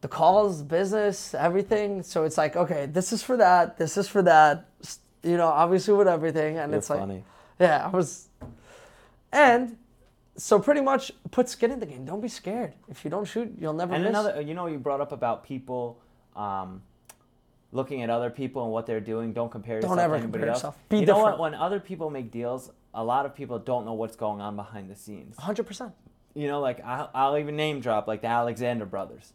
The 0.00 0.08
calls, 0.08 0.62
business, 0.62 1.34
everything. 1.34 2.02
So 2.02 2.24
it's 2.24 2.36
like, 2.36 2.56
okay, 2.56 2.86
this 2.86 3.12
is 3.12 3.22
for 3.22 3.36
that, 3.38 3.76
this 3.78 3.96
is 3.96 4.08
for 4.08 4.22
that. 4.22 4.66
You 5.22 5.36
know, 5.38 5.48
obviously 5.48 5.94
with 5.94 6.08
everything, 6.08 6.58
and 6.58 6.72
You're 6.72 6.78
it's 6.78 6.90
like, 6.90 6.98
funny. 6.98 7.24
yeah, 7.58 7.86
I 7.86 7.96
was, 7.96 8.28
and 9.32 9.76
so 10.36 10.58
pretty 10.58 10.80
much 10.80 11.12
put 11.30 11.48
skin 11.48 11.70
in 11.70 11.80
the 11.80 11.86
game. 11.86 12.04
Don't 12.04 12.20
be 12.20 12.28
scared. 12.28 12.74
If 12.88 13.04
you 13.04 13.10
don't 13.10 13.24
shoot, 13.26 13.52
you'll 13.58 13.72
never 13.72 13.94
And 13.94 14.02
miss. 14.04 14.10
another, 14.10 14.40
you 14.40 14.54
know, 14.54 14.66
you 14.66 14.78
brought 14.78 15.00
up 15.00 15.12
about 15.12 15.44
people 15.44 16.00
um, 16.36 16.82
looking 17.72 18.02
at 18.02 18.10
other 18.10 18.30
people 18.30 18.64
and 18.64 18.72
what 18.72 18.86
they're 18.86 19.00
doing. 19.00 19.32
Don't 19.32 19.50
compare 19.50 19.76
yourself 19.76 19.98
ever 19.98 20.14
to 20.14 20.18
anybody 20.22 20.32
compare 20.32 20.48
else. 20.50 20.58
yourself. 20.58 20.78
Be 20.88 20.98
you 20.98 21.06
know 21.06 21.14
different. 21.16 21.38
what? 21.38 21.52
When 21.52 21.54
other 21.60 21.80
people 21.80 22.10
make 22.10 22.30
deals, 22.30 22.70
a 22.94 23.02
lot 23.04 23.26
of 23.26 23.34
people 23.34 23.58
don't 23.58 23.84
know 23.84 23.94
what's 23.94 24.16
going 24.16 24.40
on 24.40 24.56
behind 24.56 24.90
the 24.90 24.96
scenes. 24.96 25.36
Hundred 25.38 25.64
percent. 25.66 25.92
You 26.34 26.48
know, 26.48 26.60
like 26.60 26.84
I'll, 26.84 27.10
I'll 27.14 27.38
even 27.38 27.54
name 27.56 27.80
drop 27.80 28.08
like 28.08 28.20
the 28.22 28.26
Alexander 28.28 28.86
brothers. 28.86 29.32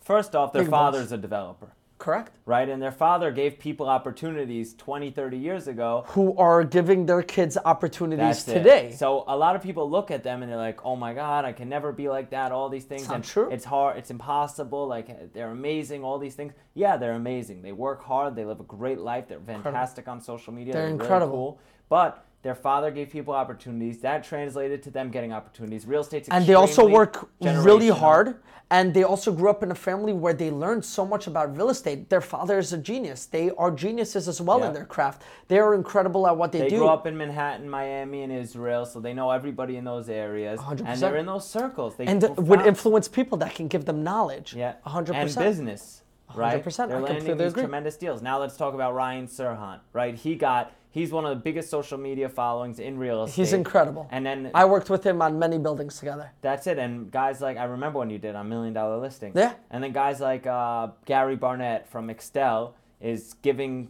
First 0.00 0.34
off, 0.34 0.52
their 0.54 0.62
Big 0.62 0.70
boss. 0.70 0.94
father's 0.94 1.12
a 1.12 1.18
developer, 1.18 1.72
Correct. 1.98 2.32
right? 2.46 2.68
And 2.68 2.80
their 2.80 2.92
father 2.92 3.30
gave 3.32 3.58
people 3.58 3.88
opportunities 3.88 4.74
20, 4.74 5.10
30 5.10 5.36
years 5.36 5.66
ago. 5.68 6.04
Who 6.08 6.36
are 6.36 6.62
giving 6.64 7.06
their 7.06 7.22
kids 7.22 7.58
opportunities 7.64 8.44
That's 8.44 8.48
it. 8.48 8.54
today? 8.54 8.92
So 8.92 9.24
a 9.26 9.36
lot 9.36 9.56
of 9.56 9.62
people 9.62 9.90
look 9.90 10.10
at 10.10 10.22
them 10.22 10.42
and 10.42 10.50
they're 10.50 10.56
like, 10.58 10.84
"Oh 10.84 10.96
my 10.96 11.12
God, 11.12 11.44
I 11.44 11.52
can 11.52 11.68
never 11.68 11.90
be 11.92 12.08
like 12.08 12.30
that." 12.30 12.52
All 12.52 12.68
these 12.68 12.84
things, 12.84 13.02
It's 13.02 13.10
and 13.10 13.24
true. 13.24 13.48
it's 13.50 13.64
hard, 13.64 13.96
it's 13.98 14.10
impossible. 14.10 14.86
Like 14.86 15.32
they're 15.32 15.50
amazing. 15.50 16.04
All 16.04 16.18
these 16.18 16.34
things, 16.34 16.52
yeah, 16.74 16.96
they're 16.96 17.14
amazing. 17.14 17.62
They 17.62 17.72
work 17.72 18.02
hard. 18.04 18.36
They 18.36 18.44
live 18.44 18.60
a 18.60 18.64
great 18.64 18.98
life. 19.00 19.26
They're 19.28 19.40
fantastic 19.40 20.06
on 20.08 20.20
social 20.20 20.52
media. 20.52 20.72
They're 20.74 20.82
really 20.82 20.94
incredible. 20.94 21.32
cool. 21.36 21.60
But 21.88 22.24
their 22.42 22.54
father 22.54 22.90
gave 22.90 23.10
people 23.10 23.34
opportunities. 23.34 24.00
That 24.00 24.22
translated 24.24 24.82
to 24.84 24.90
them 24.90 25.10
getting 25.10 25.32
opportunities. 25.32 25.86
Real 25.86 26.00
estate's 26.02 26.28
and 26.28 26.46
they 26.46 26.54
also 26.54 26.88
work 26.88 27.28
really 27.40 27.88
hard 27.88 28.36
and 28.70 28.92
they 28.92 29.02
also 29.02 29.32
grew 29.32 29.48
up 29.48 29.62
in 29.62 29.70
a 29.70 29.74
family 29.74 30.12
where 30.12 30.34
they 30.34 30.50
learned 30.50 30.84
so 30.84 31.06
much 31.06 31.26
about 31.26 31.56
real 31.56 31.70
estate 31.70 32.10
their 32.10 32.20
father 32.20 32.58
is 32.58 32.72
a 32.72 32.78
genius 32.78 33.24
they 33.24 33.50
are 33.52 33.70
geniuses 33.70 34.28
as 34.28 34.40
well 34.42 34.60
Yeah. 34.60 34.66
in 34.68 34.72
their 34.74 34.84
craft 34.84 35.22
they 35.48 35.58
are 35.58 35.74
incredible 35.74 36.26
at 36.26 36.36
what 36.36 36.52
they, 36.52 36.60
They 36.60 36.68
do 36.68 36.78
grew 36.78 36.88
up 36.88 37.06
in 37.06 37.16
Manhattan, 37.16 37.68
Miami, 37.68 38.22
and 38.24 38.32
Israel, 38.32 38.84
so 38.84 39.00
they 39.00 39.14
know 39.14 39.30
everybody 39.30 39.76
in 39.76 39.84
those 39.84 40.08
areas, 40.10 40.60
100%. 40.60 40.82
and 40.86 41.00
they're 41.00 41.16
in 41.16 41.26
those 41.26 41.48
circles. 41.48 41.96
They 41.96 42.04
and 42.06 42.22
were 42.22 42.28
would 42.44 42.66
influence 42.66 43.08
people 43.08 43.38
that 43.38 43.54
can 43.54 43.68
give 43.68 43.84
them 43.86 44.04
knowledge 44.04 44.54
Yeah, 44.54 44.74
100% 44.86 45.14
And 45.14 45.34
business, 45.34 46.02
right? 46.34 46.62
100%, 46.62 46.88
They're 46.88 46.98
I 46.98 47.00
landing 47.00 47.36
these 47.38 47.52
agree. 47.52 47.62
tremendous 47.62 47.96
deals. 47.96 48.20
Now 48.20 48.38
let's 48.38 48.56
talk 48.56 48.74
about 48.74 48.94
Ryan 48.94 49.26
Serhant, 49.26 49.80
right? 49.94 50.14
He 50.14 50.34
got 50.36 50.72
he's 50.98 51.12
one 51.18 51.24
of 51.24 51.32
the 51.36 51.42
biggest 51.48 51.70
social 51.70 51.98
media 52.08 52.28
followings 52.28 52.78
in 52.78 52.98
real 52.98 53.24
estate. 53.24 53.40
he's 53.42 53.52
incredible 53.52 54.04
And 54.10 54.22
then 54.26 54.50
i 54.54 54.64
worked 54.74 54.90
with 54.94 55.04
him 55.10 55.18
on 55.26 55.38
many 55.38 55.58
buildings 55.66 55.98
together 55.98 56.26
that's 56.46 56.66
it. 56.66 56.78
And 56.78 57.10
guys 57.20 57.40
like 57.40 57.56
I 57.56 57.64
remember 57.64 57.98
when 58.00 58.10
you 58.10 58.18
did 58.26 58.34
on 58.34 58.48
Million 58.48 58.74
Dollar 58.74 58.98
Listing. 59.06 59.32
Yeah. 59.34 59.52
And 59.70 59.78
then 59.82 59.92
guys 59.92 60.20
like 60.20 60.44
uh, 60.46 60.88
Gary 61.04 61.36
Barnett 61.36 61.88
from 61.92 62.08
Extell 62.14 62.72
is 63.00 63.34
giving 63.42 63.88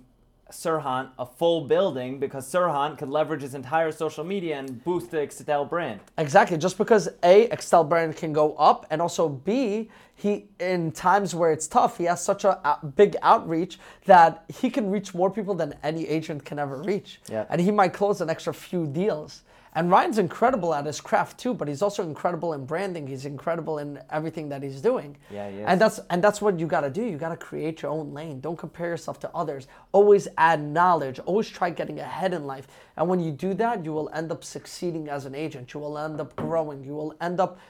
Serhant 0.50 1.10
a 1.18 1.26
full 1.26 1.62
building 1.62 2.18
because 2.18 2.50
Serhant 2.50 2.96
could 2.98 3.08
leverage 3.08 3.42
his 3.42 3.54
entire 3.54 3.92
social 3.92 4.24
media 4.24 4.58
and 4.58 4.82
boost 4.84 5.10
the 5.10 5.18
Extell 5.18 5.68
brand. 5.68 6.00
Exactly. 6.16 6.56
Just 6.56 6.78
because 6.78 7.08
A, 7.22 7.48
Extell 7.48 7.88
brand 7.88 8.16
can 8.16 8.32
go 8.32 8.54
up, 8.54 8.86
and 8.90 9.02
also 9.02 9.28
B, 9.28 9.90
he 10.14 10.46
in 10.58 10.90
times 10.92 11.34
where 11.34 11.52
it's 11.52 11.68
tough, 11.68 11.98
he 11.98 12.04
has 12.04 12.22
such 12.22 12.44
a 12.44 12.78
big 12.96 13.16
outreach 13.22 13.78
that 14.06 14.44
he 14.48 14.70
can 14.70 14.90
reach 14.90 15.14
more 15.14 15.30
people 15.30 15.54
than 15.54 15.74
any 15.82 16.06
agent 16.08 16.44
can 16.44 16.58
ever 16.58 16.82
reach. 16.82 17.20
Yeah. 17.30 17.44
And 17.50 17.60
he 17.60 17.70
might 17.70 17.92
close 17.92 18.20
an 18.20 18.30
extra 18.30 18.54
few 18.54 18.86
deals. 18.86 19.42
And 19.78 19.92
Ryan's 19.92 20.18
incredible 20.18 20.74
at 20.74 20.86
his 20.86 21.00
craft 21.00 21.38
too, 21.38 21.54
but 21.54 21.68
he's 21.68 21.82
also 21.82 22.02
incredible 22.02 22.52
in 22.52 22.66
branding. 22.66 23.06
He's 23.06 23.26
incredible 23.26 23.78
in 23.78 24.00
everything 24.10 24.48
that 24.48 24.60
he's 24.60 24.80
doing. 24.80 25.16
Yeah, 25.30 25.46
is. 25.46 25.64
And 25.68 25.80
that's 25.80 26.00
and 26.10 26.20
that's 26.20 26.42
what 26.42 26.58
you 26.58 26.66
got 26.66 26.80
to 26.80 26.90
do. 26.90 27.04
You 27.04 27.16
got 27.16 27.28
to 27.28 27.36
create 27.36 27.82
your 27.82 27.92
own 27.92 28.12
lane. 28.12 28.40
Don't 28.40 28.56
compare 28.56 28.88
yourself 28.88 29.20
to 29.20 29.30
others. 29.36 29.68
Always 29.92 30.26
add 30.36 30.60
knowledge. 30.60 31.20
Always 31.20 31.48
try 31.48 31.70
getting 31.70 32.00
ahead 32.00 32.34
in 32.34 32.44
life. 32.44 32.66
And 32.96 33.08
when 33.08 33.20
you 33.20 33.30
do 33.30 33.54
that, 33.54 33.84
you 33.84 33.92
will 33.92 34.10
end 34.12 34.32
up 34.32 34.42
succeeding 34.42 35.08
as 35.08 35.26
an 35.26 35.36
agent. 35.36 35.72
You 35.72 35.78
will 35.78 35.96
end 35.96 36.20
up 36.20 36.34
growing. 36.34 36.82
You 36.82 36.94
will 36.94 37.14
end 37.20 37.38
up 37.38 37.60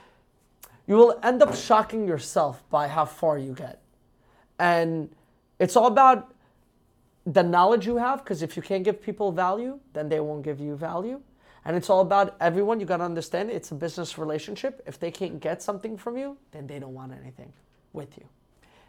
you 0.87 0.95
will 0.95 1.21
end 1.23 1.43
up 1.43 1.55
shocking 1.55 2.09
yourself 2.09 2.65
by 2.71 2.89
how 2.89 3.05
far 3.05 3.37
you 3.37 3.53
get. 3.53 3.83
And 4.59 5.11
it's 5.59 5.77
all 5.77 5.89
about 5.89 6.33
the 7.27 7.43
knowledge 7.43 7.87
you 7.87 7.99
have 7.99 8.25
because 8.25 8.41
if 8.41 8.57
you 8.57 8.63
can't 8.63 8.83
give 8.83 9.03
people 9.03 9.31
value, 9.31 9.79
then 9.93 10.09
they 10.09 10.21
won't 10.21 10.43
give 10.43 10.59
you 10.59 10.75
value. 10.75 11.21
And 11.69 11.77
it's 11.77 11.91
all 11.91 12.01
about 12.01 12.35
everyone. 12.41 12.81
You 12.81 12.87
got 12.87 12.97
to 12.97 13.05
understand 13.05 13.51
it's 13.51 13.71
a 13.73 13.75
business 13.75 14.17
relationship. 14.17 14.83
If 14.87 14.99
they 14.99 15.11
can't 15.11 15.39
get 15.39 15.63
something 15.63 15.99
from 15.99 16.17
you, 16.17 16.39
then 16.51 16.67
they 16.67 16.79
don't 16.79 16.95
want 16.95 17.13
anything 17.13 17.53
with 17.93 18.17
you. 18.17 18.25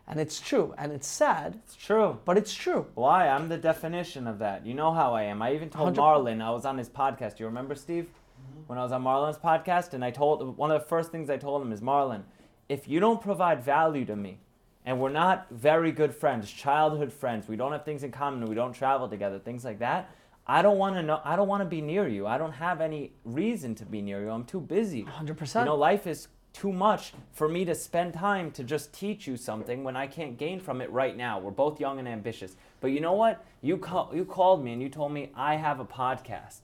And 0.07 0.17
it's 0.17 0.39
true. 0.39 0.73
And 0.77 0.93
it's 0.93 1.05
sad, 1.05 1.59
It's 1.65 1.75
true. 1.75 2.17
but 2.23 2.37
it's 2.37 2.53
true. 2.53 2.87
Why? 2.95 3.27
I'm 3.27 3.49
the 3.49 3.57
definition 3.57 4.27
of 4.27 4.39
that. 4.39 4.65
You 4.65 4.75
know 4.75 4.93
how 4.93 5.13
I 5.13 5.23
am. 5.23 5.41
I 5.41 5.53
even 5.55 5.69
told 5.69 5.97
100 5.97 6.01
Marlon, 6.01 6.41
I 6.41 6.51
was 6.51 6.63
on 6.63 6.77
his 6.77 6.87
podcast. 6.87 7.37
You 7.37 7.47
remember, 7.47 7.75
Steve? 7.75 8.05
Mm-hmm. 8.05 8.61
When 8.67 8.79
I 8.79 8.83
was 8.83 8.93
on 8.93 9.03
Marlon's 9.03 9.37
podcast, 9.37 9.93
and 9.93 10.03
I 10.05 10.11
told 10.11 10.55
one 10.57 10.71
of 10.71 10.81
the 10.81 10.87
first 10.87 11.11
things 11.11 11.29
I 11.29 11.35
told 11.35 11.61
him 11.61 11.73
is 11.73 11.81
Marlon, 11.81 12.23
if 12.69 12.87
you 12.87 13.01
don't 13.01 13.21
provide 13.21 13.61
value 13.61 14.05
to 14.05 14.15
me, 14.15 14.37
and 14.85 15.01
we're 15.01 15.09
not 15.09 15.47
very 15.51 15.91
good 15.91 16.15
friends, 16.15 16.49
childhood 16.49 17.11
friends, 17.11 17.49
we 17.49 17.57
don't 17.57 17.73
have 17.73 17.83
things 17.83 18.03
in 18.03 18.11
common, 18.11 18.45
we 18.45 18.55
don't 18.55 18.71
travel 18.71 19.09
together, 19.09 19.37
things 19.37 19.65
like 19.65 19.79
that. 19.79 20.09
I 20.49 20.63
don't 20.63 20.79
want 20.79 20.95
to 20.95 21.03
know. 21.03 21.21
I 21.23 21.35
don't 21.35 21.47
want 21.47 21.61
to 21.61 21.69
be 21.69 21.79
near 21.79 22.07
you. 22.07 22.25
I 22.25 22.39
don't 22.39 22.53
have 22.53 22.81
any 22.81 23.11
reason 23.23 23.75
to 23.75 23.85
be 23.85 24.01
near 24.01 24.23
you. 24.23 24.31
I'm 24.31 24.45
too 24.45 24.59
busy. 24.59 25.03
100%. 25.03 25.59
You 25.59 25.65
know, 25.65 25.75
life 25.75 26.07
is 26.07 26.27
too 26.53 26.73
much 26.73 27.13
for 27.31 27.47
me 27.47 27.65
to 27.65 27.75
spend 27.75 28.15
time 28.15 28.49
to 28.51 28.63
just 28.63 28.91
teach 28.91 29.27
you 29.27 29.37
something 29.37 29.83
when 29.83 29.95
I 29.95 30.07
can't 30.07 30.39
gain 30.39 30.59
from 30.59 30.81
it 30.81 30.91
right 30.91 31.15
now. 31.15 31.39
We're 31.39 31.51
both 31.51 31.79
young 31.79 31.99
and 31.99 32.07
ambitious. 32.07 32.55
But 32.81 32.87
you 32.87 32.99
know 32.99 33.13
what? 33.13 33.45
You 33.61 33.77
call, 33.77 34.09
you 34.11 34.25
called 34.25 34.63
me 34.63 34.73
and 34.73 34.81
you 34.81 34.89
told 34.89 35.11
me 35.11 35.29
I 35.35 35.55
have 35.55 35.79
a 35.79 35.85
podcast. 35.85 36.61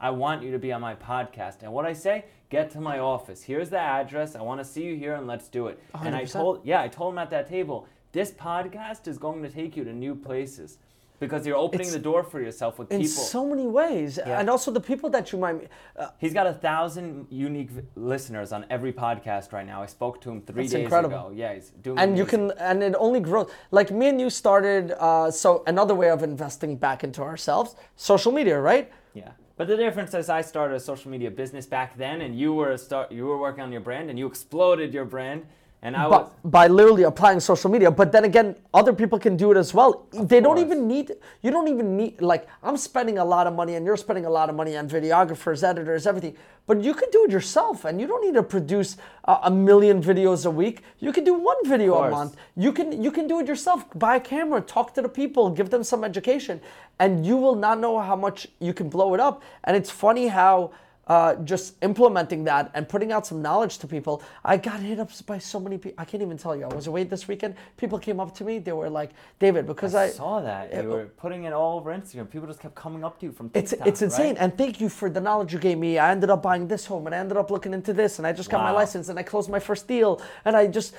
I 0.00 0.10
want 0.10 0.42
you 0.42 0.50
to 0.50 0.58
be 0.58 0.72
on 0.72 0.80
my 0.80 0.96
podcast. 0.96 1.62
And 1.62 1.72
what 1.72 1.86
I 1.86 1.92
say, 1.92 2.24
get 2.50 2.72
to 2.72 2.80
my 2.80 2.98
office. 2.98 3.44
Here's 3.44 3.70
the 3.70 3.78
address. 3.78 4.34
I 4.34 4.42
want 4.42 4.60
to 4.60 4.64
see 4.64 4.82
you 4.82 4.96
here 4.96 5.14
and 5.14 5.28
let's 5.28 5.46
do 5.46 5.68
it. 5.68 5.80
100%. 5.94 6.06
And 6.06 6.16
I 6.16 6.24
told 6.24 6.62
yeah, 6.64 6.82
I 6.82 6.88
told 6.88 7.14
him 7.14 7.18
at 7.18 7.30
that 7.30 7.48
table, 7.48 7.86
this 8.10 8.32
podcast 8.32 9.06
is 9.06 9.16
going 9.16 9.44
to 9.44 9.48
take 9.48 9.76
you 9.76 9.84
to 9.84 9.92
new 9.92 10.16
places 10.16 10.78
because 11.24 11.42
you're 11.46 11.62
opening 11.66 11.88
It's- 11.88 11.98
the 11.98 12.04
door 12.10 12.22
for 12.32 12.38
yourself 12.46 12.72
with 12.78 12.88
In 12.92 13.00
people. 13.02 13.22
so 13.34 13.40
many 13.52 13.66
ways. 13.80 14.10
Yeah. 14.18 14.38
And 14.38 14.46
also 14.54 14.68
the 14.78 14.84
people 14.90 15.08
that 15.16 15.24
you 15.32 15.38
might. 15.44 15.56
Uh, 15.96 16.08
He's 16.24 16.34
got 16.40 16.46
a 16.54 16.56
thousand 16.68 17.08
unique 17.48 17.70
v- 17.76 17.82
listeners 18.12 18.48
on 18.56 18.60
every 18.76 18.92
podcast 19.04 19.46
right 19.56 19.66
now. 19.72 19.78
I 19.86 19.88
spoke 19.98 20.16
to 20.24 20.28
him 20.32 20.38
three 20.50 20.64
days 20.64 20.74
incredible. 20.84 21.26
ago. 21.28 21.32
Yeah, 21.42 21.54
he's 21.56 21.70
doing. 21.86 21.98
and 22.02 22.10
you 22.20 22.26
can 22.32 22.42
and 22.70 22.82
it 22.88 22.94
only 23.06 23.20
grows 23.28 23.48
like 23.78 23.88
me 24.00 24.06
and 24.12 24.18
you 24.24 24.28
started 24.44 24.84
uh, 25.08 25.30
so 25.42 25.48
another 25.74 25.94
way 26.02 26.08
of 26.16 26.20
investing 26.32 26.72
back 26.86 26.98
into 27.06 27.20
ourselves 27.30 27.68
social 28.10 28.32
media 28.38 28.56
right 28.72 28.86
Yeah, 29.14 29.32
but 29.58 29.66
the 29.72 29.76
difference 29.84 30.12
is 30.20 30.24
I 30.40 30.42
started 30.52 30.74
a 30.82 30.84
social 30.90 31.10
media 31.14 31.30
business 31.42 31.66
back 31.78 31.90
then, 32.04 32.16
and 32.24 32.32
you 32.42 32.50
were 32.58 32.70
a 32.78 32.78
start. 32.86 33.06
You 33.18 33.24
were 33.30 33.40
working 33.46 33.62
on 33.66 33.70
your 33.76 33.84
brand, 33.88 34.06
and 34.10 34.16
you 34.20 34.26
exploded 34.34 34.88
your 34.98 35.04
brand, 35.16 35.40
and 35.84 35.96
I 35.96 36.06
was. 36.06 36.30
by, 36.44 36.66
by 36.66 36.66
literally 36.68 37.02
applying 37.02 37.40
social 37.40 37.68
media 37.68 37.90
but 37.90 38.12
then 38.12 38.24
again 38.24 38.54
other 38.72 38.92
people 38.92 39.18
can 39.18 39.36
do 39.36 39.50
it 39.50 39.56
as 39.56 39.74
well. 39.74 40.06
They 40.12 40.40
don't 40.40 40.58
even 40.58 40.86
need 40.86 41.12
you 41.42 41.50
don't 41.50 41.68
even 41.68 41.96
need 41.96 42.20
like 42.20 42.46
i'm 42.62 42.76
spending 42.76 43.18
a 43.18 43.24
lot 43.24 43.46
of 43.46 43.54
money 43.54 43.74
and 43.74 43.84
you're 43.84 43.96
spending 43.96 44.24
a 44.24 44.30
lot 44.30 44.48
of 44.48 44.54
money 44.54 44.76
on 44.76 44.88
videographers 44.88 45.64
editors 45.64 46.06
everything. 46.06 46.36
But 46.66 46.82
you 46.84 46.94
can 46.94 47.10
do 47.10 47.24
it 47.24 47.32
yourself 47.32 47.84
and 47.84 48.00
you 48.00 48.06
don't 48.06 48.24
need 48.24 48.34
to 48.34 48.42
produce 48.44 48.96
uh, 49.24 49.40
a 49.42 49.50
million 49.50 50.00
videos 50.00 50.46
a 50.46 50.50
week. 50.50 50.82
You 51.00 51.12
can 51.12 51.24
do 51.24 51.34
one 51.34 51.56
video 51.64 51.94
a 51.96 52.10
month. 52.10 52.36
You 52.56 52.72
can 52.72 53.02
you 53.02 53.10
can 53.10 53.26
do 53.26 53.40
it 53.40 53.48
yourself. 53.48 53.84
Buy 53.96 54.16
a 54.16 54.20
camera 54.20 54.60
talk 54.60 54.94
to 54.94 55.02
the 55.02 55.08
people 55.08 55.50
give 55.50 55.70
them 55.70 55.82
some 55.82 56.04
education 56.04 56.60
and 57.00 57.26
you 57.26 57.36
will 57.36 57.56
not 57.56 57.80
know 57.80 57.98
how 57.98 58.14
much 58.14 58.46
you 58.60 58.72
can 58.72 58.88
blow 58.88 59.14
it 59.14 59.20
up. 59.20 59.42
And 59.64 59.76
it's 59.76 59.90
funny 59.90 60.28
how 60.28 60.70
uh, 61.12 61.34
just 61.52 61.66
implementing 61.82 62.42
that 62.44 62.64
and 62.74 62.88
putting 62.88 63.10
out 63.14 63.26
some 63.30 63.40
knowledge 63.46 63.74
to 63.82 63.86
people. 63.86 64.14
I 64.52 64.56
got 64.68 64.78
hit 64.80 64.98
up 65.04 65.10
by 65.26 65.38
so 65.52 65.58
many 65.66 65.76
people. 65.82 65.98
I 66.02 66.06
can't 66.10 66.22
even 66.22 66.38
tell 66.44 66.54
you. 66.58 66.64
I 66.70 66.74
was 66.80 66.86
away 66.86 67.02
this 67.04 67.28
weekend. 67.30 67.52
People 67.76 67.98
came 68.06 68.18
up 68.24 68.30
to 68.38 68.42
me. 68.48 68.54
They 68.66 68.72
were 68.80 68.88
like, 69.00 69.10
David, 69.38 69.66
because 69.72 69.94
I, 69.94 70.04
I 70.04 70.10
saw 70.10 70.40
that 70.40 70.72
you 70.72 70.88
were 70.88 71.06
putting 71.24 71.44
it 71.44 71.52
all 71.52 71.78
over 71.78 71.90
Instagram. 71.98 72.30
People 72.34 72.46
just 72.52 72.60
kept 72.60 72.74
coming 72.84 73.02
up 73.04 73.14
to 73.20 73.26
you 73.26 73.32
from 73.32 73.46
it's 73.52 73.70
TikTok. 73.72 73.88
it's 73.88 74.02
insane. 74.08 74.34
right? 74.34 74.36
And 74.42 74.56
thank 74.56 74.80
you 74.80 74.88
for 74.88 75.10
the 75.10 75.20
knowledge 75.20 75.52
you 75.52 75.58
gave 75.68 75.78
me. 75.86 75.98
I 75.98 76.10
ended 76.12 76.30
up 76.30 76.42
buying 76.42 76.66
this 76.66 76.86
home 76.86 77.04
and 77.06 77.14
I 77.14 77.18
ended 77.18 77.36
up 77.36 77.50
looking 77.50 77.74
into 77.74 77.92
this 77.92 78.18
and 78.18 78.26
I 78.26 78.32
just 78.32 78.48
got 78.48 78.62
my 78.62 78.70
license 78.80 79.10
and 79.10 79.18
I 79.18 79.24
closed 79.32 79.50
my 79.50 79.60
first 79.60 79.86
deal 79.86 80.10
and 80.46 80.56
I 80.56 80.66
just 80.66 80.94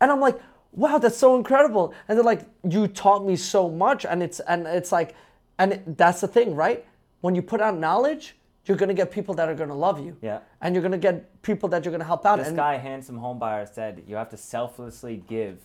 and 0.00 0.10
I'm 0.10 0.20
like, 0.20 0.38
wow, 0.72 0.98
that's 0.98 1.16
so 1.26 1.36
incredible. 1.36 1.94
And 2.08 2.18
they're 2.18 2.24
like, 2.34 2.42
you 2.68 2.88
taught 2.88 3.24
me 3.24 3.36
so 3.36 3.68
much 3.68 4.04
and 4.10 4.22
it's 4.26 4.40
and 4.40 4.66
it's 4.66 4.90
like 4.98 5.14
and 5.60 5.74
it- 5.74 5.96
that's 5.96 6.20
the 6.22 6.28
thing, 6.36 6.56
right? 6.56 6.84
When 7.20 7.36
you 7.36 7.42
put 7.42 7.60
out 7.60 7.78
knowledge, 7.78 8.34
you're 8.66 8.76
gonna 8.76 8.94
get 8.94 9.10
people 9.10 9.34
that 9.34 9.48
are 9.48 9.54
gonna 9.54 9.76
love 9.76 10.04
you. 10.04 10.16
Yeah. 10.20 10.40
And 10.60 10.74
you're 10.74 10.82
gonna 10.82 10.98
get 10.98 11.42
people 11.42 11.68
that 11.70 11.84
you're 11.84 11.92
gonna 11.92 12.04
help 12.04 12.24
out. 12.24 12.38
This 12.38 12.48
and 12.48 12.56
guy, 12.56 12.76
handsome 12.76 13.18
homebuyer, 13.18 13.72
said 13.72 14.02
you 14.06 14.16
have 14.16 14.30
to 14.30 14.36
selflessly 14.36 15.22
give 15.28 15.58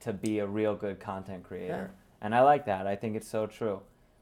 to 0.00 0.12
be 0.12 0.38
a 0.38 0.46
real 0.46 0.74
good 0.74 1.00
content 1.00 1.42
creator, 1.42 1.90
and 2.20 2.34
I 2.34 2.42
like 2.42 2.66
that. 2.66 2.86
I 2.86 2.96
think 2.96 3.16
it's 3.16 3.28
so 3.28 3.46
true. 3.46 3.80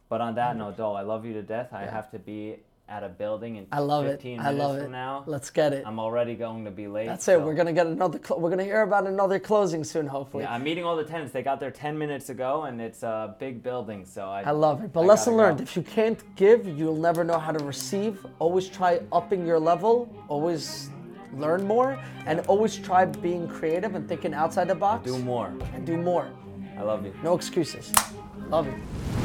But 0.08 0.20
on 0.20 0.34
that 0.36 0.54
mm. 0.54 0.58
note, 0.58 0.76
Dole, 0.76 0.96
I 0.96 1.02
love 1.02 1.24
you 1.24 1.32
to 1.34 1.42
death. 1.42 1.72
I 1.72 1.86
have 1.86 2.10
to 2.12 2.18
be 2.18 2.56
at 2.86 3.02
a 3.02 3.08
building 3.08 3.56
in 3.56 3.66
I 3.72 3.78
love 3.78 4.04
it. 4.04 4.10
15 4.20 4.40
I 4.40 4.42
minutes 4.42 4.58
love 4.62 4.76
from 4.76 4.86
it. 4.86 4.90
now. 4.90 5.24
Let's 5.26 5.48
get 5.50 5.72
it. 5.72 5.84
I'm 5.86 5.98
already 5.98 6.34
going 6.34 6.66
to 6.66 6.70
be 6.70 6.86
late. 6.86 7.06
That's 7.06 7.22
it. 7.26 7.38
so- 7.38 7.44
We're 7.44 7.54
gonna 7.54 7.72
get 7.72 7.86
another. 7.86 8.20
Cl- 8.22 8.38
we're 8.40 8.50
gonna 8.50 8.62
hear 8.64 8.82
about 8.82 9.06
another 9.06 9.38
closing 9.38 9.82
soon, 9.84 10.06
hopefully. 10.06 10.44
Yeah, 10.44 10.52
I'm 10.52 10.62
meeting 10.62 10.84
all 10.84 10.94
the 10.94 11.04
tenants. 11.04 11.32
They 11.32 11.42
got 11.42 11.60
there 11.60 11.70
10 11.70 11.96
minutes 11.98 12.28
ago, 12.28 12.64
and 12.64 12.80
it's 12.82 13.02
a 13.02 13.34
big 13.38 13.62
building, 13.62 14.04
so 14.04 14.26
I. 14.26 14.42
I 14.42 14.50
love 14.50 14.84
it. 14.84 14.92
But 14.92 15.00
I 15.00 15.04
lesson 15.06 15.32
gotta 15.32 15.42
learned 15.44 15.58
go. 15.58 15.62
if 15.62 15.76
you 15.76 15.82
can't 15.82 16.36
give, 16.36 16.66
you'll 16.68 16.96
never 16.96 17.24
know 17.24 17.38
how 17.38 17.52
to 17.52 17.64
receive. 17.64 18.24
Always 18.38 18.68
try 18.68 19.00
upping 19.12 19.46
your 19.46 19.58
level, 19.58 20.08
always 20.28 20.90
learn 21.32 21.66
more, 21.66 21.98
and 22.26 22.40
always 22.48 22.76
try 22.76 23.06
being 23.06 23.48
creative 23.48 23.94
and 23.94 24.06
thinking 24.08 24.34
outside 24.34 24.68
the 24.68 24.74
box 24.74 25.04
Do 25.10 25.18
more. 25.18 25.52
and 25.74 25.86
do 25.86 25.96
more. 25.96 26.28
I 26.78 26.82
love 26.82 27.04
you. 27.06 27.14
No 27.22 27.34
excuses. 27.34 27.92
Love 28.50 28.66
you. 28.66 29.23